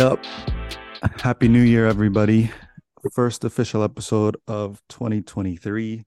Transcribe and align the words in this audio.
Yep. 0.00 0.24
Happy 1.20 1.46
New 1.46 1.60
Year, 1.60 1.86
everybody. 1.86 2.50
First 3.12 3.44
official 3.44 3.82
episode 3.82 4.34
of 4.48 4.80
2023. 4.88 6.06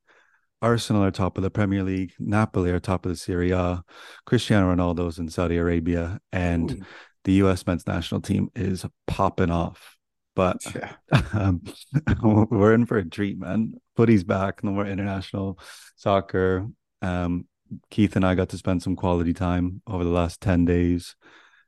Arsenal 0.63 1.03
are 1.03 1.11
top 1.11 1.37
of 1.37 1.43
the 1.43 1.51
Premier 1.51 1.83
League. 1.83 2.13
Napoli 2.17 2.71
are 2.71 2.79
top 2.79 3.05
of 3.05 3.11
the 3.11 3.15
Serie 3.15 3.51
A. 3.51 3.83
Cristiano 4.25 4.73
Ronaldo's 4.73 5.19
in 5.19 5.29
Saudi 5.29 5.57
Arabia. 5.57 6.19
And 6.31 6.71
Ooh. 6.71 6.81
the 7.25 7.33
US 7.33 7.67
men's 7.67 7.85
national 7.85 8.21
team 8.21 8.49
is 8.55 8.83
popping 9.05 9.51
off. 9.51 9.95
But 10.35 10.65
Yeah. 10.73 10.93
um, 11.31 11.61
we're 12.49 12.73
in 12.73 12.87
for 12.87 12.97
a 12.97 13.07
treat, 13.07 13.37
man. 13.37 13.75
Footy's 13.95 14.23
back. 14.23 14.63
No 14.63 14.71
more 14.71 14.87
international 14.87 15.59
soccer. 15.97 16.67
Um, 17.03 17.47
Keith 17.91 18.15
and 18.15 18.25
I 18.25 18.33
got 18.33 18.49
to 18.49 18.57
spend 18.57 18.81
some 18.81 18.95
quality 18.95 19.33
time 19.33 19.83
over 19.85 20.03
the 20.03 20.09
last 20.09 20.41
10 20.41 20.65
days. 20.65 21.15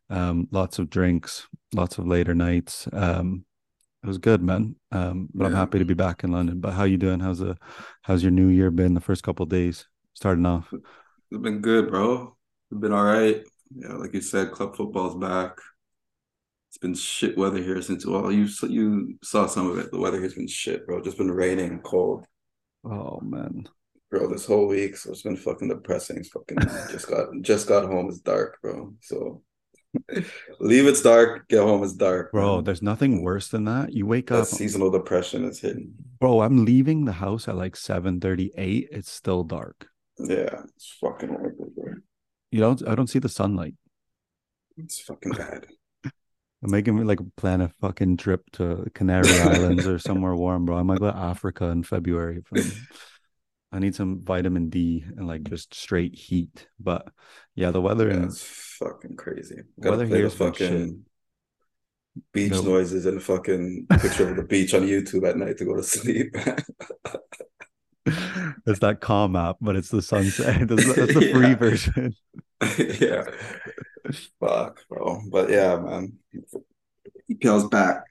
Um, 0.09 0.47
lots 0.51 0.79
of 0.79 0.89
drinks, 0.89 1.47
lots 1.73 1.97
of 1.97 2.07
later 2.07 2.35
nights. 2.35 2.87
Um, 2.93 3.45
it 4.03 4.07
was 4.07 4.17
good, 4.19 4.41
man. 4.41 4.75
Um, 4.91 5.29
but 5.33 5.45
I'm 5.45 5.55
happy 5.55 5.79
to 5.79 5.85
be 5.85 5.95
back 5.95 6.23
in 6.23 6.31
London. 6.31 6.59
But 6.59 6.73
how 6.73 6.83
you 6.83 6.97
doing? 6.97 7.19
How's 7.19 7.39
the 7.39 7.57
how's 8.03 8.21
your 8.21 8.31
new 8.31 8.47
year 8.49 8.69
been 8.69 8.93
the 8.93 9.01
first 9.01 9.23
couple 9.23 9.43
of 9.43 9.49
days 9.49 9.87
starting 10.13 10.45
off? 10.45 10.71
It's 10.71 11.41
been 11.41 11.59
good, 11.61 11.89
bro. 11.89 12.37
It's 12.71 12.79
been 12.79 12.93
all 12.93 13.03
right. 13.03 13.41
Yeah, 13.75 13.93
like 13.93 14.13
you 14.13 14.21
said, 14.21 14.51
club 14.51 14.75
football's 14.75 15.15
back. 15.15 15.57
It's 16.69 16.77
been 16.77 16.93
shit 16.93 17.37
weather 17.37 17.63
here 17.63 17.81
since 17.81 18.05
well, 18.05 18.31
you 18.31 18.47
you 18.69 19.17
saw 19.23 19.47
some 19.47 19.69
of 19.71 19.79
it. 19.79 19.91
The 19.91 19.97
weather 19.99 20.21
has 20.21 20.35
been 20.35 20.47
shit, 20.47 20.85
bro. 20.85 21.01
Just 21.01 21.17
been 21.17 21.31
raining 21.31 21.71
and 21.71 21.83
cold, 21.83 22.25
Oh 22.83 23.19
man. 23.21 23.67
bro. 24.11 24.27
This 24.27 24.45
whole 24.45 24.67
week, 24.67 24.97
so 24.97 25.11
it's 25.11 25.23
been 25.23 25.37
fucking 25.37 25.69
depressing. 25.69 26.17
It's 26.17 26.29
fucking 26.29 26.57
just 26.91 27.07
got 27.07 27.27
just 27.41 27.67
got 27.67 27.85
home. 27.85 28.07
It's 28.09 28.19
dark, 28.19 28.59
bro. 28.61 28.93
So 29.01 29.41
leave 30.59 30.85
it's 30.87 31.01
dark, 31.01 31.47
get 31.47 31.61
home 31.61 31.83
it's 31.83 31.93
dark, 31.93 32.31
Bro, 32.31 32.61
there's 32.61 32.81
nothing 32.81 33.23
worse 33.23 33.47
than 33.47 33.65
that. 33.65 33.93
You 33.93 34.05
wake 34.05 34.27
That 34.27 34.41
up, 34.41 34.47
seasonal 34.47 34.91
depression 34.91 35.45
is 35.45 35.59
hitting. 35.59 35.93
bro. 36.19 36.41
I'm 36.41 36.65
leaving 36.65 37.05
the 37.05 37.13
house 37.13 37.47
at 37.47 37.55
like 37.55 37.75
7:38. 37.75 38.87
It's 38.91 39.11
still 39.11 39.43
dark. 39.43 39.87
Yeah, 40.19 40.61
it's 40.75 40.95
fucking 41.01 41.29
horrible, 41.29 41.71
bro. 41.75 41.93
You 42.51 42.59
don't 42.59 42.87
I 42.87 42.95
don't 42.95 43.07
see 43.09 43.19
the 43.19 43.29
sunlight. 43.29 43.75
It's 44.77 44.99
fucking 44.99 45.33
bad. 45.33 45.65
I'm 46.63 46.71
making 46.71 46.95
me 46.97 47.03
like 47.03 47.19
plan 47.37 47.61
a 47.61 47.69
fucking 47.69 48.17
trip 48.17 48.41
to 48.53 48.89
Canary 48.93 49.29
Islands 49.39 49.85
or 49.85 49.99
somewhere 49.99 50.35
warm, 50.35 50.65
bro. 50.65 50.77
I 50.77 50.83
might 50.83 50.99
go 50.99 51.11
to 51.11 51.17
Africa 51.17 51.65
in 51.65 51.83
February. 51.83 52.41
I 53.75 53.79
need 53.79 53.93
some 53.95 54.21
vitamin 54.23 54.69
D 54.69 55.03
and 55.17 55.27
like 55.27 55.43
just 55.43 55.73
straight 55.75 56.15
heat. 56.15 56.67
But 56.79 57.07
yeah, 57.55 57.71
the 57.71 57.81
weather 57.81 58.07
Yeah, 58.09 58.23
it's 58.25 58.41
fucking 58.41 59.17
crazy. 59.17 59.57
Gotta 59.79 59.97
Weather 59.97 60.05
the 60.07 60.15
been 60.15 60.29
shit. 60.29 60.37
fucking 60.37 61.05
beach 62.33 62.51
No. 62.53 62.61
noises 62.61 63.05
and 63.05 63.21
fucking 63.21 63.87
picture 63.99 64.29
of 64.29 64.37
the 64.37 64.43
beach 64.43 64.73
on 64.73 64.83
YouTube 64.83 65.27
at 65.27 65.37
night 65.37 65.57
to 65.57 65.65
go 65.65 65.75
to 65.75 65.83
sleep. 65.83 66.33
it's 68.65 68.79
that 68.79 68.99
calm 69.01 69.35
app, 69.35 69.57
but 69.61 69.75
it's 69.75 69.89
the 69.89 70.01
sunset. 70.01 70.67
That's, 70.67 70.85
that's 70.95 71.13
the 71.13 71.31
free 71.33 71.49
Yeah. 71.49 71.55
version. 71.55 72.15
yeah. 73.01 73.25
Fuck, 74.39 74.87
bro. 74.87 75.19
But 75.29 75.49
yeah, 75.49 75.77
man. 75.79 76.13
EPL's 77.31 77.67
back. 77.69 78.03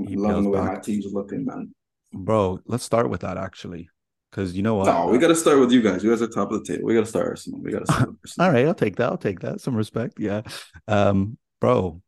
EPL's 0.00 0.16
Loving 0.16 0.44
the 0.44 0.50
way 0.50 0.58
back. 0.60 0.74
my 0.74 0.80
team's 0.80 1.06
looking, 1.12 1.44
man. 1.44 1.74
Bro, 2.12 2.60
let's 2.66 2.84
start 2.84 3.08
with 3.10 3.20
that 3.20 3.36
actually. 3.36 3.88
Because 4.32 4.56
you 4.56 4.62
know 4.62 4.76
what? 4.76 4.86
No, 4.86 5.08
we 5.08 5.18
gotta 5.18 5.36
start 5.36 5.60
with 5.60 5.70
you 5.70 5.82
guys. 5.82 6.02
You 6.02 6.08
guys 6.08 6.22
are 6.22 6.26
top 6.26 6.50
of 6.50 6.64
the 6.64 6.72
table. 6.72 6.86
We 6.86 6.94
gotta 6.94 7.06
start 7.06 7.28
Arsenal. 7.28 7.60
We 7.60 7.70
gotta 7.70 7.84
start 7.84 8.08
with 8.08 8.18
Arsenal. 8.24 8.46
All 8.46 8.52
right, 8.52 8.66
I'll 8.66 8.74
take 8.74 8.96
that. 8.96 9.10
I'll 9.10 9.18
take 9.18 9.40
that. 9.40 9.60
Some 9.60 9.76
respect. 9.76 10.18
Yeah. 10.18 10.40
Um, 10.88 11.36
bro, 11.60 12.00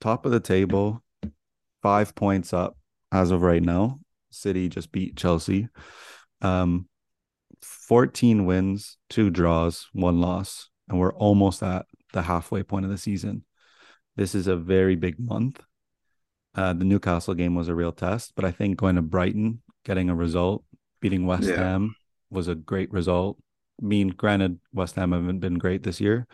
top 0.00 0.26
of 0.26 0.32
the 0.32 0.40
table, 0.40 1.02
five 1.80 2.14
points 2.16 2.52
up 2.52 2.76
as 3.12 3.30
of 3.30 3.42
right 3.42 3.62
now. 3.62 4.00
City 4.30 4.68
just 4.68 4.90
beat 4.90 5.16
Chelsea. 5.16 5.68
Um, 6.42 6.88
14 7.62 8.46
wins, 8.46 8.98
two 9.08 9.30
draws, 9.30 9.88
one 9.92 10.20
loss, 10.20 10.70
and 10.88 10.98
we're 10.98 11.14
almost 11.14 11.62
at 11.62 11.86
the 12.12 12.22
halfway 12.22 12.62
point 12.62 12.84
of 12.84 12.90
the 12.90 12.98
season. 12.98 13.44
This 14.16 14.34
is 14.34 14.46
a 14.46 14.56
very 14.56 14.96
big 14.96 15.20
month. 15.20 15.60
Uh, 16.54 16.72
the 16.72 16.84
Newcastle 16.84 17.34
game 17.34 17.54
was 17.54 17.68
a 17.68 17.74
real 17.74 17.92
test, 17.92 18.32
but 18.34 18.44
I 18.44 18.50
think 18.50 18.76
going 18.76 18.96
to 18.96 19.02
Brighton, 19.02 19.62
getting 19.84 20.10
a 20.10 20.14
result, 20.14 20.64
beating 21.00 21.26
West 21.26 21.48
Yeah. 21.48 21.56
Ham 21.56 21.94
was 22.30 22.48
a 22.48 22.54
great 22.54 22.92
result. 22.92 23.38
I 23.82 23.86
mean, 23.86 24.08
granted, 24.08 24.60
West 24.72 24.96
Ham 24.96 25.12
haven't 25.12 25.40
been 25.40 25.58
great 25.58 25.82
this 25.82 26.00
year, 26.00 26.26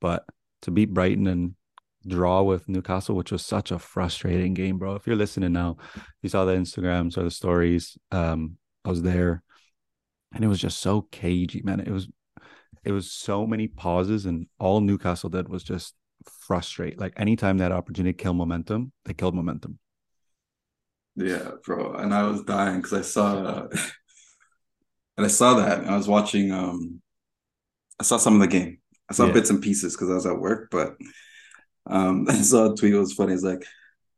but 0.00 0.24
to 0.62 0.70
beat 0.70 0.92
Brighton 0.92 1.26
and 1.26 1.54
draw 2.06 2.42
with 2.42 2.68
Newcastle, 2.68 3.14
which 3.14 3.32
was 3.32 3.44
such 3.44 3.70
a 3.70 3.78
frustrating 3.78 4.54
game, 4.54 4.78
bro. 4.78 4.94
If 4.94 5.06
you're 5.06 5.16
listening 5.16 5.52
now, 5.52 5.76
you 6.22 6.28
saw 6.28 6.44
the 6.44 6.52
Instagrams 6.54 7.16
or 7.16 7.24
the 7.24 7.30
stories. 7.30 7.96
Um, 8.10 8.56
I 8.84 8.90
was 8.90 9.02
there, 9.02 9.42
and 10.34 10.44
it 10.44 10.48
was 10.48 10.60
just 10.60 10.78
so 10.78 11.02
cagey, 11.10 11.62
man. 11.62 11.80
It 11.80 11.90
was, 11.90 12.08
it 12.84 12.92
was 12.92 13.12
so 13.12 13.46
many 13.46 13.68
pauses, 13.68 14.26
and 14.26 14.46
all 14.58 14.80
Newcastle 14.80 15.30
did 15.30 15.48
was 15.48 15.62
just 15.62 15.94
frustrate. 16.46 16.98
Like 16.98 17.14
anytime 17.16 17.58
had 17.58 17.72
opportunity 17.72 18.14
to 18.14 18.22
kill 18.22 18.34
momentum, 18.34 18.92
they 19.04 19.14
killed 19.14 19.34
momentum. 19.34 19.78
Yeah, 21.16 21.50
bro. 21.64 21.94
And 21.94 22.14
I 22.14 22.22
was 22.22 22.42
dying 22.42 22.78
because 22.80 22.92
I 22.92 23.02
saw 23.02 23.68
and 25.20 25.26
I 25.26 25.28
saw 25.28 25.54
that 25.54 25.86
I 25.86 25.96
was 25.96 26.08
watching 26.08 26.52
um 26.52 27.00
I 28.00 28.04
saw 28.04 28.16
some 28.16 28.34
of 28.34 28.40
the 28.40 28.48
game. 28.48 28.78
I 29.10 29.14
saw 29.14 29.26
Yeah. 29.26 29.32
bits 29.32 29.50
and 29.50 29.62
pieces 29.62 29.94
because 29.94 30.10
I 30.10 30.14
was 30.14 30.26
at 30.26 30.38
work, 30.38 30.68
but 30.70 30.96
um 31.86 32.26
I 32.30 32.34
saw 32.42 32.72
a 32.72 32.76
tweet 32.76 32.94
it 32.94 32.98
was 32.98 33.12
funny. 33.14 33.34
It's 33.34 33.42
like 33.42 33.64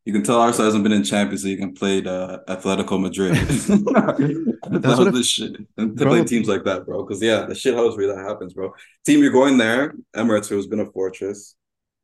you 0.04 0.12
can 0.12 0.24
tell 0.24 0.40
Arsenal 0.40 0.66
hasn't 0.66 0.82
been 0.84 0.92
in 0.92 1.04
Champions 1.04 1.44
League 1.44 1.60
and 1.60 1.76
played 1.76 2.06
uh 2.06 2.40
Atletico 2.48 3.00
Madrid. 3.00 3.34
That's 4.70 4.98
what 4.98 5.12
the 5.12 5.22
shit. 5.22 5.56
And 5.76 5.96
to 5.98 6.04
Bro. 6.04 6.10
play 6.12 6.24
teams 6.24 6.48
like 6.48 6.64
that, 6.64 6.86
bro. 6.86 7.04
Because 7.04 7.22
yeah, 7.22 7.46
the 7.46 7.54
shit 7.54 7.74
house 7.74 7.96
where 7.96 8.08
that 8.14 8.18
happens, 8.28 8.54
bro. 8.54 8.74
Team, 9.04 9.20
you're 9.22 9.32
going 9.32 9.58
there, 9.58 9.94
Emirates, 10.16 10.48
who's 10.48 10.66
been 10.66 10.80
a 10.80 10.86
fortress. 10.90 11.54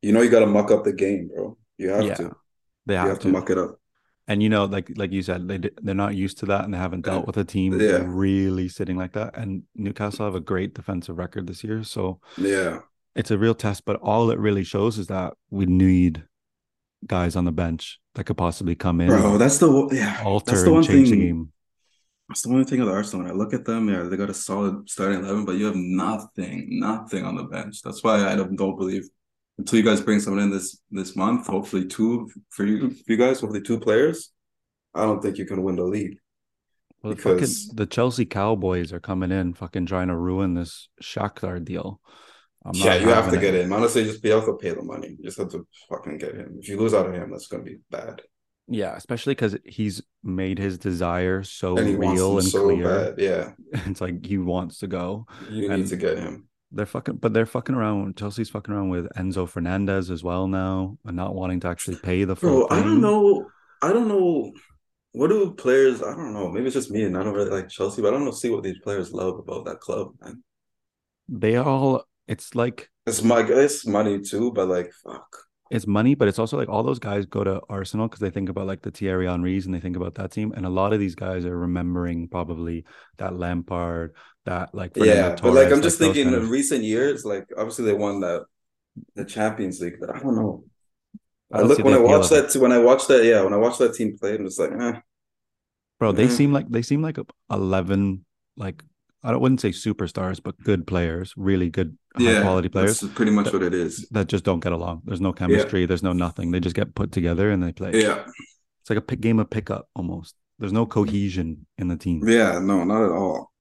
You 0.02 0.12
know 0.12 0.22
you 0.22 0.30
gotta 0.30 0.46
muck 0.46 0.70
up 0.70 0.84
the 0.84 0.92
game, 0.92 1.28
bro. 1.28 1.56
You 1.76 1.90
have 1.90 2.04
Yeah, 2.06 2.14
to. 2.14 2.36
They 2.86 2.94
You 2.94 3.00
have, 3.00 3.08
have 3.08 3.18
to. 3.20 3.28
to 3.28 3.32
muck 3.32 3.50
it 3.50 3.58
up. 3.58 3.77
And 4.30 4.42
you 4.42 4.50
know, 4.50 4.66
like 4.66 4.92
like 4.96 5.10
you 5.10 5.22
said, 5.22 5.48
they 5.48 5.58
they're 5.82 5.94
not 5.94 6.14
used 6.14 6.38
to 6.38 6.46
that, 6.46 6.64
and 6.64 6.72
they 6.74 6.78
haven't 6.78 7.06
dealt 7.06 7.26
with 7.26 7.38
a 7.38 7.44
team 7.44 7.80
Yeah. 7.80 8.02
really 8.06 8.68
sitting 8.68 8.96
like 8.98 9.12
that. 9.14 9.36
And 9.36 9.62
Newcastle 9.74 10.26
have 10.26 10.34
a 10.34 10.40
great 10.40 10.74
defensive 10.74 11.16
record 11.16 11.46
this 11.46 11.64
year, 11.64 11.82
so 11.82 12.20
Yeah. 12.36 12.80
it's 13.16 13.30
a 13.30 13.38
real 13.38 13.54
test. 13.54 13.84
But 13.86 13.96
all 14.02 14.30
it 14.30 14.38
really 14.38 14.64
shows 14.64 14.98
is 14.98 15.06
that 15.06 15.32
we 15.50 15.64
need 15.64 16.24
guys 17.06 17.36
on 17.36 17.46
the 17.46 17.52
bench 17.52 17.98
that 18.16 18.24
could 18.24 18.36
possibly 18.36 18.74
come 18.74 19.00
in, 19.00 19.08
Bro, 19.08 19.38
that's 19.38 19.58
the 19.58 19.70
one- 19.72 19.88
yeah. 19.96 20.20
alter, 20.24 20.50
that's 20.52 20.64
the 20.64 20.72
one 20.72 20.82
change 20.82 21.08
thing. 21.10 21.18
the 21.20 21.26
game. 21.26 21.52
That's 22.28 22.42
the 22.42 22.50
only 22.50 22.64
thing 22.64 22.80
with 22.80 22.90
Arsenal. 22.90 23.24
When 23.24 23.32
I 23.32 23.34
look 23.34 23.54
at 23.54 23.64
them, 23.64 23.88
yeah, 23.88 24.02
they 24.02 24.16
got 24.18 24.28
a 24.28 24.34
solid 24.34 24.90
starting 24.90 25.20
eleven, 25.20 25.46
but 25.46 25.52
you 25.52 25.64
have 25.64 25.76
nothing, 25.76 26.66
nothing 26.78 27.24
on 27.24 27.36
the 27.36 27.44
bench. 27.44 27.80
That's 27.82 28.04
why 28.04 28.28
I 28.30 28.36
don't, 28.36 28.54
don't 28.56 28.76
believe 28.76 29.08
until 29.58 29.78
you 29.78 29.84
guys 29.84 30.00
bring 30.00 30.20
someone 30.20 30.42
in 30.42 30.50
this 30.50 30.80
this 30.90 31.14
month. 31.16 31.46
Hopefully, 31.46 31.86
two 31.86 32.30
for 32.50 32.64
you, 32.64 32.90
for 32.90 33.12
you 33.12 33.16
guys. 33.16 33.40
Hopefully, 33.40 33.62
two 33.62 33.78
players. 33.80 34.32
I 34.94 35.02
don't 35.02 35.20
think 35.22 35.36
you 35.38 35.44
can 35.44 35.62
win 35.62 35.76
the 35.76 35.84
league. 35.84 36.18
Well, 37.02 37.14
the 37.14 37.20
fucking 37.20 37.36
because- 37.36 37.68
the 37.68 37.86
Chelsea 37.86 38.24
Cowboys 38.24 38.92
are 38.92 39.00
coming 39.00 39.30
in, 39.30 39.54
fucking 39.54 39.86
trying 39.86 40.08
to 40.08 40.16
ruin 40.16 40.54
this 40.54 40.88
Shakhtar 41.02 41.64
deal. 41.64 42.00
I'm 42.64 42.72
yeah, 42.74 42.96
you 42.96 43.08
have 43.08 43.26
to 43.30 43.36
having 43.36 43.40
get 43.40 43.54
him. 43.54 43.72
Honestly, 43.72 44.02
just 44.04 44.22
be 44.22 44.30
able 44.30 44.46
to 44.46 44.54
pay 44.54 44.70
the 44.70 44.82
money. 44.82 45.10
You 45.16 45.24
just 45.24 45.38
have 45.38 45.48
to 45.50 45.66
fucking 45.88 46.18
get 46.18 46.34
him. 46.34 46.56
If 46.58 46.68
you 46.68 46.76
lose 46.78 46.92
out 46.94 47.06
on 47.06 47.14
him, 47.14 47.30
that's 47.30 47.46
gonna 47.46 47.62
be 47.62 47.78
bad. 47.90 48.22
Yeah, 48.66 48.96
especially 48.96 49.32
because 49.34 49.56
he's 49.64 50.02
made 50.22 50.58
his 50.58 50.76
desire 50.76 51.42
so 51.42 51.78
And 51.78 51.98
real 51.98 52.38
and 52.38 52.46
so 52.46 52.64
clear. 52.64 52.84
bad. 52.84 53.14
Yeah, 53.18 53.52
It's 53.86 54.00
like 54.00 54.26
he 54.26 54.36
wants 54.38 54.78
to 54.80 54.88
go. 54.88 55.26
you 55.50 55.70
And- 55.70 55.82
need 55.82 55.88
to 55.90 55.96
get 55.96 56.18
him. 56.18 56.47
They're 56.70 56.86
fucking, 56.86 57.16
but 57.16 57.32
they're 57.32 57.46
fucking 57.46 57.74
around. 57.74 58.16
Chelsea's 58.16 58.50
fucking 58.50 58.72
around 58.72 58.90
with 58.90 59.08
Enzo 59.16 59.48
Fernandez 59.48 60.10
as 60.10 60.22
well 60.22 60.48
now, 60.48 60.98
and 61.04 61.16
not 61.16 61.34
wanting 61.34 61.60
to 61.60 61.68
actually 61.68 61.96
pay 61.96 62.24
the 62.24 62.36
full 62.36 62.68
Bro, 62.68 62.78
I 62.78 62.82
don't 62.82 63.00
know. 63.00 63.46
I 63.82 63.92
don't 63.92 64.08
know. 64.08 64.52
What 65.12 65.28
do 65.28 65.52
players? 65.52 66.02
I 66.02 66.14
don't 66.14 66.34
know. 66.34 66.50
Maybe 66.50 66.66
it's 66.66 66.74
just 66.74 66.90
me, 66.90 67.04
and 67.04 67.16
I 67.16 67.22
don't 67.22 67.34
really 67.34 67.50
like 67.50 67.68
Chelsea, 67.68 68.02
but 68.02 68.08
I 68.08 68.10
don't 68.10 68.24
know. 68.26 68.30
See 68.32 68.50
what 68.50 68.62
these 68.62 68.78
players 68.80 69.12
love 69.12 69.38
about 69.38 69.64
that 69.64 69.80
club, 69.80 70.12
man. 70.20 70.42
They 71.28 71.56
all, 71.56 72.04
it's 72.26 72.54
like 72.54 72.90
It's 73.06 73.22
my 73.22 73.42
it's 73.42 73.86
money 73.86 74.20
too, 74.20 74.52
but 74.52 74.68
like 74.68 74.92
fuck. 75.04 75.47
It's 75.70 75.86
money, 75.86 76.14
but 76.14 76.28
it's 76.28 76.38
also 76.38 76.56
like 76.56 76.68
all 76.68 76.82
those 76.82 76.98
guys 76.98 77.26
go 77.26 77.44
to 77.44 77.60
Arsenal 77.68 78.08
because 78.08 78.20
they 78.20 78.30
think 78.30 78.48
about 78.48 78.66
like 78.66 78.82
the 78.82 78.90
Thierry 78.90 79.26
Henrys 79.26 79.66
and 79.66 79.74
they 79.74 79.80
think 79.80 79.96
about 79.96 80.14
that 80.16 80.32
team, 80.32 80.52
and 80.56 80.64
a 80.64 80.70
lot 80.70 80.92
of 80.92 81.00
these 81.00 81.14
guys 81.14 81.44
are 81.44 81.58
remembering 81.58 82.28
probably 82.28 82.84
that 83.18 83.36
Lampard, 83.36 84.14
that 84.46 84.74
like 84.74 84.94
Fernando 84.94 85.14
Yeah, 85.30 85.36
but 85.42 85.52
like 85.52 85.70
I'm 85.72 85.82
just 85.82 85.98
thinking 85.98 86.28
in 86.28 86.34
of- 86.34 86.50
recent 86.50 86.82
years, 86.84 87.24
like 87.24 87.46
obviously 87.56 87.84
they 87.84 87.92
won 87.94 88.20
that 88.20 88.44
the 89.14 89.24
Champions 89.24 89.80
League, 89.80 89.96
but 90.00 90.14
I 90.14 90.18
don't 90.18 90.34
know. 90.36 90.64
I 91.52 91.58
don't 91.58 91.68
look 91.68 91.78
when 91.84 91.94
I 91.94 91.98
watch 91.98 92.28
that 92.30 92.54
when 92.56 92.72
I 92.72 92.78
watch 92.78 93.06
that 93.06 93.24
yeah 93.24 93.42
when 93.42 93.54
I 93.54 93.56
watch 93.56 93.78
that 93.78 93.94
team 93.94 94.16
play, 94.18 94.34
I'm 94.34 94.44
just 94.44 94.58
like 94.58 94.72
eh. 94.72 95.00
bro. 95.98 96.12
They 96.12 96.26
Mhm. 96.26 96.30
seem 96.36 96.52
like 96.52 96.68
they 96.68 96.82
seem 96.82 97.00
like 97.02 97.16
a 97.18 97.24
eleven 97.50 98.24
like 98.56 98.82
I 99.24 99.34
wouldn't 99.36 99.60
say 99.60 99.70
superstars, 99.70 100.40
but 100.42 100.56
good 100.62 100.86
players, 100.86 101.34
really 101.36 101.70
good 101.70 101.98
high 102.16 102.40
quality 102.42 102.68
players 102.68 103.00
that's 103.00 103.12
pretty 103.14 103.32
much 103.32 103.46
that- 103.46 103.54
what 103.54 103.62
it 103.62 103.74
is. 103.74 104.08
that 104.10 104.28
just 104.28 104.44
don't 104.44 104.60
get 104.60 104.72
along. 104.72 105.02
There's 105.04 105.20
no 105.20 105.32
chemistry. 105.32 105.86
There's 105.86 106.02
no 106.04 106.12
nothing. 106.12 106.50
They 106.52 106.60
just 106.60 106.76
get 106.76 106.94
put 106.94 107.10
together 107.12 107.50
and 107.50 107.62
they 107.62 107.72
play. 107.72 107.90
Yeah, 108.00 108.24
It's 108.80 108.90
like 108.90 108.98
a 108.98 109.02
pick, 109.02 109.20
game 109.20 109.40
of 109.40 109.50
pickup 109.50 109.88
almost. 109.94 110.36
There's 110.60 110.72
no 110.72 110.86
cohesion 110.86 111.66
in 111.78 111.88
the 111.88 111.96
team. 111.96 112.26
yeah, 112.28 112.58
no, 112.60 112.84
not 112.84 113.04
at 113.04 113.10
all. 113.12 113.52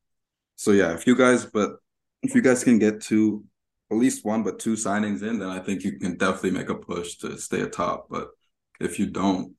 So 0.56 0.72
yeah, 0.72 0.94
if 0.94 1.06
you 1.08 1.16
guys, 1.16 1.46
but 1.46 1.78
if 2.24 2.34
you 2.36 2.42
guys 2.42 2.64
can 2.64 2.78
get 2.80 3.02
two, 3.02 3.44
at 3.92 3.98
least 3.98 4.26
one, 4.26 4.44
but 4.44 4.60
two 4.60 4.74
signings 4.74 5.22
in, 5.24 5.40
then 5.40 5.50
I 5.50 5.60
think 5.60 5.84
you 5.84 5.98
can 6.00 6.18
definitely 6.18 6.52
make 6.52 6.70
a 6.70 6.76
push 6.76 7.16
to 7.18 7.38
stay 7.38 7.62
atop. 7.62 8.08
But 8.10 8.30
if 8.80 9.00
you 9.00 9.08
don't, 9.08 9.54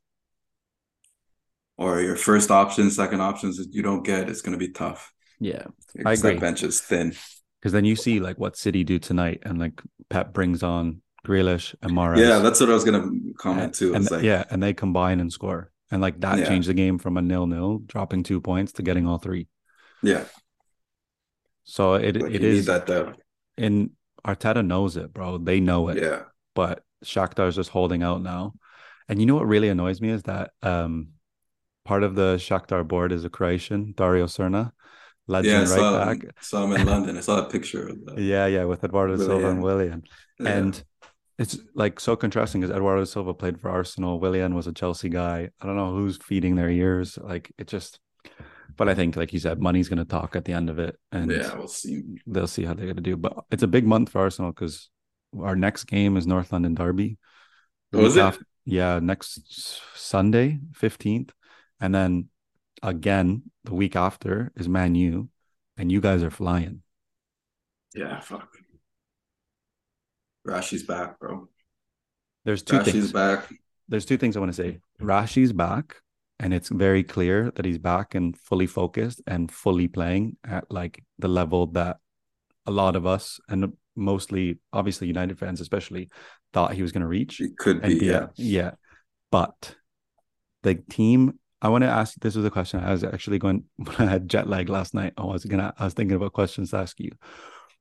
or 1.77 2.01
your 2.01 2.17
first 2.17 2.51
option, 2.51 2.91
second 2.91 3.21
options 3.21 3.61
you 3.71 3.83
don't 3.83 4.03
get, 4.05 4.29
it's 4.29 4.43
going 4.43 4.59
to 4.59 4.65
be 4.67 4.73
tough. 4.73 5.13
Yeah. 5.41 5.65
I 6.05 6.13
agree. 6.13 6.33
That 6.35 6.41
bench 6.41 6.63
is 6.63 6.81
thin. 6.81 7.15
Because 7.61 7.73
then 7.73 7.85
you 7.85 7.97
see 7.97 8.21
like 8.21 8.39
what 8.39 8.57
City 8.57 8.85
do 8.85 8.99
tonight 8.99 9.41
and 9.43 9.59
like 9.59 9.81
Pep 10.11 10.33
brings 10.33 10.63
on 10.63 11.03
Grealish 11.27 11.75
and 11.83 11.93
Mahrez. 11.93 12.19
Yeah, 12.19 12.39
that's 12.39 12.61
what 12.61 12.71
I 12.71 12.73
was 12.75 12.85
going 12.85 13.03
to 13.03 13.35
comment 13.35 13.75
too. 13.75 13.95
and 13.95 14.09
like, 14.11 14.23
yeah, 14.23 14.45
and 14.51 14.63
they 14.63 14.73
combine 14.75 15.21
and 15.21 15.33
score. 15.33 15.71
And 15.91 16.01
like 16.03 16.21
that 16.21 16.39
Yeah. 16.39 16.49
changed 16.49 16.69
the 16.69 16.75
game 16.75 16.99
from 16.99 17.17
a 17.17 17.23
nil-nil, 17.23 17.79
dropping 17.87 18.23
two 18.23 18.41
points 18.41 18.73
to 18.75 18.83
getting 18.83 19.07
all 19.07 19.19
three. 19.19 19.49
yeah, 20.03 20.25
So 21.65 21.95
it 21.95 22.21
like 22.21 22.33
it 22.35 22.43
need 22.43 22.61
that 22.61 22.87
depth. 22.87 23.19
and 23.57 23.91
Arteta 24.27 24.65
knows 24.67 24.97
it, 24.97 25.13
bro. 25.13 25.39
They 25.39 25.61
know 25.61 25.89
it. 25.89 25.99
Yeah, 26.03 26.23
but 26.55 26.83
Shakhtar 27.05 27.49
is 27.49 27.57
just 27.57 27.71
holding 27.71 28.03
out 28.03 28.23
now. 28.23 28.55
And 29.09 29.21
you 29.21 29.27
know 29.27 29.35
what 29.37 29.47
really 29.47 29.69
annoys 29.69 30.01
me 30.01 30.11
is 30.11 30.23
that 30.25 30.51
um 30.63 31.09
part 31.85 32.03
of 32.03 32.15
the 32.15 32.37
Shakhtar 32.37 32.87
board 32.87 33.11
is 33.13 33.25
a 33.25 33.31
Croatian, 33.31 33.95
Darijo 33.95 34.27
Srna, 34.29 34.73
yeah. 35.29 35.37
I 35.37 35.41
legend 35.41 35.69
saw, 35.69 35.99
right 35.99 36.21
back. 36.21 36.35
saw 36.43 36.65
him 36.65 36.73
in 36.73 36.87
London. 36.87 37.17
I 37.17 37.21
saw 37.21 37.47
a 37.47 37.49
picture 37.51 37.89
of 37.89 38.05
that. 38.07 38.19
Yeah, 38.19 38.47
yeah, 38.47 38.65
with 38.65 38.85
Eduardo 38.85 39.17
Silva 39.17 39.51
and 39.51 39.63
Willian. 39.63 40.05
Yeah. 40.41 40.49
And 40.51 40.83
it's 41.39 41.59
like 41.75 42.01
so 42.01 42.17
contrasting 42.17 42.61
because 42.61 42.75
Eduardo 42.75 43.05
Silva 43.05 43.35
played 43.35 43.61
for 43.61 43.71
Arsenal. 43.71 44.19
Willian 44.21 44.55
was 44.55 44.67
a 44.67 44.73
Chelsea 44.73 45.09
guy. 45.09 45.51
I 45.61 45.67
don't 45.67 45.77
know 45.77 45.95
who's 45.95 46.17
feeding 46.17 46.57
their 46.57 46.71
ears. 46.71 47.19
Like 47.21 47.53
it 47.59 47.69
just 47.69 48.01
but 48.77 48.89
I 48.89 48.95
think, 48.95 49.17
like 49.17 49.33
you 49.33 49.41
said, 49.41 49.61
money's 49.61 49.89
gonna 49.89 50.05
talk 50.05 50.37
at 50.37 50.45
the 50.45 50.53
end 50.53 50.71
of 50.71 50.79
it. 50.79 50.97
And 51.11 51.31
yeah, 51.31 51.55
we'll 51.57 51.67
see. 51.69 52.03
they'll 52.27 52.47
see 52.47 52.65
how 52.65 52.75
they're 52.75 52.87
going 52.87 52.97
to 52.97 53.03
do. 53.03 53.17
But 53.17 53.45
it's 53.51 53.65
a 53.65 53.69
big 53.69 53.85
month 53.85 54.11
for 54.11 54.21
Arsenal 54.21 54.53
because 54.53 54.89
our 55.39 55.57
next 55.57 55.85
game 55.85 56.17
is 56.17 56.27
North 56.27 56.53
London 56.53 56.75
Derby. 56.75 57.19
The 57.91 57.99
Oh, 57.99 58.05
it? 58.07 58.17
af- 58.17 58.39
yeah, 58.65 59.01
next 59.03 59.81
Sunday, 59.95 60.61
15th. 60.81 61.31
And 61.81 61.93
then 61.95 62.29
again, 62.83 63.51
the 63.65 63.75
week 63.75 63.97
after 63.97 64.53
is 64.57 64.69
Man 64.69 64.95
U, 64.95 65.29
and 65.77 65.91
you 65.91 66.01
guys 66.01 66.23
are 66.23 66.31
flying. 66.31 66.83
Yeah, 67.95 68.21
fuck. 68.21 68.49
Rashi's 70.47 70.85
back, 70.85 71.19
bro. 71.19 71.49
There's 72.45 72.63
two 72.63 72.79
Rashi's 72.79 72.93
things. 72.93 73.13
back. 73.13 73.49
There's 73.89 74.07
two 74.07 74.17
things 74.17 74.37
I 74.37 74.41
want 74.41 74.53
to 74.55 74.63
say. 74.63 74.79
Rashi's 75.01 75.53
back, 75.53 75.97
and 76.39 76.55
it's 76.55 76.69
very 76.69 77.03
clear 77.03 77.51
that 77.53 77.65
he's 77.65 77.79
back 77.79 78.15
and 78.15 78.37
fully 78.37 78.67
focused 78.67 79.23
and 79.27 79.51
fully 79.51 79.89
playing 79.89 80.37
at 80.45 80.71
like 80.71 81.03
the 81.19 81.29
level 81.29 81.67
that 81.69 81.99
a 82.67 82.71
lot 82.71 82.97
of 82.97 83.07
us 83.07 83.41
and 83.49 83.73
mostly 83.97 84.59
obviously 84.73 85.09
United 85.09 85.39
fans 85.39 85.61
especially 85.61 86.09
thought 86.53 86.75
he 86.75 86.83
was 86.83 86.93
going 86.93 87.03
to 87.03 87.09
reach. 87.09 87.41
It 87.41 87.57
could 87.59 87.83
be, 87.83 87.95
yeah. 87.97 88.27
yeah. 88.37 88.73
But 89.31 89.75
the 90.63 90.75
team, 90.75 91.39
I 91.61 91.69
want 91.69 91.83
to 91.83 91.89
ask. 91.89 92.15
This 92.21 92.37
was 92.37 92.45
a 92.45 92.51
question 92.51 92.81
I 92.81 92.93
was 92.93 93.05
actually 93.05 93.39
going 93.39 93.65
when 93.77 94.09
I 94.09 94.11
had 94.11 94.29
jet 94.29 94.49
lag 94.49 94.69
last 94.69 94.95
night. 94.95 95.15
I 95.17 95.25
was 95.25 95.45
gonna, 95.45 95.75
I 95.79 95.85
was 95.85 95.95
thinking 95.95 96.17
about 96.17 96.33
questions 96.33 96.71
to 96.71 96.79
ask 96.79 96.99
you. 97.01 97.11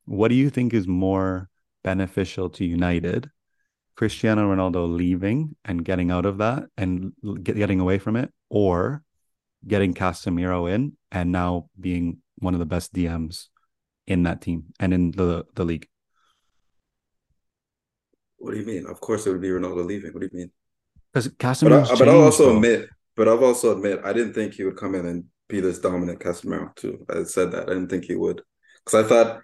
What 0.06 0.30
do 0.30 0.36
you 0.36 0.50
think 0.50 0.74
is 0.74 0.88
more 0.88 1.50
beneficial 1.84 2.50
to 2.52 2.66
United? 2.66 3.30
Cristiano 3.96 4.54
Ronaldo 4.54 4.96
leaving 4.96 5.56
and 5.66 5.84
getting 5.84 6.12
out 6.12 6.26
of 6.26 6.38
that 6.38 6.66
and 6.78 7.14
getting 7.44 7.80
away 7.80 7.98
from 7.98 8.16
it, 8.16 8.32
or 8.50 9.04
getting 9.68 9.94
Casemiro 9.94 10.72
in 10.72 10.94
and 11.12 11.32
now 11.32 11.70
being 11.80 12.20
one 12.38 12.54
of 12.54 12.60
the 12.60 12.66
best 12.66 12.94
DMs 12.94 13.48
in 14.06 14.24
that 14.24 14.42
team 14.42 14.66
and 14.80 14.94
in 14.94 15.12
the 15.12 15.46
the 15.56 15.66
league. 15.66 15.88
What 18.38 18.54
do 18.54 18.60
you 18.60 18.66
mean? 18.66 18.86
Of 18.86 19.02
course, 19.02 19.26
it 19.26 19.32
would 19.32 19.42
be 19.42 19.50
Ronaldo 19.50 19.86
leaving. 19.86 20.14
What 20.14 20.22
do 20.22 20.30
you 20.32 20.38
mean? 20.38 20.52
Because 21.14 21.28
But, 21.62 21.74
I, 21.74 21.96
but 21.96 22.08
I'll 22.08 22.22
also 22.22 22.46
bro. 22.46 22.56
admit, 22.56 22.90
but 23.18 23.28
I'll 23.28 23.44
also 23.44 23.76
admit, 23.76 24.00
I 24.06 24.14
didn't 24.14 24.34
think 24.34 24.54
he 24.54 24.64
would 24.64 24.78
come 24.78 24.96
in 24.96 25.06
and 25.06 25.26
be 25.50 25.60
this 25.60 25.80
dominant 25.80 26.20
Casemiro 26.22 26.74
too. 26.76 27.06
I 27.10 27.24
said 27.24 27.52
that 27.52 27.64
I 27.64 27.74
didn't 27.74 27.90
think 27.90 28.06
he 28.06 28.16
would 28.16 28.42
because 28.86 29.04
I 29.06 29.08
thought 29.10 29.42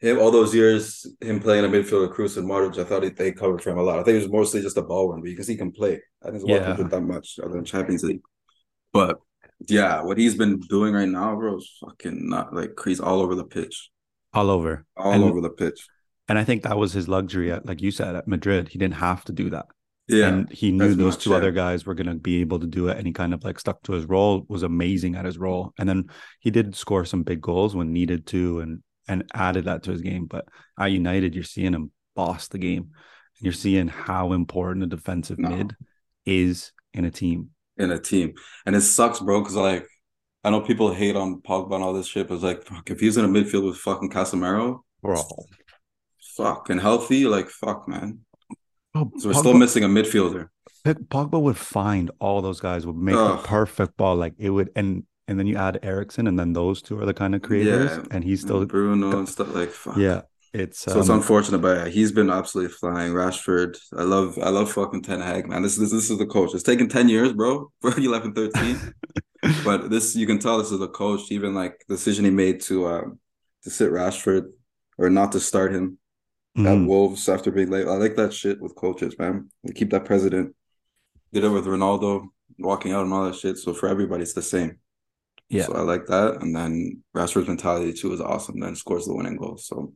him 0.00 0.18
all 0.18 0.30
those 0.30 0.54
years 0.54 1.06
him 1.20 1.40
playing 1.40 1.64
a 1.64 1.68
midfielder, 1.68 2.12
Kroos 2.12 2.36
and 2.36 2.48
Modric. 2.48 2.78
I 2.78 2.84
thought 2.84 3.02
he, 3.04 3.10
they 3.10 3.32
covered 3.32 3.62
for 3.62 3.70
him 3.70 3.78
a 3.78 3.82
lot. 3.82 3.98
I 3.98 4.02
think 4.02 4.16
it 4.16 4.22
was 4.24 4.30
mostly 4.30 4.60
just 4.62 4.76
a 4.76 4.82
ball 4.82 5.10
run 5.10 5.22
because 5.22 5.46
he 5.48 5.56
can 5.56 5.72
play. 5.72 6.00
I 6.22 6.26
didn't 6.30 6.42
watch 6.48 6.60
Yeah. 6.60 6.76
him 6.76 6.88
that 6.88 7.00
much 7.00 7.38
other 7.42 7.52
than 7.54 7.64
Champions 7.64 8.04
League. 8.04 8.22
But 8.92 9.18
yeah, 9.68 10.02
what 10.02 10.18
he's 10.18 10.34
been 10.36 10.60
doing 10.60 10.92
right 10.94 11.08
now, 11.08 11.34
bro, 11.36 11.56
is 11.56 11.70
fucking 11.80 12.28
not 12.28 12.54
like 12.54 12.72
he's 12.84 13.00
all 13.00 13.20
over 13.20 13.34
the 13.34 13.44
pitch, 13.44 13.90
all 14.32 14.50
over. 14.50 14.84
all 14.96 15.12
And- 15.12 15.24
over 15.24 15.40
the 15.40 15.50
pitch. 15.50 15.86
And 16.28 16.38
I 16.38 16.44
think 16.44 16.62
that 16.62 16.78
was 16.78 16.94
his 16.94 17.06
luxury 17.06 17.52
at, 17.52 17.66
like 17.66 17.82
you 17.82 17.90
said, 17.90 18.16
at 18.16 18.26
Madrid. 18.26 18.68
He 18.70 18.78
didn't 18.78 18.94
have 18.94 19.24
to 19.26 19.32
do 19.32 19.50
that. 19.50 19.66
Yeah, 20.06 20.28
And 20.28 20.50
he 20.52 20.70
knew 20.70 20.94
those 20.94 21.14
much, 21.14 21.24
two 21.24 21.30
yeah. 21.30 21.36
other 21.36 21.50
guys 21.50 21.86
were 21.86 21.94
going 21.94 22.08
to 22.08 22.14
be 22.14 22.40
able 22.42 22.60
to 22.60 22.66
do 22.66 22.88
it. 22.88 22.98
And 22.98 23.06
he 23.06 23.12
kind 23.12 23.32
of 23.32 23.42
like 23.42 23.58
stuck 23.58 23.82
to 23.84 23.92
his 23.92 24.04
role, 24.04 24.44
was 24.48 24.62
amazing 24.62 25.16
at 25.16 25.24
his 25.24 25.38
role. 25.38 25.72
And 25.78 25.88
then 25.88 26.10
he 26.40 26.50
did 26.50 26.76
score 26.76 27.04
some 27.06 27.22
big 27.22 27.40
goals 27.40 27.74
when 27.74 27.92
needed 27.92 28.26
to 28.28 28.60
and 28.60 28.82
and 29.08 29.24
added 29.34 29.64
that 29.66 29.82
to 29.84 29.90
his 29.92 30.00
game. 30.02 30.26
But 30.26 30.46
at 30.78 30.86
United, 30.92 31.34
you're 31.34 31.44
seeing 31.44 31.72
him 31.74 31.90
boss 32.14 32.48
the 32.48 32.58
game. 32.58 32.82
And 32.82 33.42
you're 33.42 33.52
seeing 33.52 33.88
how 33.88 34.32
important 34.32 34.84
a 34.84 34.86
defensive 34.88 35.38
No. 35.38 35.48
mid 35.50 35.76
is 36.26 36.72
in 36.92 37.04
a 37.04 37.10
team. 37.10 37.50
in 37.76 37.90
a 37.90 37.98
team. 37.98 38.34
And 38.66 38.76
it 38.76 38.82
sucks, 38.82 39.20
bro, 39.20 39.40
because 39.40 39.56
like 39.56 39.86
I 40.44 40.50
know 40.50 40.60
people 40.60 40.92
hate 40.92 41.16
on 41.16 41.40
Pogba 41.40 41.74
and 41.76 41.82
all 41.84 41.94
this 41.94 42.06
shit, 42.06 42.28
but 42.28 42.34
it's 42.34 42.44
like 42.44 42.62
fuck, 42.64 42.90
if 42.90 43.00
he's 43.00 43.16
in 43.16 43.24
a 43.24 43.28
midfield 43.28 43.64
with 43.66 43.78
fucking 43.78 44.10
Casemiro, 44.10 44.80
Bro. 45.02 45.22
fuck, 46.36 46.70
and 46.70 46.80
healthy, 46.80 47.24
like 47.26 47.48
fuck, 47.48 47.88
man. 47.88 48.20
Bro, 48.94 49.12
So 49.18 49.28
we're 49.28 49.34
still 49.34 49.54
missing 49.54 49.82
a 49.84 49.88
midfielder. 49.88 50.48
Pog- 50.86 51.08
Pogba 51.08 51.40
would 51.40 51.56
find 51.56 52.10
all 52.20 52.40
those 52.42 52.60
guys, 52.60 52.86
would 52.86 52.96
make 52.96 53.16
the 53.16 53.36
perfect 53.44 53.96
ball. 53.96 54.16
Like 54.16 54.34
it 54.38 54.50
would, 54.50 54.70
and 54.76 55.02
and 55.26 55.38
then 55.38 55.46
you 55.46 55.56
add 55.56 55.80
Eriksen, 55.82 56.26
and 56.26 56.38
then 56.38 56.52
those 56.52 56.80
two 56.82 56.98
are 57.00 57.06
the 57.06 57.14
kind 57.14 57.34
of 57.34 57.42
creators, 57.42 57.90
Yeah. 57.90 58.04
and 58.10 58.22
he's 58.22 58.42
still, 58.42 58.64
Bruno 58.66 59.18
and 59.18 59.28
stuff 59.28 59.54
like 59.54 59.70
fuck. 59.70 59.96
yeah. 59.96 60.22
It's 60.52 60.78
So 60.82 61.00
it's 61.00 61.08
um, 61.08 61.16
unfortunate, 61.16 61.58
but 61.58 61.76
yeah, 61.78 61.88
he's 61.88 62.12
been 62.12 62.30
absolutely 62.30 62.72
flying. 62.72 63.12
Rashford, 63.12 63.76
I 63.98 64.02
love, 64.04 64.38
I 64.40 64.50
love 64.50 64.70
fucking 64.70 65.02
Ten 65.02 65.20
Hag, 65.20 65.48
man. 65.48 65.62
This, 65.62 65.76
this, 65.76 65.90
this 65.90 66.10
is 66.10 66.18
the 66.18 66.26
coach. 66.26 66.54
It's 66.54 66.62
taken 66.62 66.88
ten 66.88 67.08
years, 67.08 67.32
bro, 67.32 67.72
for 67.80 67.98
11, 67.98 68.34
13. 68.34 68.94
but 69.64 69.90
this, 69.90 70.14
you 70.14 70.28
can 70.28 70.38
tell, 70.38 70.58
this 70.58 70.70
is 70.70 70.80
a 70.80 70.86
coach. 70.86 71.22
Even 71.32 71.54
like 71.54 71.82
the 71.88 71.96
decision 71.96 72.24
he 72.24 72.30
made 72.30 72.60
to, 72.62 72.86
um, 72.86 73.18
to 73.64 73.70
sit 73.70 73.90
Rashford 73.90 74.44
or 74.96 75.10
not 75.10 75.32
to 75.32 75.40
start 75.40 75.74
him 75.74 75.98
at 76.56 76.62
mhm. 76.62 76.86
Wolves 76.86 77.28
after 77.28 77.50
being 77.50 77.70
late. 77.70 77.86
I 77.86 77.96
like 77.96 78.16
that 78.16 78.32
shit 78.32 78.60
with 78.60 78.76
coaches, 78.76 79.18
man. 79.18 79.50
They 79.64 79.72
keep 79.72 79.90
that 79.90 80.04
president. 80.04 80.54
Did 81.32 81.44
it 81.44 81.48
with 81.48 81.66
Ronaldo 81.66 82.28
walking 82.58 82.92
out 82.92 83.04
and 83.04 83.12
all 83.12 83.24
that 83.24 83.34
shit. 83.34 83.58
So 83.58 83.74
for 83.74 83.88
everybody, 83.88 84.22
it's 84.22 84.34
the 84.34 84.42
same. 84.42 84.78
Yeah. 85.48 85.64
So 85.64 85.74
I 85.74 85.80
like 85.80 86.06
that. 86.06 86.42
And 86.42 86.54
then 86.54 87.02
Rashford's 87.14 87.48
mentality 87.48 87.92
too 87.92 88.12
is 88.12 88.20
awesome. 88.20 88.60
Then 88.60 88.76
scores 88.76 89.06
the 89.06 89.14
winning 89.14 89.36
goal. 89.36 89.56
So 89.56 89.94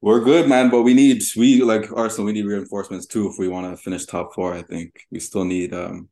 we're 0.00 0.24
good, 0.24 0.48
man. 0.48 0.68
But 0.68 0.82
we 0.82 0.94
need 0.94 1.22
we 1.36 1.62
like 1.62 1.92
Arsenal. 1.92 2.26
We 2.26 2.32
need 2.32 2.46
reinforcements 2.46 3.06
too 3.06 3.28
if 3.28 3.38
we 3.38 3.48
want 3.48 3.70
to 3.70 3.80
finish 3.80 4.04
top 4.04 4.34
four. 4.34 4.52
I 4.52 4.62
think 4.62 5.00
we 5.12 5.20
still 5.20 5.44
need 5.44 5.72
um 5.72 6.08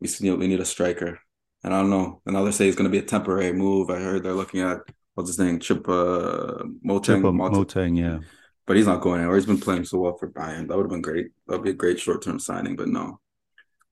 we 0.00 0.06
still 0.06 0.32
need, 0.32 0.38
we 0.38 0.46
need 0.46 0.60
a 0.60 0.64
striker. 0.64 1.18
And 1.64 1.74
I 1.74 1.80
don't 1.80 1.90
know. 1.90 2.22
Another 2.26 2.52
say 2.52 2.68
it's 2.68 2.76
going 2.76 2.90
to 2.90 2.96
be 2.96 3.04
a 3.04 3.08
temporary 3.08 3.52
move. 3.52 3.90
I 3.90 3.96
heard 3.96 4.22
they're 4.22 4.32
looking 4.32 4.60
at 4.60 4.78
what's 5.14 5.30
his 5.30 5.38
name, 5.38 5.58
Chip 5.58 5.88
uh, 5.88 6.62
Moteng. 6.84 7.22
Choupo 7.22 7.34
Mot- 7.34 7.96
yeah. 7.96 8.18
But 8.66 8.76
he's 8.76 8.86
not 8.86 9.00
going 9.00 9.20
anywhere. 9.20 9.36
He's 9.36 9.46
been 9.46 9.60
playing 9.60 9.84
so 9.84 9.98
well 9.98 10.16
for 10.16 10.30
Bayern. 10.30 10.68
That 10.68 10.76
would 10.76 10.84
have 10.84 10.90
been 10.90 11.02
great. 11.02 11.28
That 11.46 11.54
would 11.54 11.64
be 11.64 11.70
a 11.70 11.74
great 11.74 12.00
short 12.00 12.22
term 12.22 12.38
signing, 12.38 12.76
but 12.76 12.88
no. 12.88 13.20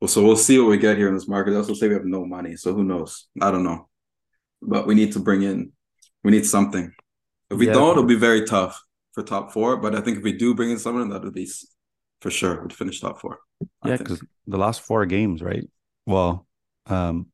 Well, 0.00 0.09
so 0.09 0.23
we'll 0.23 0.37
see 0.37 0.59
what 0.59 0.69
we 0.69 0.78
get 0.78 0.99
here 0.99 1.09
in 1.09 1.14
this 1.14 1.28
market. 1.28 1.52
They 1.52 1.57
also 1.57 1.75
say 1.75 1.88
we 1.88 1.95
have 1.95 2.04
no 2.04 2.26
money, 2.26 2.57
so 2.57 2.75
who 2.75 2.85
knows? 2.85 3.28
I 3.40 3.50
don't 3.50 3.62
know. 3.64 3.88
But 4.61 4.87
we 4.87 4.95
need 4.95 5.12
to 5.12 5.21
bring 5.21 5.43
in, 5.43 5.73
we 6.23 6.31
need 6.33 6.47
something. 6.47 6.93
If 7.50 7.59
we 7.59 7.66
Yeah. 7.66 7.75
don't, 7.75 7.93
it'll 7.93 8.04
be 8.04 8.14
very 8.16 8.45
tough 8.45 8.83
for 9.12 9.23
top 9.23 9.52
four. 9.52 9.76
But 9.76 9.95
I 9.95 10.00
think 10.00 10.19
if 10.19 10.25
we 10.25 10.33
do 10.33 10.54
bring 10.54 10.71
in 10.71 10.78
someone, 10.78 11.09
that 11.11 11.23
would 11.23 11.35
be 11.35 11.49
for 12.21 12.31
sure 12.31 12.61
would 12.62 12.73
finish 12.73 13.00
top 13.00 13.21
four. 13.21 13.38
I 13.83 13.90
Yeah, 13.90 13.97
because 13.99 14.23
the 14.47 14.59
last 14.59 14.81
four 14.81 15.07
games, 15.07 15.43
right? 15.43 15.69
Well, 16.07 16.47
um, 16.87 17.26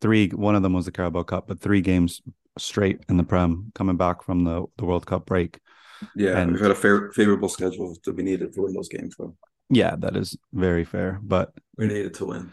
three. 0.00 0.28
One 0.28 0.54
of 0.54 0.62
them 0.62 0.72
was 0.72 0.84
the 0.84 0.92
Carabao 0.92 1.22
Cup, 1.22 1.48
but 1.48 1.60
three 1.60 1.80
games 1.80 2.20
straight 2.58 3.00
in 3.08 3.16
the 3.16 3.24
Prem, 3.24 3.72
coming 3.74 3.96
back 3.96 4.22
from 4.22 4.44
the 4.44 4.66
the 4.76 4.84
World 4.84 5.06
Cup 5.06 5.26
break. 5.26 5.58
Yeah, 6.14 6.38
and- 6.38 6.52
we've 6.52 6.60
had 6.60 6.70
a 6.70 6.74
fair, 6.74 7.10
favorable 7.12 7.48
schedule 7.48 7.96
to 8.04 8.12
be 8.12 8.22
needed 8.22 8.52
to 8.54 8.62
win 8.62 8.74
those 8.74 8.88
games. 8.88 9.14
So 9.16 9.36
Yeah, 9.68 9.96
that 9.98 10.16
is 10.16 10.36
very 10.52 10.84
fair. 10.84 11.18
But 11.22 11.52
we 11.76 11.86
needed 11.86 12.14
to 12.14 12.24
win. 12.26 12.52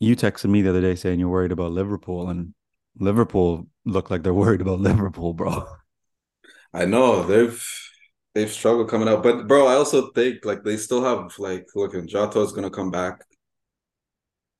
you 0.00 0.16
texted 0.16 0.50
me 0.50 0.62
the 0.62 0.70
other 0.70 0.80
day 0.80 0.94
saying 0.94 1.20
you're 1.20 1.28
worried 1.28 1.52
about 1.52 1.72
Liverpool, 1.72 2.28
and 2.30 2.54
Liverpool 2.98 3.66
look 3.84 4.10
like 4.10 4.22
they're 4.22 4.34
worried 4.34 4.60
about 4.60 4.80
Liverpool, 4.90 5.32
bro. 5.34 5.66
I 6.72 6.84
know 6.86 7.22
they've 7.24 7.62
they've 8.34 8.50
struggled 8.50 8.88
coming 8.90 9.08
out, 9.08 9.22
but 9.22 9.46
bro, 9.46 9.66
I 9.66 9.74
also 9.74 10.10
think 10.12 10.44
like 10.44 10.64
they 10.64 10.76
still 10.76 11.04
have 11.04 11.32
like 11.38 11.66
look, 11.74 11.92
Jota 12.06 12.40
is 12.40 12.52
gonna 12.52 12.70
come 12.70 12.90
back. 12.90 13.20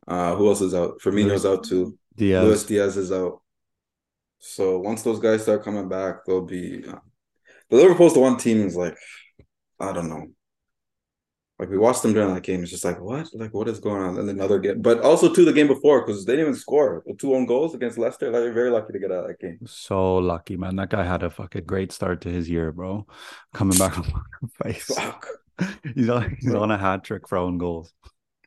Uh, 0.07 0.35
who 0.37 0.49
else 0.49 0.61
is 0.61 0.75
out? 0.75 1.01
Firmino's 1.01 1.47
out 1.47 1.65
too. 1.65 1.99
Diaz. 2.15 2.45
Luis 2.45 2.63
Diaz 2.65 2.97
is 2.97 3.11
out. 3.11 3.41
So 4.39 4.79
once 4.79 5.03
those 5.03 5.19
guys 5.19 5.43
start 5.43 5.65
coming 5.65 5.89
back, 5.89 6.25
they'll 6.27 6.43
be. 6.45 6.85
The 7.71 7.77
Liverpool's 7.77 8.15
the 8.15 8.21
one 8.21 8.37
team 8.37 8.67
is 8.67 8.77
like, 8.77 8.97
I 9.81 9.93
don't 9.93 10.09
know. 10.09 10.27
Like 11.59 11.71
we 11.71 11.79
watched 11.79 12.03
them 12.03 12.13
during 12.13 12.35
that 12.35 12.43
game, 12.43 12.63
it's 12.63 12.73
just 12.73 12.85
like 12.85 13.01
what, 13.01 13.29
like 13.33 13.55
what 13.55 13.69
is 13.69 13.79
going 13.79 14.03
on? 14.03 14.19
And 14.19 14.29
another 14.29 14.59
game, 14.59 14.83
but 14.83 15.01
also 15.01 15.33
to 15.33 15.45
the 15.45 15.53
game 15.53 15.69
before 15.69 16.01
because 16.05 16.25
they 16.25 16.33
didn't 16.33 16.49
even 16.49 16.59
score 16.61 17.05
two 17.19 17.33
own 17.35 17.47
goals 17.47 17.75
against 17.75 17.97
Leicester. 17.97 18.27
Like, 18.27 18.43
they're 18.43 18.53
very 18.53 18.71
lucky 18.71 18.93
to 18.93 18.99
get 18.99 19.13
out 19.13 19.25
of 19.25 19.29
that 19.29 19.39
game. 19.41 19.61
So 19.67 20.17
lucky, 20.17 20.57
man. 20.57 20.77
That 20.77 20.91
guy 20.91 21.05
had 21.05 21.23
a 21.23 21.31
fucking 21.31 21.65
great 21.65 21.93
start 21.93 22.21
to 22.23 22.29
his 22.29 22.51
year, 22.51 22.73
bro. 22.73 23.07
Coming 23.53 23.79
back 23.79 23.97
on 23.99 24.05
face. 24.63 24.91
Fuck, 24.95 25.29
He's 25.95 26.09
on, 26.09 26.37
he's 26.41 26.55
on 26.55 26.71
a 26.73 26.79
hat 26.79 27.05
trick 27.05 27.29
for 27.29 27.39
own 27.39 27.59
goals. 27.59 27.93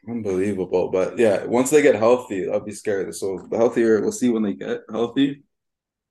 unbelievable. 0.08 0.90
But 0.90 1.18
yeah, 1.18 1.46
once 1.46 1.70
they 1.70 1.82
get 1.82 1.96
healthy, 1.96 2.50
I'll 2.50 2.60
be 2.60 2.72
scared. 2.74 3.14
So 3.16 3.48
the 3.50 3.58
healthier, 3.58 4.02
we'll 4.02 4.12
see 4.12 4.30
when 4.30 4.44
they 4.44 4.54
get 4.54 4.82
healthy 4.92 5.44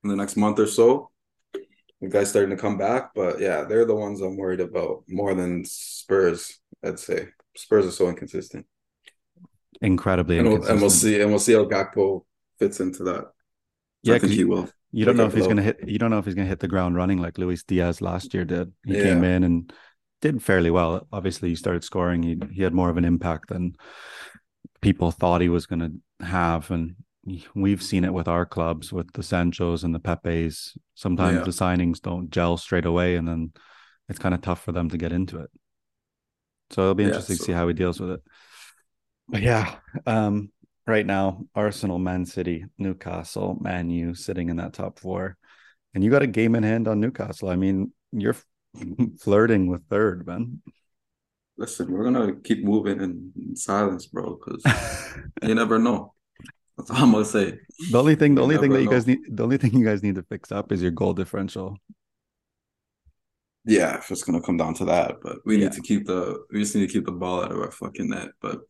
in 0.05 0.11
the 0.11 0.17
next 0.17 0.37
month 0.37 0.59
or 0.59 0.67
so. 0.67 1.11
The 2.01 2.09
guys 2.09 2.29
starting 2.29 2.51
to 2.55 2.61
come 2.61 2.77
back, 2.77 3.13
but 3.15 3.41
yeah, 3.41 3.65
they're 3.65 3.87
the 3.87 3.95
ones 3.95 4.21
I'm 4.21 4.37
worried 4.37 4.61
about 4.61 5.05
more 5.09 5.35
than 5.35 5.65
Spurs. 5.65 6.59
I'd 6.85 6.99
say 6.99 7.29
Spurs 7.57 7.87
are 7.87 7.91
so 7.91 8.09
inconsistent. 8.09 8.67
Incredibly 9.81 10.39
and 10.39 10.47
we'll, 10.47 10.57
inconsistent. 10.57 10.73
and 10.75 10.81
we'll 10.83 10.91
see 10.91 11.21
and 11.21 11.31
we'll 11.31 11.39
see 11.39 11.55
how 11.55 11.65
Gakpo 11.65 12.25
fits 12.59 12.81
into 12.81 13.05
that. 13.05 13.27
Yeah, 14.03 14.15
I 14.15 14.19
think 14.19 14.33
he 14.33 14.45
will. 14.45 14.69
You 14.93 15.05
don't 15.05 15.17
know 15.17 15.27
if 15.27 15.35
he's 15.35 15.47
gonna 15.47 15.63
hit. 15.63 15.81
You 15.87 15.99
don't 15.99 16.11
know 16.11 16.19
if 16.19 16.25
he's 16.25 16.35
gonna 16.35 16.49
hit 16.49 16.61
the 16.61 16.69
ground 16.69 16.97
running 16.97 17.19
like 17.19 17.39
Luis 17.39 17.63
Diaz 17.63 18.01
last 18.01 18.35
year 18.35 18.45
did. 18.45 18.73
He 18.87 18.97
Yeah. 18.97 19.03
came 19.05 19.25
in 19.25 19.43
and 19.43 19.73
did 20.21 20.43
fairly 20.43 20.71
well. 20.71 21.07
Obviously, 21.13 21.49
he 21.51 21.57
started 21.57 21.83
scoring. 21.85 22.23
He 22.23 22.39
he 22.53 22.63
had 22.63 22.75
more 22.75 22.89
of 22.91 22.97
an 22.97 23.05
impact 23.05 23.49
than 23.49 23.75
people 24.81 25.11
thought 25.11 25.41
he 25.41 25.49
was 25.49 25.67
gonna 25.67 25.91
have, 26.21 26.71
and 26.71 26.95
we've 27.55 27.83
seen 27.83 28.05
it 28.05 28.13
with 28.13 28.29
our 28.29 28.47
clubs, 28.47 28.93
with 28.93 29.13
the 29.13 29.23
Sanchos 29.23 29.85
and 29.85 29.95
the 29.95 29.99
Pepes. 29.99 30.77
Sometimes 30.95 31.39
Yeah. 31.39 31.45
the 31.45 31.51
signings 31.51 32.01
don't 32.01 32.31
gel 32.31 32.57
straight 32.57 32.87
away, 32.87 33.17
and 33.17 33.27
then 33.27 33.53
it's 34.09 34.19
kind 34.19 34.35
of 34.35 34.41
tough 34.43 34.63
for 34.63 34.73
them 34.73 34.89
to 34.91 34.99
get 34.99 35.13
into 35.13 35.39
it. 35.41 35.51
So 36.71 36.83
it'll 36.83 36.95
be 36.95 37.05
Yeah, 37.05 37.09
interesting 37.09 37.37
to 37.39 37.43
see 37.45 37.53
how 37.53 37.69
he 37.69 37.75
deals 37.75 38.01
with 38.01 38.11
it. 38.11 38.23
But 39.29 39.43
yeah, 39.43 39.77
um, 40.07 40.53
right 40.87 41.05
now, 41.05 41.47
Arsenal, 41.55 41.99
Man 41.99 42.27
City, 42.27 42.65
Newcastle, 42.79 43.57
Man 43.61 43.91
U 43.91 44.15
sitting 44.15 44.49
in 44.49 44.57
that 44.57 44.73
top 44.73 44.99
four. 44.99 45.37
And 45.95 46.05
you 46.05 46.11
got 46.11 46.23
a 46.23 46.27
game 46.27 46.55
in 46.55 46.63
hand 46.63 46.89
on 46.89 47.01
Newcastle. 47.01 47.49
I 47.49 47.57
mean, 47.57 47.93
you're 48.13 48.37
flirting 49.21 49.67
with 49.69 49.89
third, 49.89 50.27
man. 50.27 50.61
Listen, 51.57 51.91
we're 51.91 52.05
gonna 52.05 52.35
keep 52.45 52.63
moving 52.65 53.01
in, 53.01 53.33
in 53.37 53.57
silence, 53.57 54.07
bro, 54.07 54.39
because 54.39 54.63
you 55.43 55.55
never 55.55 55.79
know. 55.79 56.13
That's 56.77 56.91
all 56.91 56.97
I'm 56.99 57.13
gonna 57.13 57.25
say. 57.25 57.59
The 57.91 57.99
only 57.99 58.15
thing, 58.17 58.35
the 58.35 58.41
You 58.41 58.45
only 58.45 58.59
thing 58.59 58.73
that 58.73 58.83
you 58.83 58.91
guys 58.91 59.07
need, 59.07 59.19
the 59.31 59.43
only 59.43 59.57
thing 59.59 59.75
you 59.75 59.85
guys 59.85 60.03
need 60.03 60.17
to 60.17 60.23
fix 60.23 60.53
up 60.53 60.73
is 60.73 60.83
your 60.83 60.91
goal 60.91 61.15
differential. 61.15 61.77
Yeah, 63.65 63.99
if 63.99 64.11
it's 64.11 64.23
gonna 64.23 64.43
come 64.43 64.57
down 64.57 64.75
to 64.75 64.85
that, 64.87 65.17
but 65.23 65.39
we 65.45 65.57
Yeah. 65.57 65.65
need 65.65 65.73
to 65.73 65.81
keep 65.81 66.07
the 66.07 66.45
we 66.53 66.61
just 66.61 66.75
need 66.75 66.87
to 66.87 66.93
keep 66.93 67.07
the 67.07 67.13
ball 67.13 67.43
out 67.43 67.51
of 67.53 67.59
our 67.59 67.71
fucking 67.71 68.11
net. 68.11 68.31
But 68.41 68.61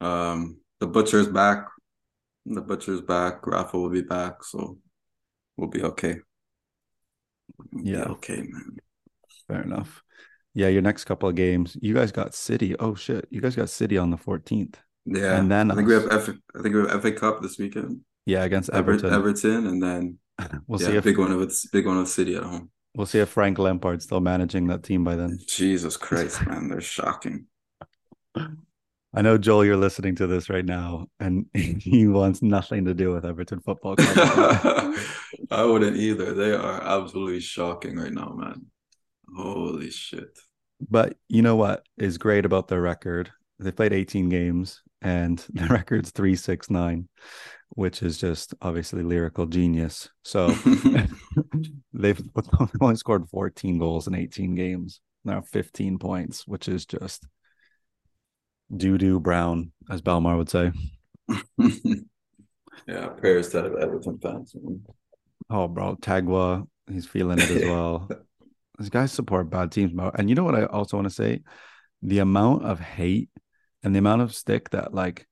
um 0.00 0.58
the 0.80 0.86
butcher's 0.86 1.28
back. 1.28 1.68
The 2.46 2.60
butcher's 2.60 3.00
back. 3.00 3.46
Rafa 3.46 3.78
will 3.78 3.90
be 3.90 4.02
back, 4.02 4.44
so 4.44 4.78
we'll 5.56 5.68
be 5.70 5.82
okay. 5.82 6.16
We'll 7.72 7.82
be 7.84 7.90
Yeah. 7.90 8.04
okay, 8.04 8.36
man. 8.42 8.76
Fair 9.48 9.62
enough. 9.62 10.02
Yeah, 10.54 10.68
your 10.68 10.82
next 10.82 11.04
couple 11.04 11.28
of 11.28 11.34
games, 11.34 11.76
you 11.82 11.94
guys 11.94 12.12
got 12.12 12.34
City. 12.34 12.76
Oh 12.78 12.94
shit, 12.94 13.26
you 13.30 13.40
guys 13.40 13.56
got 13.56 13.68
City 13.70 13.98
on 13.98 14.10
the 14.10 14.16
14th. 14.16 14.76
Yeah, 15.06 15.38
And 15.38 15.50
then 15.50 15.70
I 15.70 15.74
think 15.74 15.88
we 15.88 15.94
have 15.94 16.08
F. 16.10 16.28
I 16.56 16.62
think 16.62 16.74
we 16.74 16.80
have 16.88 17.02
FA 17.02 17.12
Cup 17.12 17.42
this 17.42 17.58
weekend. 17.58 18.00
Yeah, 18.26 18.44
against 18.44 18.70
Everton, 18.70 19.12
Everton. 19.12 19.66
And 19.66 19.82
then 19.82 20.18
We'll 20.66 20.80
yeah, 20.80 20.88
see 20.88 20.96
if 20.96 21.04
big 21.04 21.18
one 21.18 21.30
of 21.32 21.40
it's 21.42 21.66
big 21.66 21.86
one 21.86 21.98
of 21.98 22.08
City 22.08 22.36
at 22.36 22.42
home. 22.42 22.70
we'll 22.94 23.06
see 23.06 23.18
if 23.20 23.28
Frank 23.28 23.58
Lampard's 23.58 24.04
still 24.04 24.20
managing 24.20 24.66
that 24.68 24.82
team 24.82 25.04
by 25.04 25.16
then. 25.16 25.38
Jesus 25.46 25.96
Christ, 26.06 26.46
man, 26.46 26.68
they're 26.68 26.80
shocking. 26.80 27.46
I 29.16 29.22
know 29.22 29.38
Joel, 29.38 29.64
you're 29.64 29.76
listening 29.76 30.16
to 30.16 30.26
this 30.26 30.50
right 30.50 30.64
now, 30.64 31.06
and 31.20 31.46
he 31.54 32.08
wants 32.08 32.42
nothing 32.42 32.84
to 32.86 32.94
do 32.94 33.12
with 33.12 33.24
Everton 33.24 33.60
Football 33.60 33.94
Club. 33.96 34.96
I 35.50 35.64
wouldn't 35.64 35.96
either. 35.96 36.34
They 36.34 36.52
are 36.52 36.82
absolutely 36.82 37.40
shocking 37.40 37.96
right 37.96 38.12
now, 38.12 38.30
man. 38.36 38.66
Holy 39.36 39.90
shit. 39.90 40.38
but 40.80 41.16
you 41.28 41.42
know 41.42 41.56
what 41.56 41.84
is 41.96 42.18
great 42.18 42.44
about 42.44 42.68
their 42.68 42.80
record? 42.80 43.30
They 43.60 43.70
played 43.70 43.92
18 43.92 44.28
games, 44.30 44.82
and 45.04 45.38
the 45.52 45.66
record's 45.66 46.10
three 46.10 46.34
six 46.34 46.68
nine, 46.70 47.08
which 47.68 48.02
is 48.02 48.18
just 48.18 48.54
obviously 48.60 49.04
lyrical 49.04 49.46
genius. 49.46 50.08
So 50.24 50.48
they've 51.92 52.20
only 52.80 52.96
scored 52.96 53.28
14 53.28 53.78
goals 53.78 54.08
in 54.08 54.14
18 54.14 54.56
games. 54.56 55.00
Now 55.24 55.42
15 55.42 55.98
points, 55.98 56.46
which 56.46 56.68
is 56.68 56.84
just 56.84 57.26
doo 58.74 58.98
doo 58.98 59.20
brown, 59.20 59.72
as 59.88 60.02
Belmar 60.02 60.36
would 60.36 60.50
say. 60.50 60.72
yeah, 62.86 63.06
prayers 63.08 63.50
to 63.50 63.58
Everton 63.80 64.18
fans. 64.18 64.54
Oh, 65.48 65.68
bro, 65.68 65.96
Tagua, 65.96 66.66
he's 66.90 67.06
feeling 67.06 67.38
it 67.38 67.50
as 67.50 67.62
well. 67.62 68.08
These 68.78 68.90
guys 68.90 69.12
support 69.12 69.48
bad 69.48 69.72
teams, 69.72 69.92
bro. 69.92 70.10
And 70.14 70.28
you 70.28 70.34
know 70.34 70.44
what 70.44 70.54
I 70.54 70.64
also 70.64 70.96
want 70.96 71.08
to 71.08 71.14
say? 71.14 71.42
The 72.02 72.18
amount 72.18 72.64
of 72.64 72.80
hate 72.80 73.30
and 73.84 73.94
the 73.94 73.98
amount 74.00 74.22
of 74.22 74.34
stick 74.34 74.70
that 74.70 74.94
like 74.94 75.26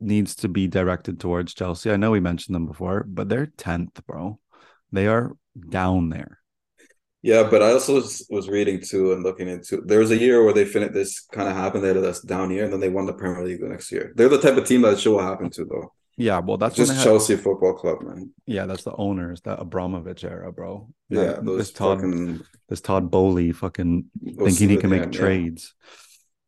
needs 0.00 0.34
to 0.34 0.48
be 0.48 0.66
directed 0.66 1.20
towards 1.20 1.54
Chelsea. 1.54 1.90
I 1.90 1.96
know 1.96 2.10
we 2.10 2.20
mentioned 2.20 2.54
them 2.54 2.66
before, 2.66 3.04
but 3.06 3.28
they're 3.28 3.46
10th, 3.46 4.04
bro. 4.06 4.40
They 4.90 5.06
are 5.06 5.32
down 5.68 6.08
there. 6.08 6.38
Yeah, 7.22 7.42
but 7.50 7.62
I 7.62 7.72
also 7.72 7.96
was, 7.96 8.26
was 8.30 8.48
reading 8.48 8.80
too 8.80 9.12
and 9.12 9.22
looking 9.22 9.46
into. 9.46 9.82
There 9.84 9.98
was 9.98 10.10
a 10.10 10.16
year 10.16 10.42
where 10.42 10.54
they 10.54 10.64
finished 10.64 10.94
this 10.94 11.20
kind 11.30 11.50
of 11.50 11.54
happened. 11.54 11.84
They 11.84 11.88
had 11.88 11.98
this 11.98 12.22
down 12.22 12.50
year, 12.50 12.64
and 12.64 12.72
then 12.72 12.80
they 12.80 12.88
won 12.88 13.04
the 13.04 13.12
Premier 13.12 13.44
League 13.44 13.60
the 13.60 13.68
next 13.68 13.92
year. 13.92 14.12
They're 14.16 14.30
the 14.30 14.40
type 14.40 14.56
of 14.56 14.66
team 14.66 14.80
that 14.82 14.98
shit 14.98 15.12
will 15.12 15.20
happen 15.20 15.50
to, 15.50 15.66
though. 15.66 15.92
Yeah, 16.16 16.38
well, 16.38 16.56
that's 16.56 16.76
Just 16.76 16.92
had- 16.92 17.04
Chelsea 17.04 17.36
Football 17.36 17.74
Club, 17.74 18.02
man. 18.02 18.32
yeah, 18.46 18.66
that's 18.66 18.84
the 18.84 18.94
owners, 18.94 19.42
that 19.42 19.60
Abramovich 19.60 20.24
era, 20.24 20.50
bro. 20.52 20.88
Yeah, 21.08 21.40
this 21.42 21.72
Todd, 21.72 21.98
fucking 21.98 22.40
this 22.68 22.80
Todd 22.80 23.10
Boehly 23.10 23.52
fucking 23.52 24.06
thinking 24.38 24.68
he 24.70 24.76
can 24.76 24.90
make 24.90 25.04
yeah. 25.04 25.10
trades. 25.10 25.74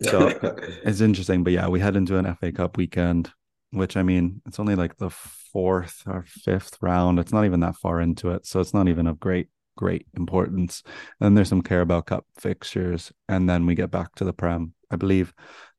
So 0.03 0.29
it's 0.85 1.01
interesting, 1.01 1.45
but 1.45 1.53
yeah, 1.53 1.69
we 1.69 1.81
head 1.81 1.97
into 1.97 2.19
an 2.19 2.37
FA 2.37 2.53
Cup 2.53 2.77
weekend, 2.77 3.33
which 3.71 3.97
I 3.97 4.03
mean, 4.03 4.43
it's 4.47 4.61
only 4.61 4.75
like 4.75 4.97
the 4.97 5.11
fourth 5.11 6.03
or 6.07 6.25
fifth 6.27 6.79
round. 6.81 7.19
It's 7.19 7.33
not 7.33 7.45
even 7.45 7.61
that 7.61 7.77
far 7.77 8.01
into 8.01 8.31
it, 8.31 8.47
so 8.47 8.61
it's 8.61 8.75
not 8.75 8.89
even 8.89 9.07
of 9.07 9.21
great, 9.21 9.49
great 9.77 10.07
importance. 10.17 10.83
And 10.87 11.27
then 11.27 11.35
there's 11.35 11.49
some 11.49 11.63
Carabao 11.63 12.03
Cup 12.03 12.27
fixtures, 12.39 13.13
and 13.29 13.49
then 13.49 13.67
we 13.67 13.75
get 13.75 13.91
back 13.91 14.15
to 14.17 14.25
the 14.25 14.33
Prem. 14.33 14.75
I 14.91 14.97
believe 14.97 15.33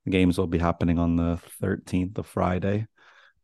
the 0.06 0.12
games 0.12 0.38
will 0.38 0.48
be 0.48 0.58
happening 0.58 1.00
on 1.00 1.16
the 1.16 1.40
13th 1.62 2.18
of 2.18 2.26
Friday, 2.26 2.88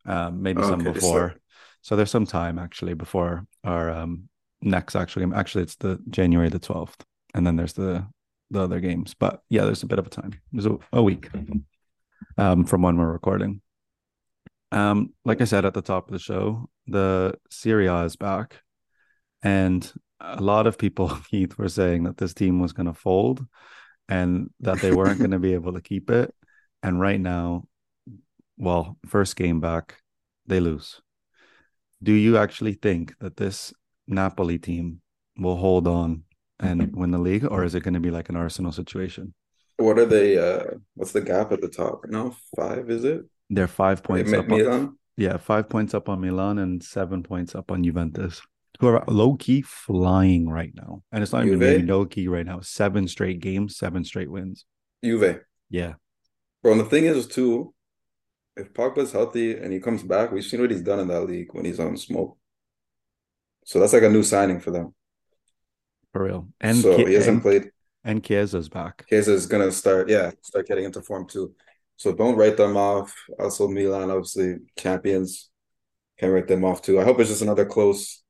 um, 0.06 0.42
maybe 0.42 0.62
some 0.62 0.82
Okay, 0.82 0.86
so- 0.86 0.94
before. 0.94 1.36
So 1.82 1.96
there's 1.96 2.12
some 2.12 2.26
time 2.26 2.60
actually 2.60 2.94
before 2.94 3.48
our 3.64 3.90
um, 3.90 4.28
next 4.62 4.96
actual 4.98 5.22
game. 5.22 5.34
Actually, 5.34 5.64
it's 5.64 5.78
the 5.78 5.98
January 6.10 6.50
the 6.50 6.60
12th, 6.60 7.00
and 7.34 7.48
then 7.48 7.56
there's 7.56 7.74
the 7.74 8.06
the 8.52 8.62
other 8.62 8.80
games. 8.80 9.14
But 9.14 9.42
yeah, 9.50 9.66
there's 9.66 9.84
a 9.84 9.88
bit 9.88 10.00
of 10.00 10.08
a 10.08 10.10
time. 10.10 10.40
There's 10.52 10.66
a, 10.66 10.78
a 10.94 11.02
week 11.02 11.30
um, 12.38 12.66
from 12.66 12.82
when 12.82 12.98
we're 12.98 13.12
recording. 13.12 13.62
Um, 14.72 15.14
like 15.26 15.42
I 15.42 15.46
said 15.46 15.66
at 15.66 15.74
the 15.74 15.82
top 15.82 16.08
of 16.08 16.14
the 16.14 16.20
show, 16.20 16.70
the 16.88 17.36
Serie 17.50 17.88
A 17.88 18.04
is 18.04 18.16
back, 18.16 18.62
and 19.42 19.92
a 20.20 20.42
lot 20.42 20.68
of 20.68 20.78
people, 20.78 21.10
Keith, 21.30 21.58
were 21.58 21.70
saying 21.70 22.04
that 22.04 22.18
this 22.18 22.34
team 22.34 22.60
was 22.60 22.74
going 22.74 22.88
to 22.88 22.94
fold, 22.94 23.46
and 24.08 24.50
that 24.60 24.80
they 24.80 24.92
weren't 24.92 25.20
going 25.20 25.32
to 25.32 25.40
be 25.40 25.54
able 25.54 25.74
to 25.74 25.82
keep 25.82 26.10
it. 26.10 26.34
And 26.84 27.00
right 27.00 27.20
now, 27.20 27.64
well, 28.58 28.98
first 29.08 29.36
game 29.36 29.60
back, 29.60 30.02
they 30.46 30.60
lose. 30.60 31.02
Do 32.02 32.14
you 32.14 32.38
actually 32.38 32.74
think 32.74 33.18
that 33.20 33.38
this 33.38 33.74
Napoli 34.08 34.58
team 34.58 35.02
will 35.38 35.58
hold 35.58 35.88
on 35.88 36.24
and 36.60 36.96
win 36.96 37.12
the 37.12 37.18
league, 37.20 37.46
or 37.46 37.64
is 37.64 37.76
it 37.76 37.84
going 37.84 37.94
to 37.94 38.00
be 38.00 38.12
like 38.12 38.30
an 38.30 38.36
Arsenal 38.36 38.72
situation? 38.72 39.34
What 39.78 39.98
are 39.98 40.06
they? 40.06 40.38
Uh, 40.38 40.64
what's 40.96 41.14
the 41.14 41.22
gap 41.22 41.52
at 41.52 41.62
the 41.62 41.70
top? 41.70 42.02
No, 42.08 42.36
five 42.56 42.90
is 42.90 43.04
it? 43.06 43.22
They're 43.50 43.68
five 43.68 44.04
points 44.04 44.32
Mi- 44.32 44.38
up. 44.38 44.50
On, 44.52 44.58
Milan. 44.58 44.98
yeah, 45.18 45.38
five 45.38 45.70
points 45.70 45.94
up 45.94 46.10
on 46.10 46.20
Milan 46.22 46.60
and 46.60 46.84
seven 46.84 47.24
points 47.24 47.56
up 47.56 47.72
on 47.72 47.84
Juventus, 47.84 48.42
who 48.80 48.88
are 48.88 49.04
low 49.08 49.36
key 49.36 49.62
flying 49.62 50.50
right 50.50 50.74
now. 50.76 51.02
And 51.12 51.24
it's 51.24 51.32
not 51.32 51.46
even 51.46 51.60
Juve? 51.60 51.70
really 51.70 51.86
low 51.86 52.06
key 52.06 52.28
right 52.28 52.46
now. 52.46 52.60
Seven 52.60 53.08
straight 53.08 53.40
games, 53.40 53.78
seven 53.78 54.04
straight 54.04 54.30
wins. 54.30 54.66
Juve. 55.04 55.40
Yeah, 55.70 55.94
Bro, 56.62 56.74
and 56.74 56.82
the 56.82 56.86
thing 56.86 57.06
is 57.06 57.26
too, 57.28 57.74
if 58.58 58.74
Pogba's 58.74 59.14
healthy 59.14 59.56
and 59.56 59.72
he 59.72 59.80
comes 59.80 60.04
back, 60.04 60.32
we've 60.32 60.44
seen 60.44 60.60
what 60.60 60.72
he's 60.72 60.82
done 60.82 61.00
in 61.00 61.08
that 61.08 61.22
league 61.22 61.54
when 61.54 61.64
he's 61.64 61.80
on 61.80 61.96
smoke. 61.96 62.38
So 63.66 63.80
that's 63.80 63.94
like 63.94 64.04
a 64.04 64.10
new 64.10 64.24
signing 64.24 64.60
for 64.60 64.72
them. 64.72 64.94
For 66.14 66.24
real. 66.24 66.48
And 66.60 66.78
so 66.78 66.98
he 66.98 67.14
hasn't 67.14 67.36
and, 67.36 67.42
played. 67.42 67.72
and 68.04 68.24
Chiesa's 68.24 68.70
back. 68.70 69.06
Chiesa 69.10 69.34
is 69.34 69.46
gonna 69.46 69.72
start, 69.72 70.10
yeah, 70.10 70.32
start 70.42 70.68
getting 70.68 70.86
into 70.86 71.02
form 71.02 71.28
too. 71.28 71.54
So 71.98 72.14
don't 72.14 72.36
write 72.36 72.58
them 72.58 72.78
off. 72.78 73.14
Also, 73.40 73.68
Milan, 73.68 74.10
obviously 74.10 74.56
champions, 74.78 75.50
can't 76.18 76.32
write 76.34 76.48
them 76.48 76.66
off 76.66 76.82
too. 76.82 77.00
I 77.00 77.04
hope 77.04 77.20
it's 77.20 77.30
just 77.30 77.42
another 77.42 77.66
close, 77.66 78.24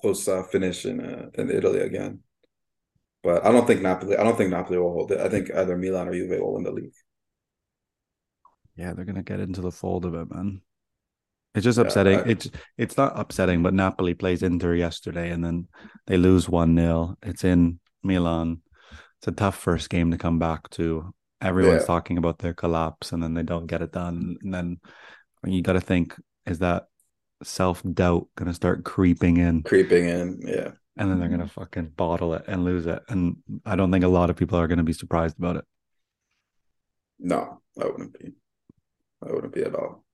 close 0.00 0.28
uh, 0.28 0.42
finish 0.44 0.84
in 0.84 1.00
uh, 1.00 1.30
in 1.34 1.50
Italy 1.50 1.80
again. 1.80 2.20
But 3.22 3.44
I 3.44 3.52
don't 3.52 3.66
think 3.66 3.80
Napoli. 3.80 4.16
I 4.16 4.22
don't 4.22 4.36
think 4.36 4.50
Napoli 4.50 4.78
will 4.78 4.92
hold 4.92 5.12
it. 5.12 5.20
I 5.20 5.30
think 5.30 5.50
either 5.54 5.76
Milan 5.78 6.08
or 6.08 6.12
Juve 6.12 6.38
will 6.40 6.54
win 6.54 6.64
the 6.64 6.72
league. 6.72 6.92
Yeah, 8.76 8.92
they're 8.92 9.06
gonna 9.06 9.22
get 9.22 9.40
into 9.40 9.62
the 9.62 9.72
fold 9.72 10.04
of 10.04 10.14
it, 10.14 10.30
man. 10.30 10.60
It's 11.54 11.64
just 11.64 11.78
Yeah, 11.78 11.84
upsetting. 11.84 12.18
I- 12.20 12.28
it's 12.28 12.50
it's 12.76 12.96
not 12.96 13.18
upsetting, 13.18 13.62
but 13.62 13.74
Napoli 13.74 14.14
plays 14.14 14.42
Inter 14.42 14.74
yesterday 14.74 15.30
and 15.30 15.44
then 15.44 15.68
they 16.06 16.16
lose 16.16 16.48
one 16.48 16.76
0 16.76 17.16
It's 17.22 17.44
in 17.44 17.80
Milan. 18.02 18.62
It's 19.18 19.28
a 19.28 19.32
tough 19.32 19.56
first 19.56 19.88
game 19.90 20.10
to 20.10 20.18
come 20.18 20.38
back 20.38 20.68
to. 20.70 21.14
Everyone's 21.40 21.82
Yeah. 21.82 21.86
talking 21.86 22.18
about 22.18 22.38
their 22.38 22.54
collapse 22.54 23.12
and 23.12 23.22
then 23.22 23.34
they 23.34 23.42
don't 23.42 23.66
get 23.66 23.82
it 23.82 23.92
done. 23.92 24.36
And 24.42 24.52
then 24.54 24.80
you 25.44 25.62
got 25.62 25.74
to 25.74 25.80
think: 25.80 26.14
is 26.46 26.58
that 26.58 26.86
self 27.42 27.82
doubt 27.82 28.28
gonna 28.36 28.54
start 28.54 28.84
creeping 28.84 29.36
in? 29.36 29.62
Creeping 29.62 30.06
in, 30.06 30.40
yeah. 30.46 30.72
And 30.96 31.10
then 31.10 31.18
they're 31.20 31.28
gonna 31.28 31.48
fucking 31.48 31.88
bottle 31.96 32.34
it 32.34 32.44
and 32.46 32.64
lose 32.64 32.86
it. 32.86 33.02
And 33.08 33.36
I 33.66 33.76
don't 33.76 33.90
think 33.92 34.04
a 34.04 34.08
lot 34.08 34.30
of 34.30 34.36
people 34.36 34.58
are 34.58 34.66
gonna 34.68 34.82
be 34.84 34.92
surprised 34.92 35.38
about 35.38 35.56
it. 35.56 35.64
No, 37.18 37.60
I 37.80 37.86
wouldn't 37.86 38.18
be. 38.18 38.32
I 39.22 39.32
wouldn't 39.32 39.52
be 39.54 39.62
at 39.62 39.74
all. 39.74 40.04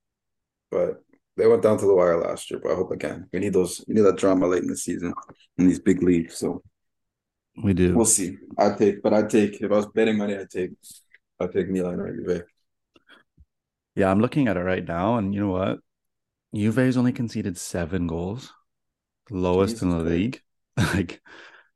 But 0.69 1.03
they 1.41 1.47
went 1.47 1.63
down 1.63 1.77
to 1.79 1.85
the 1.85 1.93
wire 1.95 2.19
last 2.21 2.49
year. 2.51 2.59
But 2.61 2.71
I 2.73 2.75
hope 2.75 2.91
again. 2.91 3.27
We 3.33 3.39
need 3.39 3.53
those. 3.53 3.83
We 3.87 3.95
need 3.95 4.01
that 4.01 4.17
drama 4.17 4.47
late 4.47 4.61
in 4.63 4.67
the 4.69 4.77
season 4.77 5.13
in 5.57 5.67
these 5.67 5.79
big 5.79 6.03
leagues. 6.03 6.37
So 6.37 6.61
We 7.63 7.73
do. 7.73 7.95
we'll 7.95 8.05
see. 8.05 8.37
I 8.57 8.73
take, 8.73 9.01
but 9.01 9.13
I 9.13 9.23
take. 9.23 9.61
If 9.61 9.71
I 9.71 9.75
was 9.75 9.87
betting 9.87 10.17
money, 10.17 10.35
I 10.35 10.45
take. 10.49 10.71
I 11.39 11.47
take 11.47 11.69
Milan 11.69 11.99
or 11.99 12.13
Juve. 12.15 12.43
Yeah, 13.95 14.09
I'm 14.11 14.19
looking 14.21 14.47
at 14.47 14.57
it 14.57 14.61
right 14.63 14.85
now, 14.87 15.17
and 15.17 15.33
you 15.33 15.41
know 15.41 15.51
what? 15.51 15.79
Juve's 16.55 16.97
only 16.97 17.11
conceded 17.11 17.57
seven 17.57 18.07
goals, 18.07 18.53
lowest 19.29 19.81
in 19.81 19.89
the 19.89 19.95
Christ. 20.01 20.09
league. 20.11 20.41
like 20.93 21.21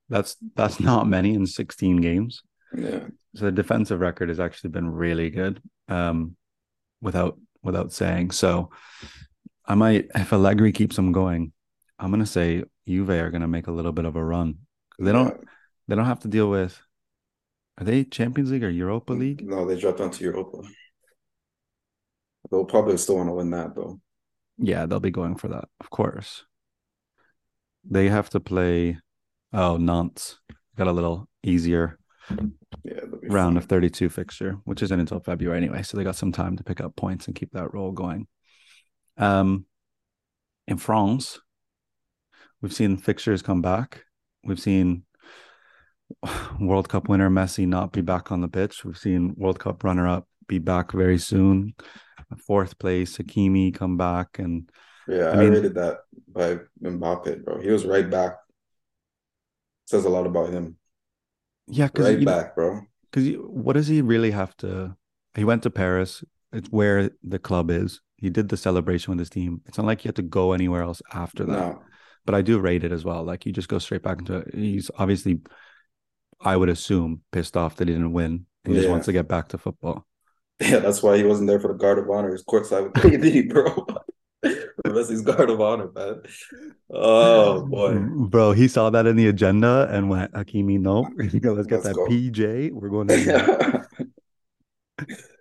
that's 0.09 0.37
that's 0.55 0.79
not 0.79 1.07
many 1.07 1.33
in 1.33 1.45
16 1.45 1.97
games. 1.97 2.41
Yeah, 2.77 3.07
So 3.35 3.45
the 3.45 3.51
defensive 3.51 3.99
record 3.99 4.29
has 4.29 4.39
actually 4.39 4.69
been 4.71 4.89
really 4.89 5.29
good, 5.29 5.61
um, 5.87 6.35
without 7.01 7.37
without 7.63 7.91
saying. 7.91 8.31
So 8.31 8.69
I 9.67 9.75
might, 9.75 10.07
if 10.15 10.31
Allegri 10.33 10.71
keeps 10.71 10.95
them 10.95 11.11
going, 11.11 11.51
I'm 11.99 12.11
gonna 12.11 12.25
say 12.25 12.63
Juve 12.87 13.09
are 13.09 13.31
gonna 13.31 13.47
make 13.47 13.67
a 13.67 13.71
little 13.71 13.91
bit 13.91 14.05
of 14.05 14.15
a 14.15 14.23
run. 14.23 14.59
They 14.99 15.11
don't 15.11 15.37
they 15.87 15.95
don't 15.95 16.05
have 16.05 16.19
to 16.21 16.27
deal 16.27 16.49
with. 16.49 16.81
Are 17.77 17.85
they 17.85 18.03
Champions 18.03 18.51
League 18.51 18.63
or 18.65 18.69
Europa 18.69 19.13
mm, 19.13 19.19
League? 19.19 19.47
No, 19.47 19.65
they 19.65 19.79
dropped 19.79 19.97
down 19.99 20.11
to 20.11 20.23
Europa. 20.23 20.61
They'll 22.49 22.65
probably 22.65 22.97
still 22.97 23.17
want 23.17 23.29
to 23.29 23.33
win 23.33 23.51
that 23.51 23.75
though. 23.75 23.99
Yeah, 24.57 24.85
they'll 24.85 24.99
be 24.99 25.11
going 25.11 25.35
for 25.37 25.47
that, 25.49 25.69
of 25.79 25.89
course. 25.89 26.45
They 27.83 28.09
have 28.09 28.29
to 28.31 28.39
play. 28.39 28.99
Oh, 29.53 29.77
Nantes 29.77 30.39
got 30.75 30.87
a 30.87 30.91
little 30.91 31.29
easier 31.43 31.99
Yeah, 32.83 33.01
round 33.27 33.57
fine. 33.57 33.57
of 33.57 33.65
32 33.65 34.09
fixture, 34.09 34.59
which 34.65 34.81
isn't 34.83 34.99
until 34.99 35.19
February 35.19 35.57
anyway. 35.57 35.83
So 35.83 35.97
they 35.97 36.03
got 36.03 36.15
some 36.15 36.31
time 36.31 36.55
to 36.57 36.63
pick 36.63 36.81
up 36.81 36.95
points 36.95 37.27
and 37.27 37.35
keep 37.35 37.51
that 37.53 37.73
roll 37.73 37.91
going. 37.91 38.27
Um, 39.17 39.65
in 40.67 40.77
France, 40.77 41.39
we've 42.61 42.73
seen 42.73 42.97
fixtures 42.97 43.41
come 43.41 43.61
back. 43.61 44.03
We've 44.43 44.59
seen 44.59 45.03
World 46.59 46.89
Cup 46.89 47.09
winner 47.09 47.29
Messi 47.29 47.67
not 47.67 47.91
be 47.91 48.01
back 48.01 48.31
on 48.31 48.41
the 48.41 48.47
pitch. 48.47 48.83
We've 48.83 48.97
seen 48.97 49.35
World 49.37 49.59
Cup 49.59 49.83
runner 49.83 50.07
up 50.07 50.27
be 50.47 50.59
back 50.59 50.91
very 50.91 51.17
soon. 51.17 51.73
Fourth 52.47 52.77
place, 52.79 53.17
Hakimi 53.17 53.73
come 53.73 53.97
back 53.97 54.39
and 54.39 54.69
Yeah, 55.07 55.29
I 55.29 55.37
I, 55.37 55.45
rated 55.45 55.75
that 55.75 55.99
by 56.27 56.59
Mbappe, 56.83 57.45
bro. 57.45 57.61
He 57.61 57.69
was 57.69 57.85
right 57.85 58.09
back. 58.09 58.33
Says 59.85 60.05
a 60.05 60.09
lot 60.09 60.25
about 60.25 60.49
him. 60.49 60.77
yeah, 61.67 61.87
because 61.87 62.07
Right 62.07 62.25
back, 62.25 62.55
bro. 62.55 62.81
Because 63.11 63.35
what 63.37 63.73
does 63.73 63.87
he 63.87 64.01
really 64.01 64.31
have 64.31 64.57
to? 64.57 64.97
He 65.35 65.43
went 65.43 65.63
to 65.63 65.69
Paris. 65.69 66.23
It's 66.51 66.69
where 66.69 67.11
the 67.23 67.39
club 67.39 67.69
is. 67.69 68.01
He 68.25 68.31
did 68.31 68.49
the 68.49 68.57
celebration 68.57 69.11
with 69.11 69.19
his 69.19 69.29
team. 69.29 69.61
It's 69.67 69.77
not 69.77 69.85
like 69.85 70.01
he 70.01 70.07
had 70.07 70.15
to 70.15 70.23
go 70.23 70.53
anywhere 70.53 70.81
else 70.81 70.99
after 71.13 71.45
that. 71.45 71.51
No, 71.51 71.83
But 72.25 72.33
I 72.33 72.41
do 72.41 72.59
rate 72.59 72.83
it 72.83 72.91
as 72.91 73.05
well. 73.05 73.23
Like 73.23 73.45
you 73.45 73.51
just 73.51 73.67
go 73.67 73.77
straight 73.77 74.01
back 74.01 74.17
into 74.17 74.37
it. 74.37 74.55
He's 74.55 74.89
obviously, 74.97 75.41
I 76.41 76.57
would 76.57 76.69
assume, 76.69 77.21
pissed 77.31 77.55
off 77.55 77.75
that 77.75 77.87
he 77.87 77.93
didn't 77.93 78.13
win. 78.13 78.47
He 78.65 78.73
just 78.73 78.89
wants 78.89 79.05
to 79.05 79.13
get 79.13 79.27
back 79.27 79.49
to 79.49 79.59
football. 79.59 80.07
yeah, 80.59 80.79
that's 80.79 81.03
why 81.03 81.17
he 81.17 81.23
wasn't 81.23 81.47
there 81.47 81.59
for 81.59 81.67
the 81.67 81.77
guard 81.77 81.99
of 81.99 82.09
honor. 82.09 82.31
He's 82.31 82.43
courtside 82.43 82.85
with 82.85 82.93
KD, 82.93 83.47
bro. 83.47 83.85
Messi's 84.87 85.21
guard 85.21 85.51
of 85.51 85.61
honor, 85.61 85.91
man. 85.93 86.21
Oh 86.89 87.65
boy, 87.67 87.99
bro, 88.27 88.53
he 88.53 88.67
saw 88.67 88.89
that 88.89 89.05
in 89.05 89.15
the 89.15 89.27
agenda 89.27 89.87
and 89.91 90.09
went, 90.09 90.31
Hakimi, 90.33 90.79
no, 90.79 91.07
let's 91.17 91.33
get 91.33 91.53
Let's 91.53 91.67
that 91.83 91.93
go." 91.95 92.07
PJ. 92.07 92.71
We're 92.71 92.89
going 92.89 93.07
to. 93.09 93.85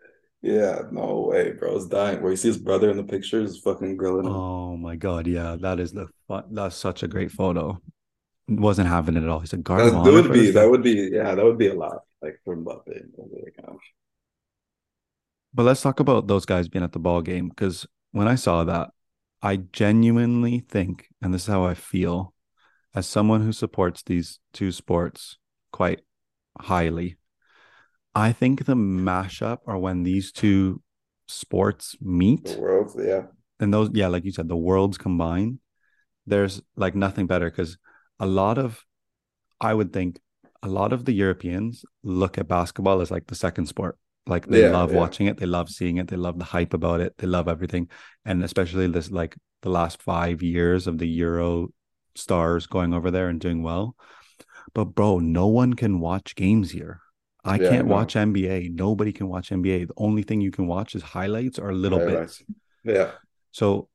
yeah, 0.44 0.82
no 0.92 1.26
way, 1.30 1.52
bro. 1.52 1.74
He's 1.74 1.86
dying. 1.86 2.20
Where 2.20 2.30
you 2.30 2.36
see 2.36 2.48
his 2.48 2.58
brother 2.58 2.90
in 2.90 2.98
the 2.98 3.02
picture, 3.02 3.40
he's 3.40 3.58
fucking 3.58 3.96
grilling 3.96 4.26
him. 4.26 4.32
Oh 4.32 4.76
my 4.76 4.94
god, 4.94 5.26
yeah, 5.26 5.56
that 5.58 5.80
is 5.80 5.92
the. 5.92 6.06
That's 6.50 6.76
such 6.76 7.02
a 7.02 7.08
great 7.08 7.32
photo. 7.32 7.80
Wasn't 8.46 8.86
having 8.86 9.16
it 9.16 9.22
at 9.22 9.28
all. 9.30 9.40
He 9.40 9.48
a 9.50 9.56
"Guard 9.56 9.90
That, 9.90 10.12
would 10.12 10.30
be 10.30 10.50
that 10.50 10.70
would 10.70 10.82
be 10.82 11.08
yeah, 11.10 11.34
that 11.34 11.42
would 11.42 11.56
be 11.56 11.68
a 11.68 11.74
lot. 11.74 12.02
Like 12.20 12.40
for 12.44 12.54
Mbappe. 12.56 13.06
But 15.54 15.62
let's 15.62 15.80
talk 15.80 16.00
about 16.00 16.26
those 16.26 16.44
guys 16.44 16.68
being 16.68 16.84
at 16.84 16.92
the 16.92 16.98
ball 16.98 17.22
game 17.22 17.48
because 17.48 17.86
when 18.12 18.28
I 18.28 18.34
saw 18.34 18.64
that, 18.64 18.90
I 19.40 19.56
genuinely 19.56 20.64
think, 20.68 21.08
and 21.22 21.32
this 21.32 21.42
is 21.42 21.48
how 21.48 21.64
I 21.64 21.74
feel, 21.74 22.34
as 22.94 23.06
someone 23.06 23.42
who 23.42 23.52
supports 23.52 24.02
these 24.02 24.40
two 24.52 24.72
sports 24.72 25.38
quite 25.72 26.00
highly, 26.60 27.16
I 28.14 28.32
think 28.32 28.64
the 28.64 28.74
mashup 28.74 29.58
or 29.66 29.78
when 29.78 30.02
these 30.02 30.32
two 30.32 30.82
sports 31.26 31.96
meet 32.00 32.44
the 32.44 32.50
world, 32.60 32.92
yeah. 32.98 33.26
and 33.60 33.72
those, 33.72 33.90
yeah, 33.92 34.08
like 34.08 34.24
you 34.24 34.32
said, 34.32 34.48
the 34.48 34.56
worlds 34.56 34.98
combine, 34.98 35.58
there's 36.26 36.62
like 36.76 36.94
nothing 36.94 37.26
better 37.26 37.50
because 37.50 37.78
a 38.20 38.26
lot 38.26 38.58
of, 38.58 38.84
I 39.60 39.74
would 39.74 39.92
think, 39.92 40.20
a 40.62 40.68
lot 40.68 40.92
of 40.92 41.04
the 41.04 41.12
Europeans 41.12 41.84
look 42.02 42.38
at 42.38 42.48
basketball 42.48 43.00
as 43.00 43.10
like 43.10 43.26
the 43.26 43.34
second 43.34 43.66
sport. 43.66 43.98
Like 44.26 44.48
they 44.48 44.60
Yeah, 44.60 44.62
love 44.62 44.92
yeah. 44.92 44.94
watching 44.94 45.26
it, 45.26 45.38
they 45.38 45.46
love 45.46 45.70
seeing 45.70 45.98
it, 45.98 46.08
they 46.08 46.16
love 46.16 46.38
the 46.38 46.46
hype 46.46 46.74
about 46.74 47.00
it, 47.00 47.14
they 47.18 47.26
love 47.26 47.48
everything, 47.48 47.88
and 48.24 48.44
especially 48.44 48.86
this 48.88 49.10
like 49.10 49.36
the 49.62 49.70
last 49.70 50.02
five 50.02 50.42
years 50.42 50.86
of 50.86 50.98
the 50.98 51.08
Euro 51.08 51.68
stars 52.16 52.66
going 52.66 52.94
over 52.94 53.10
there 53.10 53.28
and 53.28 53.40
doing 53.40 53.62
well. 53.62 53.96
But 54.74 54.86
bro, 54.86 55.20
no 55.20 55.48
one 55.48 55.74
can 55.74 56.00
watch 56.00 56.36
games 56.36 56.72
here. 56.72 57.00
I 57.44 57.58
Yeah, 57.58 57.68
can't 57.68 57.86
watch 57.88 58.16
NBA. 58.16 58.68
Nobody 58.68 59.12
can 59.12 59.28
watch 59.28 59.50
NBA. 59.52 59.84
The 59.84 59.94
only 59.96 60.22
thing 60.22 60.40
you 60.40 60.50
can 60.50 60.66
watch 60.66 60.94
is 60.94 61.02
highlights 61.02 61.58
or 61.58 61.72
little 61.74 62.00
Highlights. 62.00 62.38
bits. 62.38 62.42
Yeah. 62.84 63.12
So 63.52 63.88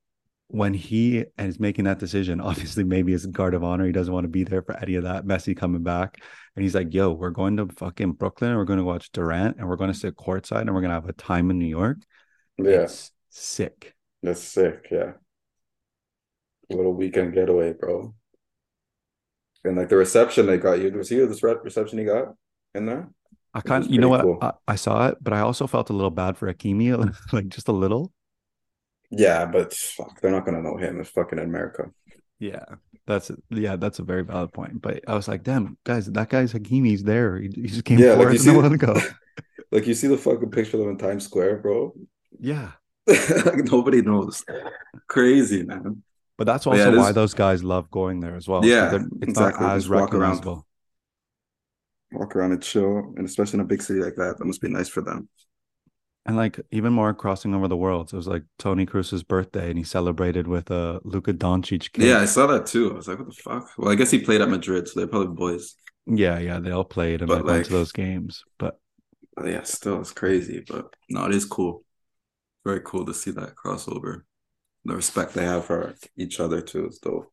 when 0.50 0.74
he 0.74 1.26
and 1.38 1.50
is 1.50 1.60
making 1.60 1.86
that 1.86 2.00
decision, 2.00 2.42
obviously 2.42 2.84
maybe 2.84 3.14
a 3.14 3.20
guard 3.20 3.54
of 3.54 3.64
honor, 3.64 3.86
he 3.86 3.92
doesn't 3.92 4.14
want 4.14 4.26
to 4.26 4.30
be 4.30 4.44
there 4.44 4.62
for 4.64 4.78
any 4.78 4.96
of 4.96 5.04
that. 5.04 5.26
Messi 5.26 5.56
coming 5.58 5.84
back, 5.84 6.22
and 6.56 6.64
he's 6.64 6.76
like, 6.76 6.94
"Yo, 6.94 7.12
we're 7.14 7.32
going 7.32 7.58
to 7.58 7.68
fucking 7.78 8.14
Brooklyn, 8.14 8.52
and 8.52 8.60
we're 8.60 8.66
going 8.66 8.80
to 8.80 8.86
watch 8.86 9.12
Durant, 9.12 9.58
and 9.58 9.70
we're 9.70 9.76
going 9.78 9.92
to 9.94 9.98
sit 10.00 10.16
courtside, 10.18 10.62
and 10.62 10.74
we're 10.76 10.82
going 10.82 10.90
to 10.92 10.96
have 10.96 11.10
a 11.10 11.14
time 11.14 11.52
in 11.52 11.60
New 11.60 11.68
York." 11.68 12.00
Yeah. 12.58 12.92
It's 12.92 13.12
sick. 13.30 13.96
That's 14.24 14.42
sick, 14.42 14.88
yeah. 14.92 15.14
A 16.72 16.76
little 16.76 16.94
weekend 16.96 17.34
getaway, 17.36 17.74
bro. 17.74 18.16
And 19.64 19.76
like 19.78 19.90
the 19.90 19.98
reception 19.98 20.46
they 20.46 20.58
got 20.58 20.80
you, 20.80 20.92
was 20.92 21.10
he 21.10 21.18
this 21.18 21.44
re- 21.44 21.56
reception 21.64 22.00
he 22.00 22.06
got 22.06 22.36
in 22.74 22.86
there? 22.86 23.10
I 23.54 23.60
was 23.60 23.64
can't. 23.64 23.90
You 23.90 24.00
know 24.00 24.10
what? 24.10 24.22
cool. 24.22 24.38
I, 24.42 24.52
I 24.68 24.76
saw 24.76 25.08
it, 25.08 25.18
but 25.22 25.34
I 25.34 25.40
also 25.42 25.66
felt 25.68 25.90
a 25.90 25.94
little 25.94 26.12
bad 26.12 26.38
for 26.38 26.52
Hakimi, 26.54 26.94
like 27.34 27.48
just 27.50 27.68
a 27.68 27.72
little. 27.72 28.12
Yeah, 29.12 29.46
but 29.46 29.74
fuck, 29.74 30.22
they're 30.22 30.32
not 30.32 30.46
gonna 30.46 30.62
know 30.62 30.78
him. 30.78 31.00
It's 31.00 31.10
fucking 31.10 31.40
America. 31.40 31.92
Yeah, 32.40 32.64
that's 33.08 33.32
yeah, 33.50 33.76
that's 33.76 34.00
a 34.00 34.04
very 34.04 34.24
valid 34.24 34.54
point. 34.54 34.82
But 34.82 35.04
I 35.08 35.16
was 35.16 35.28
like, 35.28 35.44
damn, 35.44 35.78
guys, 35.84 36.06
that 36.08 36.30
guy's 36.30 36.54
Hakimi's 36.54 37.04
there. 37.04 37.38
He, 37.38 37.50
he 37.56 37.64
just 37.68 37.86
came 37.86 37.98
Yeah, 38.00 38.14
like 38.14 38.32
you 38.34 38.38
see- 38.40 38.52
while 38.56 38.72
ago. 38.72 38.96
Like 39.72 39.86
you 39.86 39.94
see 39.94 40.08
the 40.08 40.18
fucking 40.18 40.50
picture 40.50 40.78
of 40.78 40.84
him 40.84 40.90
in 40.90 40.98
Times 40.98 41.26
Square, 41.26 41.58
bro. 41.58 41.94
Yeah, 42.40 42.72
like 43.08 43.66
nobody 43.66 44.02
knows. 44.02 44.44
Crazy, 45.08 45.62
man. 45.64 46.02
but 46.38 46.46
that's 46.48 46.66
But 46.66 46.78
yeah, 46.78 46.86
also 46.86 46.98
why 46.98 47.10
is- 47.10 47.16
those 47.16 47.34
guys 47.36 47.64
love 47.64 47.92
going 47.92 48.20
there 48.20 48.36
as 48.36 48.48
well. 48.48 48.66
Yeah, 48.66 48.90
they're- 48.90 49.08
it's 49.22 49.30
exactly. 49.30 49.66
not 49.68 49.76
as 49.76 49.84
Just 49.84 49.94
walk 49.94 50.14
around. 50.14 50.22
recognizable. 50.22 50.66
Walk 52.12 52.36
around 52.36 52.54
and 52.54 52.64
chill, 52.64 53.14
and 53.18 53.26
especially 53.26 53.58
in 53.60 53.66
a 53.66 53.68
big 53.68 53.82
city 53.82 54.00
like 54.00 54.16
that, 54.16 54.38
that 54.38 54.46
must 54.46 54.62
be 54.62 54.70
nice 54.70 54.90
for 54.90 55.02
them. 55.02 55.30
And 56.26 56.36
like 56.38 56.60
even 56.72 56.94
more 56.94 57.14
crossing 57.14 57.56
over 57.56 57.68
the 57.68 57.78
worlds. 57.78 58.14
It 58.14 58.18
was 58.18 58.28
like 58.28 58.44
Toni 58.60 58.86
Kroos's 58.86 59.24
birthday 59.24 59.70
and 59.70 59.78
he 59.78 59.84
celebrated 59.84 60.48
with 60.48 60.70
a 60.70 61.00
Luka 61.04 61.34
Doncic 61.34 61.92
kid. 61.92 62.06
Yeah, 62.06 62.20
I 62.20 62.26
saw 62.26 62.46
that 62.48 62.68
too. 62.68 62.92
I 62.92 62.96
was 62.96 63.08
like, 63.08 63.18
what 63.18 63.30
the 63.30 63.34
fuck? 63.34 63.72
Well, 63.78 63.92
I 63.92 63.96
guess 63.96 64.12
he 64.12 64.20
played 64.20 64.42
at 64.42 64.50
Madrid, 64.50 64.88
so 64.88 65.00
they're 65.00 65.08
probably 65.08 65.36
boys. 65.36 65.76
Yeah, 66.06 66.38
yeah, 66.38 66.60
they 66.60 66.72
all 66.72 66.84
played 66.84 67.22
and 67.22 67.28
but 67.28 67.38
like, 67.38 67.46
went 67.46 67.66
to 67.66 67.72
those 67.72 67.92
games. 67.92 68.44
But 68.60 68.80
yeah, 69.44 69.64
still 69.64 70.02
it's 70.02 70.12
crazy. 70.12 70.64
But 70.68 70.94
no, 71.10 71.26
it 71.26 71.34
is 71.34 71.46
cool. 71.46 71.84
Very 72.66 72.82
cool 72.84 73.06
to 73.06 73.14
see 73.14 73.32
that 73.32 73.56
crossover. 73.56 74.22
The 74.86 74.96
respect 74.96 75.34
they 75.34 75.46
have 75.46 75.66
for 75.66 75.96
each 76.16 76.40
other 76.40 76.62
too 76.62 76.88
is 76.88 77.00
dope. 77.00 77.32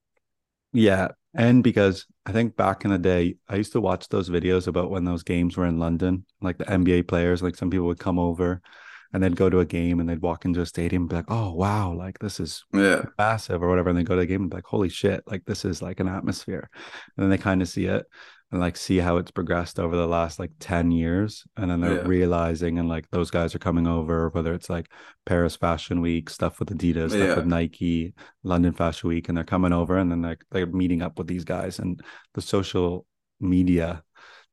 Yeah. 0.72 1.09
And 1.35 1.62
because 1.62 2.07
I 2.24 2.33
think 2.33 2.57
back 2.57 2.85
in 2.85 2.90
the 2.90 2.98
day, 2.98 3.37
I 3.48 3.57
used 3.57 3.72
to 3.72 3.81
watch 3.81 4.09
those 4.09 4.31
videos 4.31 4.66
about 4.66 4.90
when 4.90 5.05
those 5.05 5.22
games 5.22 5.57
were 5.57 5.66
in 5.66 5.79
London, 5.79 6.24
like 6.40 6.59
the 6.59 6.64
NBA 6.64 7.09
players, 7.09 7.42
like 7.42 7.57
some 7.57 7.70
people 7.70 7.87
would 7.87 7.98
come 7.98 8.18
over 8.18 8.62
and 9.12 9.22
they'd 9.22 9.37
go 9.37 9.50
to 9.50 9.61
a 9.61 9.64
game 9.64 10.00
and 10.00 10.09
they'd 10.09 10.22
walk 10.22 10.44
into 10.44 10.61
a 10.61 10.66
stadium 10.66 11.02
and 11.02 11.11
be 11.11 11.16
like, 11.16 11.31
oh, 11.31 11.52
wow, 11.52 11.92
like 11.92 12.18
this 12.18 12.40
is 12.40 12.64
yeah. 12.72 13.02
massive 13.18 13.62
or 13.62 13.68
whatever. 13.68 13.90
And 13.90 13.98
they 13.98 14.02
go 14.02 14.14
to 14.14 14.20
the 14.20 14.26
game 14.26 14.42
and 14.42 14.50
be 14.50 14.57
like, 14.57 14.64
holy 14.64 14.88
shit, 14.88 15.22
like 15.26 15.44
this 15.44 15.64
is 15.64 15.83
like 15.83 16.00
an 16.00 16.09
atmosphere. 16.09 16.70
And 17.16 17.24
then 17.24 17.31
they 17.31 17.38
kind 17.38 17.62
of 17.62 17.68
see 17.68 17.85
it 17.87 18.07
and 18.52 18.61
like 18.61 18.76
see 18.76 18.98
how 18.98 19.16
it's 19.16 19.30
progressed 19.30 19.80
over 19.80 19.96
the 19.96 20.06
last 20.06 20.38
like 20.38 20.52
10 20.61 20.92
years 20.92 21.44
and 21.56 21.70
then 21.70 21.80
they're 21.80 21.96
yeah. 21.96 22.06
realizing 22.06 22.78
and 22.78 22.88
like 22.88 23.09
those 23.11 23.30
guys 23.30 23.54
are 23.54 23.61
coming 23.61 23.87
over 23.87 24.28
whether 24.30 24.54
it's 24.54 24.70
like 24.70 24.90
paris 25.24 25.56
fashion 25.56 26.00
week 26.00 26.30
stuff 26.30 26.61
with 26.61 26.70
adidas 26.70 27.11
stuff 27.11 27.20
yeah. 27.20 27.35
with 27.35 27.46
nike 27.46 28.14
london 28.44 28.72
fashion 28.72 29.09
week 29.09 29.28
and 29.28 29.37
they're 29.37 29.44
coming 29.44 29.72
over 29.72 29.98
and 29.98 30.11
then 30.11 30.22
like 30.22 30.44
they're 30.52 30.66
meeting 30.66 31.02
up 31.02 31.18
with 31.18 31.26
these 31.26 31.44
guys 31.44 31.78
and 31.80 32.00
the 32.35 32.40
social 32.40 33.04
media 33.40 34.02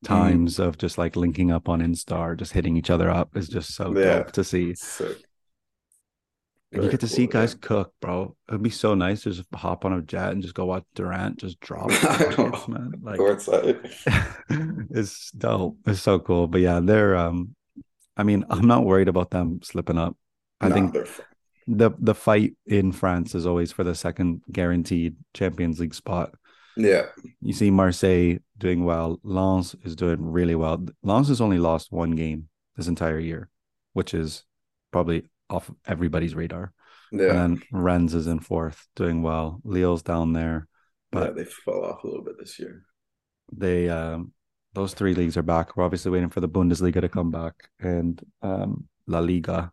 mm. 0.03 0.07
times 0.07 0.57
mm. 0.57 0.65
of 0.65 0.77
just 0.77 0.97
like 0.97 1.15
linking 1.15 1.51
up 1.51 1.69
on 1.69 1.79
insta 1.79 2.35
just 2.35 2.53
hitting 2.53 2.75
each 2.75 2.89
other 2.89 3.11
up 3.11 3.37
is 3.37 3.47
just 3.47 3.75
so 3.75 3.95
yeah. 3.95 4.17
dope 4.17 4.31
to 4.31 4.43
see. 4.43 4.73
You 6.73 6.89
get 6.89 7.01
to 7.01 7.07
see 7.07 7.27
guys 7.27 7.53
cook, 7.53 7.93
bro. 8.01 8.35
It'd 8.49 8.63
be 8.63 8.69
so 8.69 8.95
nice 8.95 9.23
to 9.23 9.31
just 9.31 9.47
hop 9.53 9.85
on 9.85 9.93
a 9.93 10.01
jet 10.01 10.31
and 10.31 10.41
just 10.41 10.55
go 10.55 10.65
watch 10.65 10.83
Durant 10.95 11.37
just 11.37 11.59
drop 11.59 11.89
buckets, 12.01 12.67
man. 12.67 12.93
Like 13.01 13.19
it's 14.89 15.31
dope. 15.31 15.77
It's 15.85 16.01
so 16.01 16.19
cool. 16.19 16.47
But 16.47 16.61
yeah, 16.61 16.79
they're 16.81 17.15
um 17.15 17.55
I 18.17 18.23
mean, 18.23 18.45
I'm 18.49 18.67
not 18.67 18.85
worried 18.85 19.07
about 19.07 19.31
them 19.31 19.59
slipping 19.63 19.97
up. 19.97 20.17
I 20.61 20.69
no, 20.69 20.75
think 20.75 21.07
the 21.67 21.91
the 21.99 22.15
fight 22.15 22.55
in 22.65 22.91
France 22.91 23.35
is 23.35 23.45
always 23.45 23.71
for 23.71 23.83
the 23.83 23.95
second 23.95 24.41
guaranteed 24.51 25.15
Champions 25.33 25.79
League 25.79 25.95
spot. 25.95 26.33
Yeah. 26.75 27.07
You 27.41 27.53
see 27.53 27.69
Marseille 27.69 28.37
doing 28.57 28.83
well. 28.83 29.19
Lens 29.23 29.75
is 29.83 29.95
doing 29.95 30.25
really 30.25 30.55
well. 30.55 30.85
Lens 31.03 31.27
has 31.27 31.41
only 31.41 31.59
lost 31.59 31.91
one 31.91 32.11
game 32.11 32.49
this 32.75 32.87
entire 32.87 33.19
year, 33.19 33.49
which 33.93 34.13
is 34.13 34.43
probably 34.91 35.29
off 35.53 35.71
everybody's 35.85 36.35
radar. 36.35 36.73
Yeah. 37.11 37.29
And 37.29 37.37
then 37.37 37.63
Rennes 37.71 38.13
is 38.13 38.27
in 38.27 38.39
fourth, 38.39 38.87
doing 38.95 39.21
well. 39.21 39.61
Lille's 39.63 40.01
down 40.01 40.33
there. 40.33 40.67
But 41.11 41.29
yeah, 41.29 41.43
they 41.43 41.45
fell 41.45 41.85
off 41.85 42.03
a 42.03 42.07
little 42.07 42.23
bit 42.23 42.39
this 42.39 42.59
year. 42.59 42.83
They 43.51 43.89
um 43.89 44.33
those 44.73 44.93
three 44.93 45.13
leagues 45.13 45.37
are 45.37 45.43
back. 45.43 45.77
We're 45.77 45.83
obviously 45.83 46.11
waiting 46.11 46.29
for 46.29 46.41
the 46.41 46.49
Bundesliga 46.49 47.01
to 47.01 47.09
come 47.09 47.29
back 47.29 47.53
and 47.79 48.19
um 48.41 48.87
La 49.05 49.19
Liga, 49.19 49.71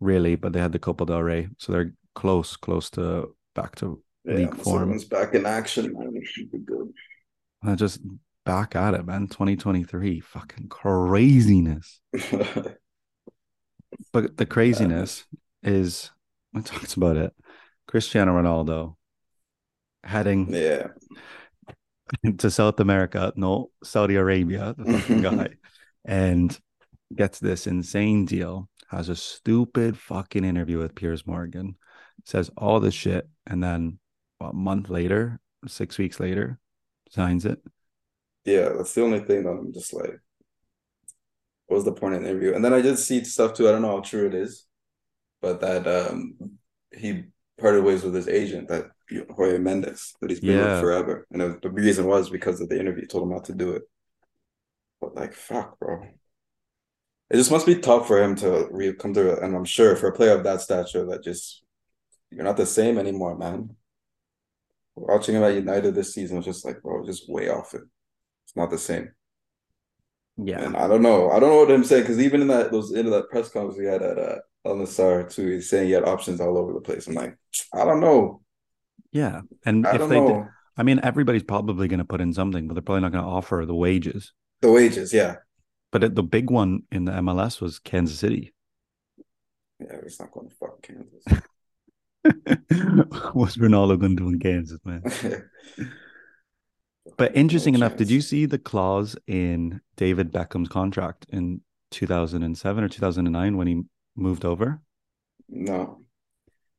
really, 0.00 0.36
but 0.36 0.52
they 0.52 0.60
had 0.60 0.72
the 0.72 0.78
Copa 0.78 1.06
del 1.06 1.22
Rey. 1.22 1.48
So 1.58 1.72
they're 1.72 1.94
close, 2.14 2.56
close 2.56 2.90
to 2.90 3.34
back 3.54 3.74
to 3.76 4.02
yeah, 4.24 4.34
league 4.34 4.56
form. 4.56 4.96
back 5.10 5.34
in 5.34 5.46
action, 5.46 5.92
man. 5.94 6.12
It 6.14 6.26
should 6.26 6.50
be 6.50 6.58
good. 6.58 6.92
Just 7.76 8.00
back 8.44 8.76
at 8.76 8.94
it, 8.94 9.06
man. 9.06 9.28
2023. 9.28 10.20
Fucking 10.20 10.68
craziness. 10.68 12.00
But 14.12 14.36
the 14.36 14.46
craziness 14.46 15.24
um, 15.64 15.72
is, 15.72 16.10
I 16.54 16.60
talked 16.60 16.96
about 16.96 17.16
it. 17.16 17.32
Cristiano 17.86 18.32
Ronaldo 18.40 18.96
heading 20.04 20.52
yeah 20.52 20.88
to 22.38 22.50
South 22.50 22.80
America, 22.80 23.32
no 23.36 23.70
Saudi 23.82 24.16
Arabia, 24.16 24.74
the 24.76 24.98
fucking 24.98 25.22
guy, 25.22 25.48
and 26.04 26.58
gets 27.14 27.38
this 27.38 27.66
insane 27.66 28.24
deal. 28.26 28.68
Has 28.88 29.08
a 29.08 29.16
stupid 29.16 29.96
fucking 29.96 30.44
interview 30.44 30.78
with 30.78 30.94
Piers 30.94 31.26
Morgan, 31.26 31.76
says 32.24 32.50
all 32.58 32.78
this 32.78 32.94
shit, 32.94 33.26
and 33.46 33.62
then 33.62 33.98
what, 34.38 34.50
a 34.50 34.54
month 34.54 34.90
later, 34.90 35.40
six 35.66 35.96
weeks 35.96 36.20
later, 36.20 36.58
signs 37.08 37.46
it. 37.46 37.58
Yeah, 38.44 38.70
that's 38.76 38.92
the 38.92 39.02
only 39.02 39.20
thing 39.20 39.44
that 39.44 39.50
I'm 39.50 39.72
just 39.72 39.94
like, 39.94 40.20
what 41.72 41.76
was 41.76 41.84
the 41.86 41.92
point 41.92 42.14
in 42.14 42.22
the 42.22 42.28
interview? 42.28 42.54
And 42.54 42.62
then 42.62 42.74
I 42.74 42.82
did 42.82 42.98
see 42.98 43.24
stuff 43.24 43.54
too. 43.54 43.66
I 43.66 43.72
don't 43.72 43.80
know 43.80 43.96
how 43.96 44.00
true 44.00 44.26
it 44.26 44.34
is, 44.34 44.66
but 45.40 45.60
that 45.62 45.86
um 45.86 46.36
he 46.94 47.24
parted 47.58 47.82
ways 47.82 48.02
with 48.02 48.14
his 48.14 48.28
agent, 48.28 48.68
that 48.68 48.90
Jorge 49.30 49.56
Mendes, 49.56 50.14
that 50.20 50.28
he's 50.28 50.40
been 50.40 50.58
yeah. 50.58 50.72
with 50.74 50.82
forever. 50.82 51.26
And 51.30 51.40
was, 51.40 51.54
the 51.62 51.70
reason 51.70 52.06
was 52.06 52.28
because 52.28 52.60
of 52.60 52.68
the 52.68 52.78
interview, 52.78 53.06
told 53.06 53.24
him 53.24 53.30
not 53.30 53.46
to 53.46 53.54
do 53.54 53.72
it. 53.72 53.84
But 55.00 55.14
like, 55.14 55.32
fuck, 55.32 55.78
bro. 55.78 56.02
It 57.30 57.36
just 57.36 57.50
must 57.50 57.64
be 57.64 57.76
tough 57.76 58.06
for 58.06 58.22
him 58.22 58.36
to 58.36 58.68
re- 58.70 58.92
come 58.92 59.14
to, 59.14 59.40
and 59.40 59.56
I'm 59.56 59.64
sure 59.64 59.96
for 59.96 60.08
a 60.08 60.12
player 60.12 60.36
of 60.36 60.44
that 60.44 60.60
stature, 60.60 61.06
that 61.06 61.24
just 61.24 61.64
you're 62.30 62.44
not 62.44 62.58
the 62.58 62.66
same 62.66 62.98
anymore, 62.98 63.34
man. 63.38 63.76
Watching 64.94 65.36
him 65.36 65.42
at 65.42 65.54
United 65.54 65.94
this 65.94 66.12
season 66.12 66.36
was 66.36 66.44
just 66.44 66.66
like, 66.66 66.82
bro, 66.82 67.06
just 67.06 67.30
way 67.30 67.48
off 67.48 67.72
it. 67.72 67.84
It's 68.44 68.56
not 68.56 68.68
the 68.68 68.76
same. 68.76 69.12
Yeah, 70.36 70.62
and 70.62 70.76
I 70.76 70.88
don't 70.88 71.02
know. 71.02 71.30
I 71.30 71.38
don't 71.38 71.50
know 71.50 71.58
what 71.58 71.70
him 71.70 71.84
saying 71.84 72.04
because 72.04 72.18
even 72.18 72.40
in 72.40 72.48
that 72.48 72.72
those 72.72 72.92
into 72.92 73.10
that 73.10 73.28
press 73.30 73.50
conference 73.50 73.78
we 73.78 73.84
had 73.84 74.02
at 74.02 74.18
uh, 74.18 74.36
Al 74.64 74.76
Nassr 74.76 75.30
too, 75.32 75.48
he's 75.48 75.68
saying 75.68 75.86
he 75.86 75.92
had 75.92 76.04
options 76.04 76.40
all 76.40 76.56
over 76.56 76.72
the 76.72 76.80
place. 76.80 77.06
I'm 77.06 77.14
like, 77.14 77.36
I 77.74 77.84
don't 77.84 78.00
know. 78.00 78.42
Yeah, 79.12 79.42
and 79.66 79.86
I 79.86 79.96
if 79.96 80.08
they, 80.08 80.20
know. 80.20 80.48
I 80.76 80.82
mean, 80.84 81.00
everybody's 81.02 81.42
probably 81.42 81.86
going 81.86 81.98
to 81.98 82.04
put 82.04 82.22
in 82.22 82.32
something, 82.32 82.66
but 82.66 82.74
they're 82.74 82.82
probably 82.82 83.02
not 83.02 83.12
going 83.12 83.24
to 83.24 83.30
offer 83.30 83.64
the 83.66 83.74
wages. 83.74 84.32
The 84.62 84.70
wages, 84.70 85.12
yeah. 85.12 85.36
But 85.90 86.14
the 86.14 86.22
big 86.22 86.50
one 86.50 86.84
in 86.90 87.04
the 87.04 87.12
MLS 87.12 87.60
was 87.60 87.78
Kansas 87.78 88.18
City. 88.18 88.54
Yeah, 89.78 89.96
he's 90.02 90.18
not 90.18 90.30
going 90.30 90.48
to 90.48 90.54
fuck 90.56 90.80
Kansas. 90.80 91.24
What's 93.34 93.58
Ronaldo 93.58 94.00
going 94.00 94.16
to 94.16 94.22
do 94.22 94.28
in 94.28 94.38
Kansas, 94.38 94.80
man? 94.84 95.02
But 97.16 97.36
interesting 97.36 97.74
no 97.74 97.78
enough, 97.78 97.96
did 97.96 98.10
you 98.10 98.20
see 98.20 98.46
the 98.46 98.58
clause 98.58 99.16
in 99.26 99.80
David 99.96 100.32
Beckham's 100.32 100.68
contract 100.68 101.26
in 101.30 101.60
2007 101.90 102.84
or 102.84 102.88
2009 102.88 103.56
when 103.56 103.66
he 103.66 103.82
moved 104.16 104.44
over? 104.44 104.80
No. 105.48 106.02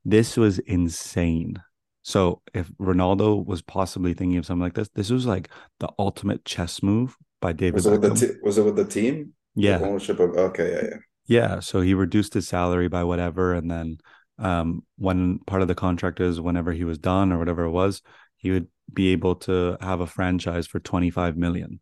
This 0.06 0.38
was 0.38 0.60
insane. 0.60 1.62
So 2.04 2.42
if 2.54 2.70
Ronaldo 2.80 3.46
was 3.46 3.62
possibly 3.62 4.14
thinking 4.14 4.38
of 4.38 4.46
something 4.46 4.64
like 4.64 4.74
this, 4.74 4.90
this 4.90 5.10
was 5.10 5.26
like 5.26 5.50
the 5.80 5.90
ultimate 5.98 6.44
chess 6.46 6.84
move 6.84 7.16
by 7.42 7.54
David. 7.54 7.76
Was 7.76 7.86
it, 7.86 7.92
with 7.92 8.02
the, 8.02 8.28
t- 8.28 8.34
was 8.44 8.58
it 8.58 8.66
with 8.66 8.76
the 8.76 8.86
team? 8.86 9.34
Yeah. 9.56 9.78
The 9.78 9.86
ownership 9.86 10.20
of 10.20 10.32
okay, 10.32 10.72
yeah, 10.72 10.82
yeah. 10.84 10.98
Yeah. 11.26 11.60
So 11.62 11.82
he 11.82 11.94
reduced 11.94 12.34
his 12.34 12.48
salary 12.48 12.90
by 12.90 13.06
whatever, 13.06 13.54
and 13.54 13.72
then 13.72 14.00
um, 14.38 14.84
when 14.98 15.40
part 15.40 15.62
of 15.62 15.70
the 15.70 15.76
contract 15.76 16.20
is 16.20 16.42
whenever 16.42 16.74
he 16.74 16.84
was 16.84 16.98
done 16.98 17.32
or 17.32 17.40
whatever 17.40 17.64
it 17.64 17.72
was, 17.72 18.02
he 18.36 18.52
would 18.52 18.68
be 18.92 19.10
able 19.10 19.36
to 19.36 19.78
have 19.82 20.00
a 20.00 20.08
franchise 20.08 20.68
for 20.68 20.80
25 20.80 21.38
million. 21.38 21.80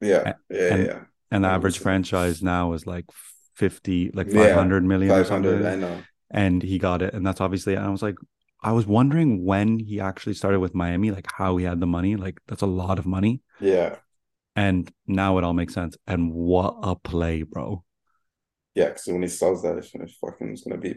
Yeah. 0.00 0.34
Yeah. 0.50 0.74
And, 0.74 0.86
yeah. 0.86 1.00
And 1.30 1.44
the 1.44 1.48
average 1.48 1.78
franchise 1.78 2.42
now 2.42 2.72
is 2.74 2.86
like 2.86 3.06
50, 3.54 4.10
like 4.14 4.30
500 4.30 4.82
yeah, 4.82 4.88
million. 4.88 5.10
500, 5.10 5.66
I 5.66 5.76
know. 5.76 6.02
And 6.30 6.62
he 6.62 6.78
got 6.78 7.02
it. 7.02 7.14
And 7.14 7.26
that's 7.26 7.40
obviously, 7.40 7.76
I 7.76 7.88
was 7.88 8.02
like, 8.02 8.16
I 8.62 8.72
was 8.72 8.86
wondering 8.86 9.44
when 9.44 9.78
he 9.78 10.00
actually 10.00 10.34
started 10.34 10.60
with 10.60 10.74
Miami, 10.74 11.10
like 11.10 11.26
how 11.30 11.56
he 11.56 11.64
had 11.64 11.80
the 11.80 11.86
money. 11.86 12.16
Like 12.16 12.40
that's 12.46 12.62
a 12.62 12.66
lot 12.66 12.98
of 12.98 13.06
money. 13.06 13.42
Yeah. 13.60 13.96
And 14.56 14.90
now 15.06 15.38
it 15.38 15.44
all 15.44 15.52
makes 15.52 15.74
sense. 15.74 15.96
And 16.06 16.32
what 16.32 16.76
a 16.82 16.94
play, 16.94 17.42
bro. 17.42 17.84
Yeah, 18.74 18.86
because 18.86 19.06
when 19.06 19.22
he 19.22 19.28
sells 19.28 19.62
that, 19.62 19.76
it's, 19.76 19.90
it's 19.94 20.14
fucking 20.14 20.50
it's 20.50 20.62
gonna 20.62 20.80
be 20.80 20.94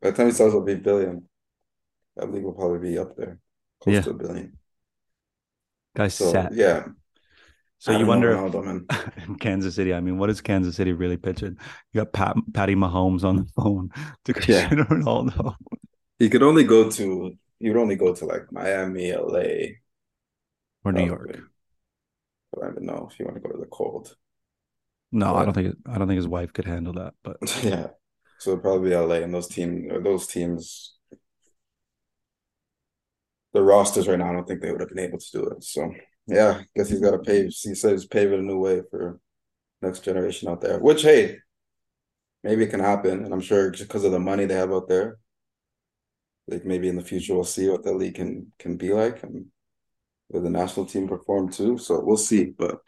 by 0.00 0.10
the 0.10 0.16
time 0.16 0.26
he 0.26 0.32
sells 0.32 0.54
it'll 0.54 0.64
be 0.64 0.76
billion. 0.76 1.28
That 2.16 2.32
league 2.32 2.44
will 2.44 2.52
probably 2.52 2.90
be 2.90 2.98
up 2.98 3.16
there 3.16 3.38
close 3.80 3.94
yeah. 3.94 4.00
to 4.02 4.10
a 4.10 4.14
billion. 4.14 4.58
Guys 5.96 6.14
so, 6.14 6.30
set. 6.30 6.54
Yeah. 6.54 6.86
So 7.80 7.96
you 7.96 8.04
wonder 8.04 8.32
in 9.26 9.36
Kansas 9.36 9.74
City. 9.74 9.94
I 9.94 10.00
mean, 10.00 10.18
what 10.18 10.28
is 10.28 10.42
Kansas 10.42 10.76
City 10.76 10.92
really 10.92 11.16
pitching? 11.16 11.56
You 11.92 12.02
got 12.02 12.12
Pat, 12.12 12.36
Patty 12.52 12.74
Mahomes 12.74 13.24
on 13.24 13.36
the 13.36 13.44
phone 13.56 13.88
to 14.26 14.34
Cristiano 14.34 14.76
yeah. 14.76 14.84
Ronaldo. 14.84 15.54
He 16.18 16.28
could 16.28 16.42
only 16.42 16.64
go 16.64 16.90
to. 16.90 17.32
you 17.58 17.72
would 17.72 17.80
only 17.80 17.96
go 17.96 18.14
to 18.14 18.26
like 18.26 18.52
Miami, 18.52 19.12
LA, 19.12 19.76
or 20.84 20.92
New 20.92 21.00
oh, 21.00 21.06
York. 21.06 21.40
But 22.52 22.64
I 22.64 22.66
don't 22.66 22.82
know 22.82 23.08
if 23.10 23.18
you 23.18 23.24
want 23.24 23.36
to 23.36 23.40
go 23.40 23.48
to 23.48 23.58
the 23.58 23.66
cold. 23.66 24.14
No, 25.10 25.32
but, 25.32 25.36
I 25.36 25.44
don't 25.46 25.54
think. 25.54 25.76
I 25.86 25.96
don't 25.96 26.06
think 26.06 26.18
his 26.18 26.28
wife 26.28 26.52
could 26.52 26.66
handle 26.66 26.92
that. 26.92 27.14
But 27.24 27.38
yeah, 27.64 27.86
so 28.38 28.58
probably 28.58 28.94
LA 28.94 29.16
and 29.16 29.32
those 29.32 29.48
team. 29.48 29.88
Those 30.04 30.26
teams 30.26 30.98
the 33.52 33.62
rosters 33.62 34.08
right 34.08 34.18
now, 34.18 34.30
I 34.30 34.32
don't 34.32 34.46
think 34.46 34.60
they 34.60 34.70
would 34.70 34.80
have 34.80 34.90
been 34.90 34.98
able 35.04 35.18
to 35.18 35.32
do 35.32 35.44
it. 35.48 35.64
So 35.64 35.92
yeah, 36.26 36.60
I 36.60 36.64
guess 36.76 36.88
he's 36.88 37.00
got 37.00 37.12
to 37.12 37.18
pave. 37.18 37.46
He 37.46 37.74
says 37.74 38.06
pave 38.06 38.32
it 38.32 38.38
a 38.38 38.42
new 38.42 38.58
way 38.58 38.82
for 38.90 39.18
next 39.82 40.04
generation 40.04 40.48
out 40.48 40.60
there. 40.60 40.78
Which 40.78 41.02
hey, 41.02 41.38
maybe 42.44 42.64
it 42.64 42.70
can 42.70 42.80
happen, 42.80 43.24
and 43.24 43.32
I'm 43.32 43.40
sure 43.40 43.70
just 43.70 43.88
because 43.88 44.04
of 44.04 44.12
the 44.12 44.20
money 44.20 44.44
they 44.44 44.54
have 44.54 44.72
out 44.72 44.88
there, 44.88 45.18
like 46.48 46.64
maybe 46.64 46.88
in 46.88 46.96
the 46.96 47.02
future 47.02 47.34
we'll 47.34 47.44
see 47.44 47.68
what 47.68 47.84
the 47.84 47.92
league 47.92 48.14
can 48.14 48.52
can 48.58 48.76
be 48.76 48.92
like, 48.92 49.22
and 49.22 49.46
with 50.28 50.44
the 50.44 50.50
national 50.50 50.86
team 50.86 51.08
perform 51.08 51.50
too. 51.50 51.76
So 51.78 52.00
we'll 52.00 52.16
see, 52.16 52.44
but 52.44 52.78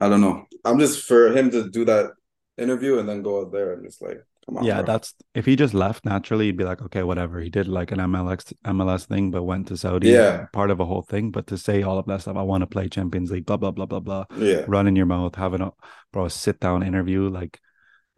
I 0.00 0.08
don't 0.08 0.20
know. 0.20 0.46
I'm 0.64 0.78
just 0.78 1.04
for 1.06 1.36
him 1.36 1.50
to 1.50 1.70
do 1.70 1.84
that 1.84 2.12
interview 2.56 2.98
and 2.98 3.08
then 3.08 3.22
go 3.22 3.42
out 3.42 3.52
there 3.52 3.72
and 3.74 3.84
just 3.84 4.02
like, 4.02 4.24
come 4.46 4.58
on. 4.58 4.64
yeah, 4.64 4.76
bro. 4.82 4.86
that's 4.86 5.14
if 5.34 5.44
he 5.46 5.56
just 5.56 5.74
left 5.74 6.04
naturally, 6.04 6.46
he'd 6.46 6.56
be 6.56 6.64
like, 6.64 6.82
okay, 6.82 7.02
whatever. 7.02 7.40
He 7.40 7.50
did 7.50 7.66
like 7.68 7.92
an 7.92 7.98
MLS 7.98 8.52
MLS 8.64 9.06
thing, 9.06 9.30
but 9.30 9.42
went 9.44 9.68
to 9.68 9.76
Saudi. 9.76 10.10
Yeah. 10.10 10.46
part 10.52 10.70
of 10.70 10.80
a 10.80 10.84
whole 10.84 11.02
thing. 11.02 11.30
But 11.30 11.46
to 11.48 11.58
say 11.58 11.82
all 11.82 11.98
of 11.98 12.06
that 12.06 12.20
stuff, 12.22 12.36
I 12.36 12.42
want 12.42 12.62
to 12.62 12.66
play 12.66 12.88
Champions 12.88 13.30
League, 13.30 13.46
blah 13.46 13.56
blah 13.56 13.70
blah 13.70 13.86
blah 13.86 14.00
blah. 14.00 14.24
yeah, 14.36 14.64
Run 14.68 14.86
in 14.86 14.96
your 14.96 15.06
mouth, 15.06 15.34
having 15.34 15.60
a 15.60 15.70
bro 16.12 16.28
sit 16.28 16.60
down 16.60 16.82
interview, 16.82 17.28
like 17.28 17.58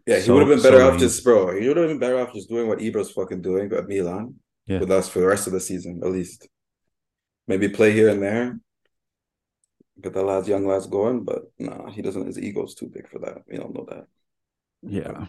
yeah. 0.06 0.16
He 0.16 0.22
So- 0.22 0.34
would 0.34 0.46
have 0.46 0.48
been 0.56 0.62
better 0.62 0.78
so 0.80 0.90
off 0.92 0.98
just, 1.00 1.22
bro. 1.24 1.58
He 1.58 1.66
would 1.68 1.76
have 1.76 1.88
been 1.88 1.98
better 1.98 2.18
off 2.18 2.32
just 2.32 2.48
doing 2.48 2.68
what 2.68 2.80
Ibra's 2.80 3.10
fucking 3.12 3.42
doing 3.42 3.72
at 3.72 3.88
Milan 3.88 4.34
Yeah. 4.66 4.80
with 4.80 4.90
us 4.90 5.08
for 5.08 5.18
the 5.20 5.26
rest 5.26 5.46
of 5.46 5.52
the 5.52 5.60
season, 5.60 6.00
at 6.04 6.10
least. 6.10 6.48
Maybe 7.48 7.68
play 7.68 7.92
here 7.92 8.08
and 8.08 8.20
there, 8.22 8.58
get 10.00 10.12
the 10.12 10.22
lads, 10.22 10.48
young 10.48 10.66
lads 10.66 10.86
going. 10.86 11.24
But 11.24 11.42
nah, 11.58 11.90
he 11.90 12.02
doesn't. 12.02 12.26
His 12.26 12.38
ego's 12.38 12.74
too 12.74 12.88
big 12.92 13.08
for 13.08 13.18
that. 13.20 13.38
We 13.48 13.56
don't 13.56 13.74
know 13.74 13.86
that. 13.88 14.06
Yeah. 14.87 15.27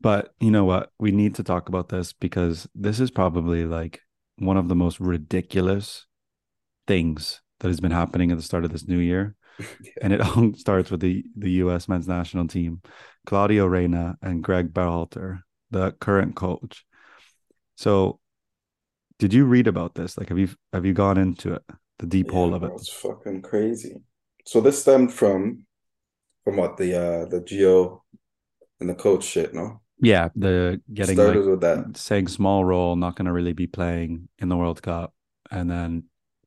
But 0.00 0.34
you 0.38 0.50
know 0.50 0.64
what? 0.64 0.92
We 0.98 1.12
need 1.12 1.34
to 1.36 1.42
talk 1.42 1.68
about 1.68 1.88
this 1.88 2.12
because 2.12 2.68
this 2.74 3.00
is 3.00 3.10
probably 3.10 3.64
like 3.64 4.00
one 4.36 4.56
of 4.56 4.68
the 4.68 4.76
most 4.76 5.00
ridiculous 5.00 6.06
things 6.86 7.40
that 7.60 7.68
has 7.68 7.80
been 7.80 7.90
happening 7.90 8.30
at 8.30 8.36
the 8.36 8.42
start 8.42 8.64
of 8.64 8.72
this 8.72 8.86
new 8.86 8.98
year. 8.98 9.34
And 10.00 10.12
it 10.12 10.20
all 10.20 10.54
starts 10.56 10.90
with 10.90 11.00
the, 11.00 11.24
the 11.36 11.50
US 11.62 11.88
men's 11.88 12.06
national 12.06 12.46
team, 12.46 12.80
Claudio 13.26 13.66
Reyna 13.66 14.16
and 14.22 14.42
Greg 14.42 14.72
Berhalter, 14.72 15.40
the 15.70 15.92
current 15.92 16.36
coach. 16.36 16.84
So 17.76 18.20
did 19.18 19.34
you 19.34 19.46
read 19.46 19.66
about 19.66 19.94
this? 19.94 20.16
Like 20.16 20.28
have 20.28 20.38
you 20.38 20.48
have 20.72 20.86
you 20.86 20.92
gone 20.92 21.18
into 21.18 21.54
it? 21.54 21.62
The 21.98 22.06
deep 22.06 22.30
hole 22.30 22.54
of 22.54 22.62
it. 22.62 22.70
It's 22.76 22.88
fucking 22.88 23.42
crazy. 23.42 23.96
So 24.46 24.60
this 24.60 24.80
stemmed 24.80 25.12
from 25.12 25.66
from 26.44 26.56
what 26.56 26.76
the 26.76 26.94
uh 26.94 27.24
the 27.26 27.40
Gio 27.40 28.02
and 28.80 28.88
the 28.90 28.94
coach 28.94 29.24
shit, 29.24 29.54
no? 29.54 29.80
Yeah, 30.00 30.28
the 30.36 30.80
getting 30.92 31.16
Started 31.16 31.44
like 31.44 31.46
with 31.46 31.60
that. 31.62 31.92
saying 31.94 32.28
small 32.28 32.64
role, 32.64 32.94
not 32.96 33.16
going 33.16 33.26
to 33.26 33.32
really 33.32 33.52
be 33.52 33.66
playing 33.66 34.28
in 34.38 34.48
the 34.48 34.56
World 34.56 34.80
Cup, 34.82 35.12
and 35.50 35.68
then 35.70 36.04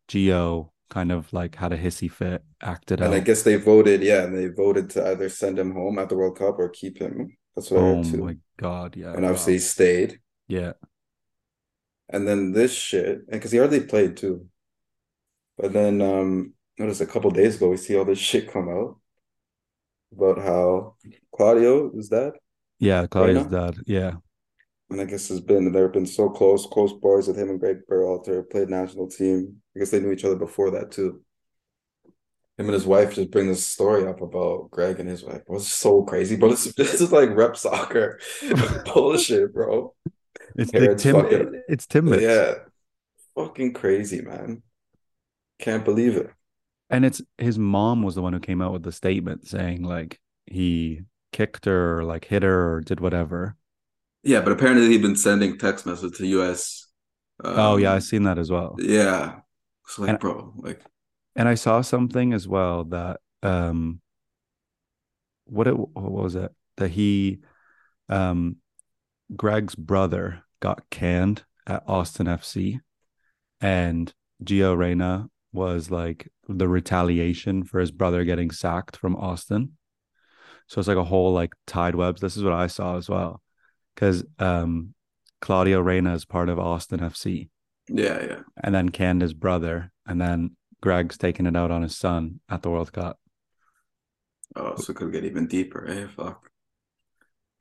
Gio 0.07 0.71
kind 0.89 1.11
of 1.11 1.31
like 1.33 1.55
had 1.55 1.73
a 1.73 1.77
hissy 1.77 2.09
fit, 2.09 2.43
acted 2.61 3.01
And 3.01 3.07
out. 3.07 3.13
And 3.13 3.21
I 3.21 3.25
guess 3.25 3.43
they 3.43 3.55
voted, 3.57 4.01
yeah, 4.01 4.23
and 4.23 4.37
they 4.37 4.47
voted 4.47 4.89
to 4.91 5.07
either 5.11 5.27
send 5.29 5.57
him 5.59 5.71
home 5.73 5.99
at 5.99 6.09
the 6.09 6.15
World 6.15 6.37
Cup 6.37 6.59
or 6.59 6.69
keep 6.69 6.99
him. 6.99 7.37
That's 7.55 7.71
what 7.71 7.81
I 7.81 7.83
oh 7.83 7.87
heard 7.87 8.03
too. 8.03 8.23
my 8.23 8.37
god, 8.57 8.95
yeah, 8.95 9.13
And 9.13 9.25
obviously 9.25 9.53
wow. 9.53 9.53
he 9.53 9.59
stayed. 9.59 10.21
yeah, 10.47 10.73
And 12.09 12.27
then 12.27 12.51
this 12.51 12.73
shit, 12.75 13.19
and 13.21 13.31
because 13.31 13.51
he 13.51 13.57
hardly 13.57 13.79
played 13.81 14.15
too. 14.17 14.47
But 15.57 15.73
then 15.73 16.01
um 16.01 16.53
notice 16.77 17.01
a 17.01 17.05
couple 17.07 17.31
days 17.31 17.55
ago 17.55 17.69
we 17.69 17.77
see 17.77 17.95
all 17.97 18.05
this 18.05 18.19
shit 18.19 18.51
come 18.51 18.69
out 18.69 18.97
about 20.11 20.37
how 20.39 20.95
Claudio 21.35 21.91
is 21.97 22.09
that? 22.09 22.33
yeah. 22.79 23.07
Claudio's 23.07 23.45
Reyna? 23.45 23.71
dad, 23.71 23.83
yeah, 23.85 24.11
And 24.89 24.99
I 25.01 25.05
guess 25.05 25.29
has 25.29 25.39
been 25.41 25.71
they've 25.71 25.91
been 25.91 26.05
so 26.05 26.29
close, 26.29 26.65
close 26.65 26.93
boys 26.93 27.27
with 27.27 27.37
him 27.37 27.49
and 27.49 27.59
Greg 27.59 27.77
Berhalter, 27.89 28.49
played 28.49 28.69
national 28.69 29.07
team. 29.07 29.61
I 29.75 29.79
guess 29.79 29.91
they 29.91 29.99
knew 29.99 30.11
each 30.11 30.25
other 30.25 30.35
before 30.35 30.71
that 30.71 30.91
too. 30.91 31.21
Him 32.57 32.65
and 32.65 32.73
his 32.73 32.85
wife 32.85 33.15
just 33.15 33.31
bring 33.31 33.47
this 33.47 33.65
story 33.65 34.05
up 34.05 34.21
about 34.21 34.69
Greg 34.71 34.99
and 34.99 35.07
his 35.09 35.23
wife. 35.23 35.37
It 35.37 35.49
was 35.49 35.67
so 35.67 36.03
crazy, 36.03 36.35
bro. 36.35 36.49
This, 36.49 36.73
this 36.75 36.99
is 37.01 37.11
like 37.11 37.29
rep 37.35 37.55
soccer 37.55 38.19
bullshit, 38.93 39.53
bro. 39.53 39.93
it's 40.57 40.73
like 40.73 40.81
Parents 40.83 41.03
Tim, 41.03 41.15
fucking- 41.15 41.61
it's 41.69 41.87
Timbits, 41.87 42.21
Yeah, 42.21 42.53
fucking 43.35 43.73
crazy, 43.73 44.21
man. 44.21 44.61
Can't 45.59 45.85
believe 45.85 46.17
it. 46.17 46.29
And 46.91 47.05
it's 47.05 47.21
his 47.37 47.57
mom 47.57 48.03
was 48.03 48.15
the 48.15 48.21
one 48.21 48.33
who 48.33 48.39
came 48.39 48.61
out 48.61 48.73
with 48.73 48.83
the 48.83 48.91
statement 48.91 49.47
saying 49.47 49.83
like 49.83 50.19
he 50.45 51.01
kicked 51.31 51.65
her 51.65 51.99
or 51.99 52.03
like 52.03 52.25
hit 52.25 52.43
her 52.43 52.73
or 52.73 52.81
did 52.81 52.99
whatever. 52.99 53.55
Yeah, 54.23 54.41
but 54.41 54.51
apparently 54.51 54.89
he'd 54.89 55.01
been 55.01 55.15
sending 55.15 55.57
text 55.57 55.85
messages 55.85 56.17
to 56.17 56.27
US. 56.41 56.87
oh 57.43 57.77
yeah, 57.77 57.89
um, 57.91 57.95
I've 57.95 58.03
seen 58.03 58.23
that 58.23 58.37
as 58.37 58.51
well. 58.51 58.75
Yeah. 58.79 59.39
It's 59.87 59.97
like, 59.97 60.09
And- 60.09 60.19
bro, 60.19 60.53
like 60.57 60.81
And 61.35 61.47
I 61.47 61.55
saw 61.55 61.81
something 61.81 62.33
as 62.33 62.47
well 62.47 62.83
that 62.85 63.19
um 63.41 64.01
what 65.45 65.67
it 65.67 65.75
what 65.75 66.11
was 66.11 66.35
it 66.35 66.51
that 66.77 66.89
he 66.89 67.39
um 68.09 68.57
Greg's 69.35 69.73
brother 69.75 70.43
got 70.59 70.83
canned 70.91 71.43
at 71.65 71.83
Austin 71.87 72.27
FC 72.27 72.79
and 73.59 74.13
Gio 74.43 74.77
Reyna 74.77 75.29
was 75.53 75.91
like 75.91 76.31
the 76.47 76.67
retaliation 76.67 77.63
for 77.63 77.79
his 77.79 77.91
brother 77.91 78.23
getting 78.23 78.51
sacked 78.51 78.95
from 78.95 79.15
Austin. 79.15 79.73
So 80.67 80.79
it's 80.79 80.87
like 80.87 80.97
a 80.97 81.03
whole 81.03 81.33
like 81.33 81.53
tide 81.67 81.95
webs. 81.95 82.21
This 82.21 82.37
is 82.37 82.43
what 82.43 82.53
I 82.53 82.67
saw 82.67 82.97
as 82.97 83.09
well. 83.09 83.41
Cause 83.95 84.23
um 84.39 84.93
Claudio 85.41 85.81
Reyna 85.81 86.13
is 86.13 86.23
part 86.23 86.49
of 86.49 86.59
Austin 86.59 86.99
FC 86.99 87.49
yeah, 87.89 88.23
yeah. 88.23 88.39
and 88.63 88.73
then 88.73 88.89
canned 88.89 89.21
his 89.21 89.33
brother, 89.33 89.91
and 90.05 90.21
then 90.21 90.55
Greg's 90.81 91.17
taking 91.17 91.45
it 91.45 91.55
out 91.55 91.71
on 91.71 91.81
his 91.81 91.97
son 91.97 92.39
at 92.49 92.61
the 92.61 92.69
World 92.69 92.93
Cup. 92.93 93.19
Oh, 94.55 94.75
so 94.75 94.91
it 94.91 94.97
could 94.97 95.11
get 95.11 95.25
even 95.25 95.47
deeper, 95.47 95.87
eh? 95.87 96.07
Fuck. 96.15 96.49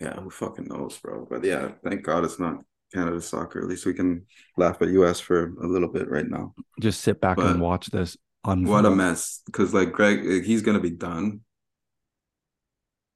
Yeah, 0.00 0.14
who 0.14 0.31
fucking 0.31 0.66
knows, 0.68 0.98
bro? 0.98 1.26
But 1.29 1.44
yeah, 1.44 1.72
thank 1.85 2.03
God 2.03 2.24
it's 2.24 2.38
not 2.38 2.64
Canada 2.92 3.20
soccer. 3.20 3.61
At 3.61 3.68
least 3.68 3.87
we 3.87 3.94
can 3.94 4.26
laugh 4.57 4.81
at 4.83 4.88
US 4.88 5.20
for 5.20 5.55
a 5.62 5.66
little 5.66 5.88
bit 5.88 6.11
right 6.11 6.29
now. 6.29 6.55
Just 6.81 7.00
sit 7.03 7.20
back 7.20 7.37
But 7.37 7.46
and 7.46 7.61
watch 7.61 7.87
this. 7.88 8.16
On 8.44 8.64
What 8.64 8.87
a 8.87 8.90
mess. 8.90 9.42
Because 9.46 9.74
like 9.74 9.92
Greg, 9.92 10.44
he's 10.44 10.62
gonna 10.62 10.81
be 10.81 10.90
done. 10.90 11.40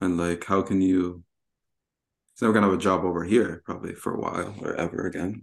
And 0.00 0.18
like, 0.18 0.44
how 0.44 0.62
can 0.62 0.80
you? 0.80 1.22
He's 2.34 2.42
never 2.42 2.52
gonna 2.52 2.66
have 2.66 2.74
a 2.74 2.78
job 2.82 3.04
over 3.04 3.24
here, 3.24 3.62
probably 3.64 3.94
for 3.94 4.14
a 4.14 4.18
while 4.20 4.54
or 4.60 4.74
ever 4.74 5.06
again. 5.06 5.42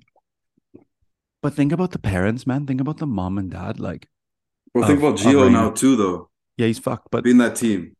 But 1.41 1.53
think 1.55 1.71
about 1.71 1.91
the 1.91 1.99
parents, 1.99 2.45
man. 2.45 2.67
Think 2.67 2.81
about 2.81 2.97
the 2.97 3.07
mom 3.07 3.37
and 3.39 3.49
dad. 3.49 3.79
Like, 3.79 4.07
Well, 4.75 4.87
think 4.87 4.99
about 4.99 5.15
Gio 5.17 5.51
now 5.51 5.71
too, 5.71 5.95
though. 5.95 6.29
yeah, 6.57 6.67
he's 6.67 6.77
fucked. 6.79 7.07
But 7.11 7.23
Being 7.23 7.37
that 7.39 7.55
team, 7.55 7.95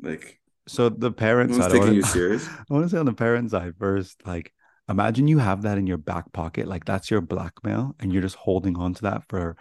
like, 0.00 0.40
so 0.66 0.88
the 0.88 1.10
no 1.10 1.12
parents 1.12 1.52
one's 1.52 1.64
side, 1.64 1.70
I 1.70 1.74
taking 1.74 1.80
wanna- 1.88 1.94
you 1.96 2.02
serious. 2.18 2.48
I 2.48 2.64
want 2.74 2.86
to 2.86 2.88
say 2.90 2.98
on 2.98 3.06
the 3.06 3.12
parents 3.12 3.52
side 3.52 3.74
first, 3.78 4.26
like 4.26 4.52
imagine 4.90 5.28
you 5.28 5.38
have 5.38 5.62
that 5.62 5.78
in 5.78 5.86
your 5.86 5.96
back 5.98 6.32
pocket, 6.32 6.66
like 6.68 6.84
that's 6.84 7.10
your 7.10 7.20
blackmail, 7.20 7.94
and 8.00 8.12
you're 8.12 8.22
just 8.22 8.36
holding 8.36 8.76
on 8.76 8.94
to 8.94 9.02
that 9.02 9.22
for 9.28 9.56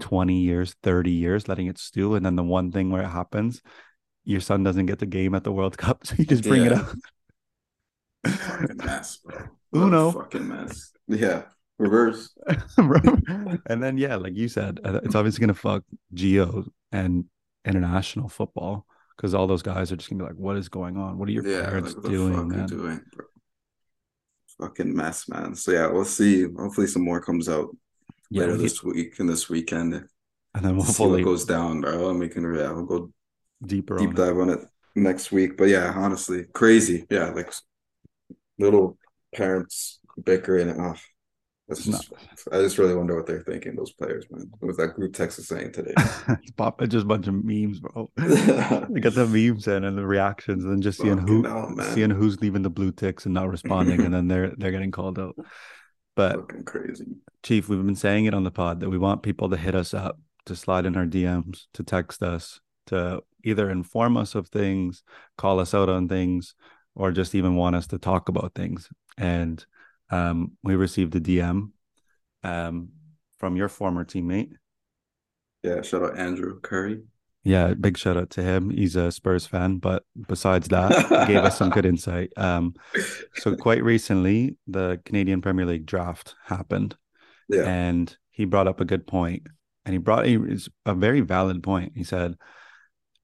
20 0.00 0.40
years, 0.40 0.74
30 0.82 1.10
years, 1.10 1.48
letting 1.48 1.66
it 1.66 1.78
stew. 1.78 2.14
And 2.14 2.24
then 2.24 2.36
the 2.36 2.42
one 2.42 2.70
thing 2.72 2.90
where 2.90 3.02
it 3.02 3.08
happens, 3.08 3.62
your 4.24 4.40
son 4.40 4.62
doesn't 4.62 4.86
get 4.86 4.98
the 4.98 5.06
game 5.06 5.34
at 5.34 5.44
the 5.44 5.52
World 5.52 5.76
Cup. 5.84 6.06
So 6.06 6.14
you 6.18 6.24
just 6.24 6.44
bring 6.44 6.64
it 6.66 6.72
Yeah. 6.72 6.78
out. 6.80 6.94
fucking 8.26 8.76
mess, 8.76 9.16
bro. 9.18 9.46
Uno. 9.74 10.06
What 10.10 10.24
fucking 10.32 10.48
mess. 10.48 10.92
Yeah, 11.08 11.42
reverse. 11.78 12.34
And 13.66 13.82
then 13.82 13.96
yeah, 13.98 14.16
like 14.16 14.34
you 14.36 14.48
said, 14.48 14.80
uh, 14.84 15.00
it's 15.02 15.14
obviously 15.14 15.40
gonna 15.40 15.54
fuck 15.54 15.82
Gio 16.14 16.66
and 16.90 17.24
international 17.64 18.28
football 18.28 18.86
because 19.16 19.34
all 19.34 19.46
those 19.46 19.62
guys 19.62 19.92
are 19.92 19.96
just 19.96 20.10
gonna 20.10 20.22
be 20.24 20.28
like, 20.28 20.38
"What 20.38 20.56
is 20.56 20.68
going 20.68 20.96
on? 20.96 21.18
What 21.18 21.28
are 21.28 21.32
your 21.32 21.46
yeah, 21.46 21.62
parents 21.64 21.94
like, 21.94 22.04
doing, 22.04 22.34
fuck 22.34 22.46
man?" 22.46 22.60
you 22.60 22.66
doing, 22.66 23.00
bro? 23.14 23.26
Fucking 24.62 24.94
mess, 24.94 25.28
man. 25.28 25.54
So 25.56 25.72
yeah, 25.72 25.88
we'll 25.88 26.04
see. 26.04 26.44
Hopefully, 26.44 26.86
some 26.86 27.02
more 27.02 27.20
comes 27.20 27.48
out 27.48 27.76
Yeah, 28.30 28.42
later 28.42 28.56
we 28.56 28.62
this 28.64 28.82
week 28.82 29.18
and 29.18 29.28
this 29.28 29.48
weekend. 29.48 29.94
and 30.54 30.64
then 30.64 30.76
we'll 30.76 30.84
see 30.84 31.04
what 31.04 31.22
goes 31.24 31.44
down, 31.44 31.80
bro. 31.80 32.10
And 32.10 32.20
we 32.20 32.28
can 32.28 32.44
yeah, 32.54 32.70
we'll 32.72 32.84
go 32.84 33.10
deeper 33.64 33.98
deep 33.98 34.08
on 34.08 34.12
it. 34.12 34.16
dive 34.16 34.38
on 34.38 34.50
it 34.50 34.60
next 34.94 35.32
week. 35.32 35.56
But 35.56 35.64
yeah, 35.64 35.92
honestly, 35.96 36.44
crazy. 36.52 37.06
Yeah, 37.10 37.30
like 37.30 37.52
little 38.58 38.98
parents 39.34 39.98
bickering. 40.22 40.70
Oh, 40.80 40.94
that's 41.68 41.86
No. 41.86 41.98
I 42.50 42.60
just 42.60 42.78
really 42.78 42.94
wonder 42.94 43.16
what 43.16 43.26
they're 43.26 43.42
thinking. 43.42 43.76
Those 43.76 43.92
players, 43.92 44.24
man. 44.30 44.50
What 44.58 44.68
was 44.68 44.76
that 44.78 44.94
group 44.94 45.14
text 45.14 45.38
is 45.38 45.48
saying 45.48 45.72
today? 45.72 45.94
it's 46.28 46.50
pop, 46.52 46.82
it's 46.82 46.92
just 46.92 47.04
a 47.04 47.08
bunch 47.08 47.28
of 47.28 47.44
memes, 47.44 47.80
bro. 47.80 48.10
they 48.16 49.00
got 49.00 49.14
the 49.14 49.26
memes 49.26 49.66
in 49.68 49.84
and 49.84 49.96
the 49.96 50.06
reactions, 50.06 50.64
and 50.64 50.72
then 50.72 50.82
just 50.82 51.00
seeing 51.00 51.18
who 51.18 51.44
Fucking 51.44 51.76
man. 51.76 51.94
seeing 51.94 52.10
who's 52.10 52.40
leaving 52.40 52.62
the 52.62 52.70
blue 52.70 52.92
ticks 52.92 53.24
and 53.24 53.34
not 53.34 53.48
responding, 53.48 54.00
and 54.00 54.12
then 54.12 54.28
they're 54.28 54.52
they're 54.56 54.72
getting 54.72 54.90
called 54.90 55.18
out. 55.18 55.36
But 56.14 56.36
Fucking 56.36 56.64
crazy. 56.64 57.06
Chief, 57.42 57.68
we've 57.68 57.84
been 57.84 57.96
saying 57.96 58.26
it 58.26 58.34
on 58.34 58.44
the 58.44 58.50
pod 58.50 58.80
that 58.80 58.90
we 58.90 58.98
want 58.98 59.22
people 59.22 59.48
to 59.50 59.56
hit 59.56 59.74
us 59.74 59.94
up, 59.94 60.18
to 60.46 60.56
slide 60.56 60.86
in 60.86 60.96
our 60.96 61.06
DMs, 61.06 61.66
to 61.74 61.82
text 61.82 62.22
us, 62.22 62.60
to 62.86 63.22
either 63.44 63.70
inform 63.70 64.16
us 64.16 64.34
of 64.34 64.48
things, 64.48 65.02
call 65.38 65.58
us 65.58 65.74
out 65.74 65.88
on 65.88 66.08
things, 66.08 66.54
or 66.94 67.12
just 67.12 67.34
even 67.34 67.56
want 67.56 67.76
us 67.76 67.86
to 67.88 67.98
talk 67.98 68.28
about 68.28 68.54
things. 68.54 68.88
And 69.16 69.64
um, 70.12 70.52
we 70.62 70.76
received 70.76 71.14
a 71.16 71.20
DM 71.20 71.70
um, 72.44 72.88
from 73.38 73.56
your 73.56 73.68
former 73.68 74.04
teammate. 74.04 74.52
Yeah, 75.62 75.82
shout 75.82 76.02
out 76.02 76.18
Andrew 76.18 76.60
Curry. 76.60 77.02
Yeah, 77.44 77.74
big 77.74 77.98
shout 77.98 78.16
out 78.16 78.30
to 78.30 78.42
him. 78.42 78.70
He's 78.70 78.94
a 78.94 79.10
Spurs 79.10 79.46
fan, 79.46 79.78
but 79.78 80.04
besides 80.28 80.68
that, 80.68 80.92
he 81.26 81.32
gave 81.34 81.42
us 81.44 81.58
some 81.58 81.70
good 81.70 81.86
insight. 81.92 82.30
Um, 82.36 82.74
so 83.34 83.56
quite 83.56 83.82
recently, 83.82 84.56
the 84.68 85.00
Canadian 85.04 85.40
Premier 85.42 85.66
League 85.66 85.86
draft 85.86 86.36
happened, 86.44 86.96
Yeah. 87.48 87.64
and 87.64 88.16
he 88.30 88.44
brought 88.44 88.68
up 88.68 88.80
a 88.80 88.84
good 88.84 89.08
point, 89.08 89.42
and 89.84 89.92
he 89.92 89.98
brought 89.98 90.24
a, 90.26 90.38
a 90.86 90.94
very 90.94 91.20
valid 91.20 91.64
point. 91.64 91.92
He 91.96 92.04
said, 92.04 92.32
"You 92.32 92.36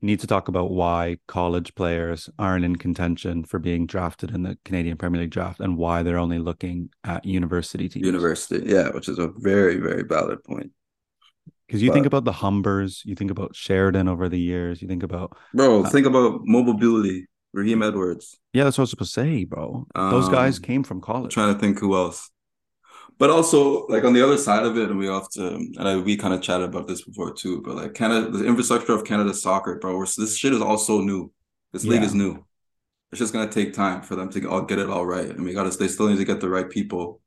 need 0.00 0.20
to 0.20 0.26
talk 0.26 0.48
about 0.48 0.70
why 0.70 1.18
college 1.26 1.74
players 1.74 2.30
aren't 2.38 2.64
in 2.64 2.76
contention 2.76 3.44
for 3.44 3.58
being 3.58 3.86
drafted 3.86 4.30
in 4.30 4.42
the 4.42 4.56
Canadian 4.64 4.96
Premier 4.96 5.22
League 5.22 5.30
draft, 5.30 5.60
and 5.60 5.76
why 5.76 6.02
they're 6.02 6.18
only 6.18 6.38
looking 6.38 6.90
at 7.04 7.24
university 7.24 7.88
teams." 7.88 8.06
University. 8.06 8.62
Yeah, 8.64 8.90
which 8.90 9.08
is 9.08 9.18
a 9.18 9.28
very, 9.36 9.76
very 9.76 10.02
valid 10.04 10.42
point. 10.44 10.70
Because 11.66 11.82
you 11.82 11.92
think 11.92 12.06
about 12.06 12.24
the 12.24 12.32
Humbers, 12.32 13.02
you 13.04 13.14
think 13.14 13.30
about 13.30 13.54
Sheridan 13.54 14.08
over 14.08 14.28
the 14.30 14.40
years, 14.40 14.80
you 14.80 14.88
think 14.88 15.02
about 15.02 15.36
Bro, 15.52 15.84
Uh, 15.84 15.88
think 15.90 16.06
about 16.06 16.40
mobility. 16.44 17.26
Raheem 17.54 17.82
Edwards. 17.82 18.38
yeah, 18.52 18.64
that's 18.64 18.76
what 18.76 18.82
I 18.82 18.84
was 18.84 18.90
supposed 18.90 19.14
to 19.14 19.20
say, 19.22 19.44
bro. 19.44 19.86
Those 19.94 20.28
guys 20.28 20.58
Um, 20.58 20.62
came 20.62 20.82
from 20.82 20.98
I'm 20.98 21.02
college. 21.02 21.32
trying 21.32 21.54
to 21.54 21.58
think 21.58 21.78
who 21.78 21.94
else. 21.96 22.30
But 23.18 23.30
also, 23.30 23.86
like 23.88 24.04
on 24.04 24.12
the 24.12 24.22
other 24.22 24.38
side 24.38 24.64
of 24.64 24.78
it, 24.78 24.90
and 24.90 24.98
we 24.98 25.08
often 25.08 25.72
and 25.76 25.88
I, 25.88 25.96
we 25.96 26.16
kind 26.16 26.32
of 26.32 26.40
chatted 26.40 26.68
about 26.68 26.86
this 26.86 27.02
before 27.02 27.34
too. 27.34 27.60
But 27.62 27.74
like 27.74 27.94
Canada, 27.94 28.30
the 28.30 28.46
infrastructure 28.46 28.92
of 28.92 29.04
Canada's 29.04 29.42
soccer, 29.42 29.78
bro, 29.78 29.96
we're, 29.96 30.06
this 30.06 30.36
shit 30.36 30.52
is 30.52 30.62
all 30.62 30.78
so 30.78 31.00
new. 31.00 31.32
This 31.72 31.84
league 31.84 32.04
is 32.04 32.14
new. 32.14 32.44
It's 33.10 33.18
just 33.18 33.32
gonna 33.32 33.50
take 33.50 33.74
time 33.74 34.02
for 34.02 34.14
them 34.14 34.30
to 34.30 34.48
all 34.48 34.62
get 34.62 34.78
it 34.78 34.88
all 34.88 35.04
right. 35.04 35.28
And 35.28 35.44
we 35.44 35.52
got 35.52 35.70
to, 35.70 35.76
they 35.76 35.88
still 35.88 36.08
need 36.08 36.18
to 36.18 36.24
get 36.24 36.40
the 36.40 36.48
right 36.48 36.70
people 36.70 37.20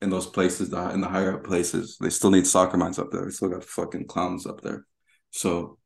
in 0.00 0.10
those 0.10 0.26
places, 0.26 0.70
the, 0.70 0.90
in 0.90 1.00
the 1.00 1.08
higher 1.08 1.34
up 1.34 1.44
places. 1.44 1.96
They 2.00 2.10
still 2.10 2.30
need 2.30 2.46
soccer 2.46 2.76
minds 2.76 2.98
up 2.98 3.10
there. 3.10 3.24
They 3.24 3.30
still 3.30 3.48
got 3.48 3.64
fucking 3.64 4.06
clowns 4.06 4.46
up 4.46 4.60
there. 4.60 4.86
So 5.30 5.78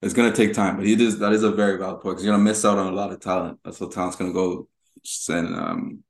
it's 0.00 0.14
gonna 0.14 0.34
take 0.34 0.54
time. 0.54 0.76
But 0.76 0.86
he 0.86 0.94
it 0.94 1.00
is 1.02 1.18
that 1.18 1.32
is 1.32 1.42
a 1.42 1.50
very 1.50 1.78
valid 1.78 2.00
point 2.00 2.16
because 2.16 2.24
you're 2.24 2.32
gonna 2.32 2.44
miss 2.44 2.64
out 2.64 2.78
on 2.78 2.92
a 2.92 2.96
lot 2.96 3.12
of 3.12 3.20
talent. 3.20 3.58
That's 3.64 3.78
what 3.78 3.92
talent's 3.92 4.16
gonna 4.16 4.32
go. 4.32 4.68
And 5.28 5.54
um, 5.54 6.04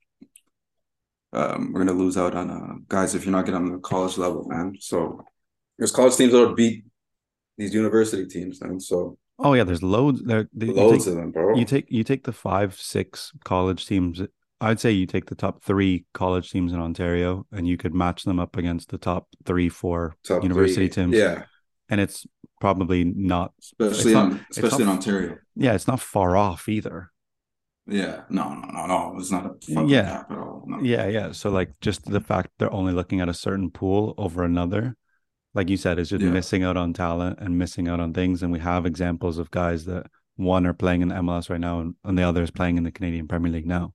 um, 1.33 1.73
we're 1.73 1.81
gonna 1.85 1.99
lose 1.99 2.16
out 2.16 2.35
on 2.35 2.51
uh, 2.51 2.75
guys 2.88 3.14
if 3.14 3.25
you're 3.25 3.33
not 3.33 3.45
getting 3.47 3.61
on 3.61 3.73
the 3.73 3.79
college 3.79 4.18
level, 4.18 4.47
man. 4.49 4.77
So 4.81 5.25
there's 5.79 5.90
college 5.92 6.16
teams 6.16 6.33
that 6.33 6.47
would 6.47 6.57
beat 6.57 6.85
these 7.59 7.75
university 7.75 8.27
teams, 8.27 8.61
man. 8.62 8.81
So 8.81 9.18
Oh 9.38 9.55
yeah, 9.55 9.64
there's 9.64 9.83
loads 9.83 10.23
there. 10.23 10.49
the- 10.55 10.73
loads 10.73 11.05
take- 11.05 11.12
of 11.14 11.18
them, 11.18 11.33
bro. 11.33 11.57
You 11.57 11.64
take 11.64 11.87
you 11.90 12.05
take 12.05 12.25
the 12.25 12.33
five, 12.33 12.75
six 12.75 13.33
college 13.45 13.87
teams. 13.87 14.21
I'd 14.61 14.79
say 14.79 14.92
you 14.92 15.07
take 15.07 15.27
the 15.27 15.35
top 15.35 15.64
three 15.64 16.05
college 16.14 16.51
teams 16.53 16.73
in 16.73 16.79
Ontario, 16.81 17.47
and 17.51 17.66
you 17.66 17.77
could 17.77 17.95
match 17.95 18.23
them 18.25 18.38
up 18.38 18.57
against 18.57 18.90
the 18.90 18.99
top 18.99 19.27
three, 19.45 19.68
four 19.68 20.14
Top 20.25 20.42
university 20.45 20.88
three. 20.88 21.05
teams. 21.05 21.16
yeah, 21.16 21.45
and 21.88 22.01
it's 22.01 22.27
probably 22.61 23.03
not. 23.05 23.53
especially 23.61 24.12
not- 24.14 24.33
in, 24.33 24.47
especially 24.51 24.85
in 24.85 24.88
Ontario. 24.90 25.38
Yeah, 25.57 25.75
it's 25.75 25.88
not 25.88 25.99
far 26.01 26.37
off 26.37 26.68
either. 26.68 27.11
Yeah, 27.92 28.22
no, 28.31 28.55
no, 28.55 28.68
no, 28.72 28.87
no. 28.87 29.14
It's 29.18 29.31
not 29.31 29.44
a 29.46 29.50
fucking 29.50 29.88
Yeah. 29.88 30.05
capital. 30.18 30.64
No. 30.66 30.81
Yeah, 30.81 31.07
yeah. 31.09 31.33
So 31.33 31.50
like, 31.50 31.70
just 31.81 32.05
the 32.07 32.20
fact 32.20 32.50
they're 32.59 32.72
only 32.72 32.92
looking 32.92 33.20
at 33.20 33.28
a 33.28 33.35
certain 33.35 33.70
pool 33.70 34.14
over 34.16 34.44
another, 34.44 34.96
like 35.55 35.68
you 35.68 35.76
said, 35.76 35.98
is 35.98 36.09
just 36.11 36.24
Yeah. 36.24 36.31
missing 36.31 36.62
out 36.64 36.76
on 36.76 36.92
talent 36.94 37.38
and 37.40 37.59
missing 37.59 37.88
out 37.88 38.00
on 38.00 38.12
things. 38.14 38.42
And 38.42 38.50
we 38.52 38.61
have 38.61 38.87
examples 38.87 39.37
of 39.38 39.50
guys 39.50 39.85
that 39.85 40.07
one 40.37 40.66
are 40.66 40.72
playing 40.72 41.02
in 41.02 41.09
the 41.09 41.16
MLS 41.16 41.50
right 41.50 41.61
now, 41.61 41.81
and, 41.81 41.94
and 42.05 42.16
the 42.18 42.22
other 42.22 42.42
is 42.42 42.50
playing 42.50 42.78
in 42.78 42.85
the 42.85 42.90
Canadian 42.92 43.28
Premier 43.28 43.52
League 43.52 43.66
now. 43.66 43.92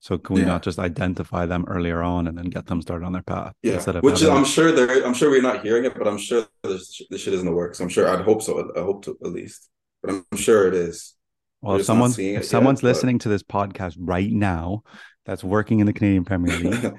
So 0.00 0.18
can 0.18 0.34
we 0.34 0.40
Yeah. 0.40 0.48
not 0.48 0.64
just 0.64 0.80
identify 0.80 1.46
them 1.46 1.64
earlier 1.68 2.02
on 2.02 2.26
and 2.26 2.36
then 2.36 2.46
get 2.46 2.66
them 2.66 2.82
started 2.82 3.06
on 3.06 3.12
their 3.12 3.22
path 3.22 3.54
Yeah, 3.62 3.74
instead 3.74 3.94
of 3.94 4.02
which 4.02 4.18
having- 4.18 4.36
I'm 4.38 4.44
sure 4.44 4.72
they're. 4.72 5.06
I'm 5.06 5.14
sure 5.14 5.30
we're 5.30 5.40
not 5.40 5.62
hearing 5.62 5.84
it, 5.84 5.94
but 5.96 6.08
I'm 6.08 6.18
sure 6.18 6.44
this 6.64 7.00
this 7.08 7.20
shit 7.20 7.34
is 7.34 7.40
in 7.40 7.46
the 7.46 7.52
works. 7.52 7.78
I'm 7.78 7.88
sure. 7.88 8.08
I'd 8.08 8.24
hope 8.24 8.42
so. 8.42 8.68
I 8.76 8.80
hope 8.80 9.04
to 9.04 9.16
at 9.24 9.30
least, 9.30 9.68
but 10.02 10.10
I'm 10.32 10.36
sure 10.36 10.66
it 10.66 10.74
is. 10.74 11.14
Well, 11.62 11.76
if 11.76 11.86
someone's 11.86 12.18
if 12.18 12.24
it 12.24 12.32
yet, 12.32 12.44
someone's 12.44 12.80
but- 12.82 12.88
listening 12.88 13.18
to 13.20 13.28
this 13.28 13.42
podcast 13.42 13.96
right 13.98 14.30
now 14.30 14.82
that's 15.24 15.42
working 15.44 15.80
in 15.80 15.86
the 15.86 15.92
Canadian 15.92 16.24
Premier 16.24 16.56
League, 16.58 16.92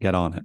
get 0.00 0.14
on 0.14 0.34
it. 0.34 0.44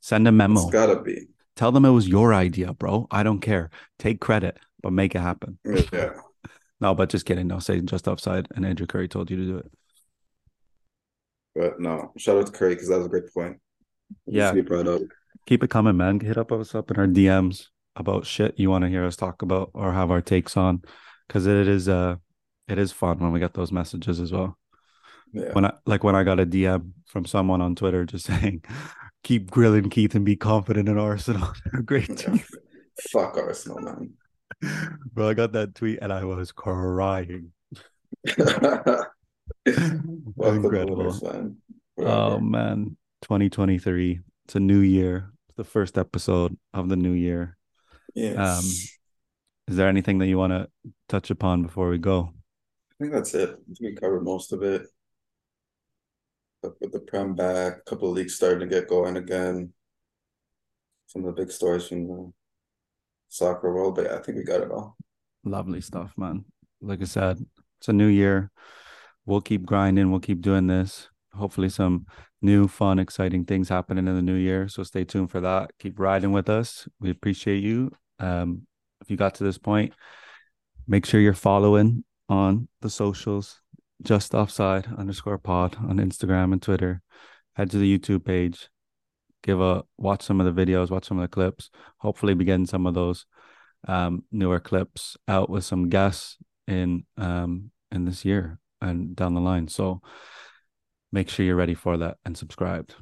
Send 0.00 0.26
a 0.28 0.32
memo. 0.32 0.60
It's 0.62 0.70
gotta 0.70 1.00
be. 1.00 1.28
Tell 1.54 1.70
them 1.70 1.84
it 1.84 1.90
was 1.90 2.08
your 2.08 2.34
idea, 2.34 2.72
bro. 2.72 3.06
I 3.10 3.22
don't 3.22 3.40
care. 3.40 3.70
Take 3.98 4.20
credit, 4.20 4.58
but 4.82 4.92
make 4.92 5.14
it 5.14 5.20
happen. 5.20 5.58
Yeah. 5.64 6.14
No, 6.80 6.96
but 6.96 7.10
just 7.10 7.26
kidding. 7.26 7.46
No, 7.46 7.60
say 7.60 7.80
just 7.80 8.08
offside, 8.08 8.48
and 8.56 8.66
Andrew 8.66 8.88
Curry 8.88 9.06
told 9.06 9.30
you 9.30 9.36
to 9.36 9.44
do 9.44 9.58
it. 9.58 9.70
But 11.54 11.78
no, 11.80 12.12
shout 12.16 12.38
out 12.38 12.46
to 12.46 12.52
Curry 12.52 12.74
because 12.74 12.88
that 12.88 12.96
was 12.96 13.06
a 13.06 13.08
great 13.08 13.32
point. 13.32 13.58
Yeah. 14.26 14.52
be. 14.52 15.08
Keep 15.46 15.62
it 15.62 15.70
coming, 15.70 15.96
man. 15.96 16.18
Hit 16.18 16.38
up 16.38 16.50
us 16.50 16.74
up 16.74 16.90
in 16.90 16.96
our 16.96 17.06
DMs 17.06 17.66
about 17.94 18.26
shit 18.26 18.54
you 18.58 18.68
want 18.68 18.82
to 18.82 18.88
hear 18.88 19.04
us 19.04 19.14
talk 19.14 19.42
about 19.42 19.70
or 19.74 19.92
have 19.92 20.10
our 20.10 20.20
takes 20.20 20.56
on, 20.56 20.82
because 21.26 21.46
it 21.46 21.68
is 21.68 21.88
uh, 21.88 22.16
it 22.68 22.78
is 22.78 22.92
fun 22.92 23.18
when 23.18 23.32
we 23.32 23.40
get 23.40 23.54
those 23.54 23.72
messages 23.72 24.20
as 24.20 24.32
well. 24.32 24.58
Yeah. 25.32 25.52
When 25.52 25.64
I 25.64 25.72
like 25.86 26.04
when 26.04 26.14
I 26.14 26.24
got 26.24 26.40
a 26.40 26.46
DM 26.46 26.92
from 27.06 27.24
someone 27.24 27.60
on 27.60 27.74
Twitter 27.74 28.04
just 28.04 28.26
saying, 28.30 28.64
"Keep 29.24 29.50
grilling 29.50 29.90
Keith 29.90 30.14
and 30.14 30.24
be 30.24 30.36
confident 30.36 30.88
in 30.88 30.98
Arsenal." 30.98 31.52
They're 31.72 31.82
great 31.82 32.22
Yeah. 32.26 32.36
Fuck 33.10 33.36
Arsenal, 33.38 33.80
man. 33.80 34.12
bro. 35.12 35.28
I 35.28 35.34
got 35.34 35.52
that 35.52 35.74
tweet 35.74 35.98
and 36.02 36.12
I 36.12 36.24
was 36.24 36.52
crying. 36.52 37.52
Incredible. 39.66 41.56
Oh 41.98 42.40
man, 42.40 42.96
2023. 43.22 44.20
It's 44.44 44.54
a 44.54 44.60
new 44.60 44.80
year. 44.80 45.30
It's 45.48 45.56
the 45.56 45.64
first 45.64 45.96
episode 45.98 46.56
of 46.74 46.88
the 46.88 46.96
new 46.96 47.12
year. 47.12 47.56
yes. 48.14 48.36
um, 48.36 48.64
Is 49.68 49.76
there 49.76 49.88
anything 49.88 50.18
that 50.18 50.26
you 50.26 50.38
want 50.38 50.52
to 50.52 50.68
touch 51.12 51.30
upon 51.30 51.62
before 51.62 51.90
we 51.90 51.98
go? 51.98 52.32
I 52.90 52.94
think 52.98 53.12
that's 53.12 53.34
it. 53.34 53.50
I 53.50 53.54
think 53.66 53.80
we 53.80 53.94
covered 53.94 54.24
most 54.24 54.52
of 54.54 54.62
it. 54.62 54.86
But 56.62 56.80
with 56.80 56.92
the 56.92 57.00
Prem 57.00 57.34
back, 57.34 57.78
a 57.78 57.90
couple 57.90 58.08
of 58.08 58.16
leagues 58.16 58.34
starting 58.34 58.60
to 58.60 58.74
get 58.74 58.88
going 58.88 59.18
again. 59.18 59.74
Some 61.06 61.24
of 61.24 61.34
the 61.34 61.42
big 61.42 61.52
stories 61.52 61.88
from 61.88 62.08
the 62.08 62.32
soccer 63.28 63.74
world, 63.74 63.96
but 63.96 64.06
yeah, 64.06 64.16
I 64.16 64.22
think 64.22 64.38
we 64.38 64.44
got 64.44 64.62
it 64.62 64.70
all. 64.70 64.96
Lovely 65.44 65.82
stuff, 65.82 66.14
man. 66.16 66.46
Like 66.80 67.02
I 67.02 67.04
said, 67.04 67.44
it's 67.78 67.88
a 67.88 67.92
new 67.92 68.06
year. 68.06 68.50
We'll 69.26 69.42
keep 69.42 69.66
grinding. 69.66 70.10
We'll 70.10 70.20
keep 70.20 70.40
doing 70.40 70.66
this. 70.66 71.10
Hopefully, 71.34 71.68
some 71.68 72.06
new, 72.40 72.68
fun, 72.68 72.98
exciting 72.98 73.44
things 73.44 73.68
happening 73.68 74.08
in 74.08 74.14
the 74.14 74.22
new 74.22 74.36
year. 74.36 74.66
So 74.68 74.82
stay 74.82 75.04
tuned 75.04 75.30
for 75.30 75.40
that. 75.42 75.72
Keep 75.78 75.98
riding 75.98 76.32
with 76.32 76.48
us. 76.48 76.88
We 77.00 77.10
appreciate 77.10 77.62
you. 77.62 77.90
Um, 78.18 78.66
if 79.02 79.10
you 79.10 79.16
got 79.18 79.34
to 79.36 79.44
this 79.44 79.58
point, 79.58 79.92
make 80.86 81.06
sure 81.06 81.20
you're 81.20 81.34
following 81.34 82.04
on 82.28 82.68
the 82.80 82.90
socials, 82.90 83.60
just 84.02 84.34
offside 84.34 84.86
underscore 84.96 85.38
pod 85.38 85.76
on 85.76 85.98
Instagram 85.98 86.52
and 86.52 86.62
Twitter. 86.62 87.02
Head 87.54 87.70
to 87.70 87.78
the 87.78 87.98
YouTube 87.98 88.24
page. 88.24 88.68
Give 89.42 89.60
a 89.60 89.82
watch 89.98 90.22
some 90.22 90.40
of 90.40 90.54
the 90.54 90.64
videos, 90.64 90.90
watch 90.90 91.06
some 91.06 91.18
of 91.18 91.22
the 91.22 91.28
clips. 91.28 91.70
Hopefully, 91.98 92.34
be 92.34 92.44
getting 92.44 92.66
some 92.66 92.86
of 92.86 92.94
those 92.94 93.26
um, 93.88 94.24
newer 94.30 94.60
clips 94.60 95.16
out 95.26 95.50
with 95.50 95.64
some 95.64 95.88
guests 95.88 96.38
in 96.66 97.04
um, 97.16 97.70
in 97.90 98.04
this 98.04 98.24
year 98.24 98.58
and 98.80 99.14
down 99.16 99.34
the 99.34 99.40
line. 99.40 99.68
So 99.68 100.00
make 101.12 101.28
sure 101.28 101.44
you're 101.44 101.56
ready 101.56 101.74
for 101.74 101.96
that 101.98 102.18
and 102.24 102.36
subscribed. 102.36 102.94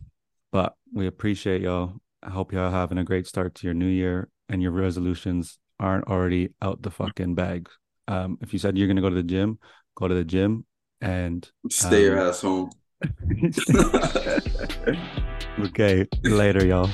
But 0.52 0.74
we 0.92 1.06
appreciate 1.06 1.62
y'all. 1.62 1.94
I 2.22 2.30
hope 2.30 2.52
y'all 2.52 2.70
having 2.70 2.98
a 2.98 3.04
great 3.04 3.26
start 3.26 3.54
to 3.56 3.66
your 3.66 3.74
new 3.74 3.86
year 3.86 4.28
and 4.48 4.62
your 4.62 4.72
resolutions 4.72 5.58
aren't 5.80 6.06
already 6.06 6.50
out 6.62 6.82
the 6.82 6.90
fucking 6.90 7.34
bag. 7.34 7.68
Um, 8.06 8.38
if 8.40 8.52
you 8.52 8.58
said 8.58 8.76
you're 8.76 8.88
gonna 8.88 9.00
go 9.00 9.10
to 9.10 9.16
the 9.16 9.22
gym, 9.22 9.58
go 9.96 10.06
to 10.06 10.14
the 10.14 10.24
gym 10.24 10.66
and 11.00 11.48
Stay 11.70 12.04
your 12.04 12.20
Um, 12.20 12.28
ass 12.28 12.42
home. 12.42 12.70
okay, 15.66 16.06
later, 16.22 16.66
y'all. 16.66 16.90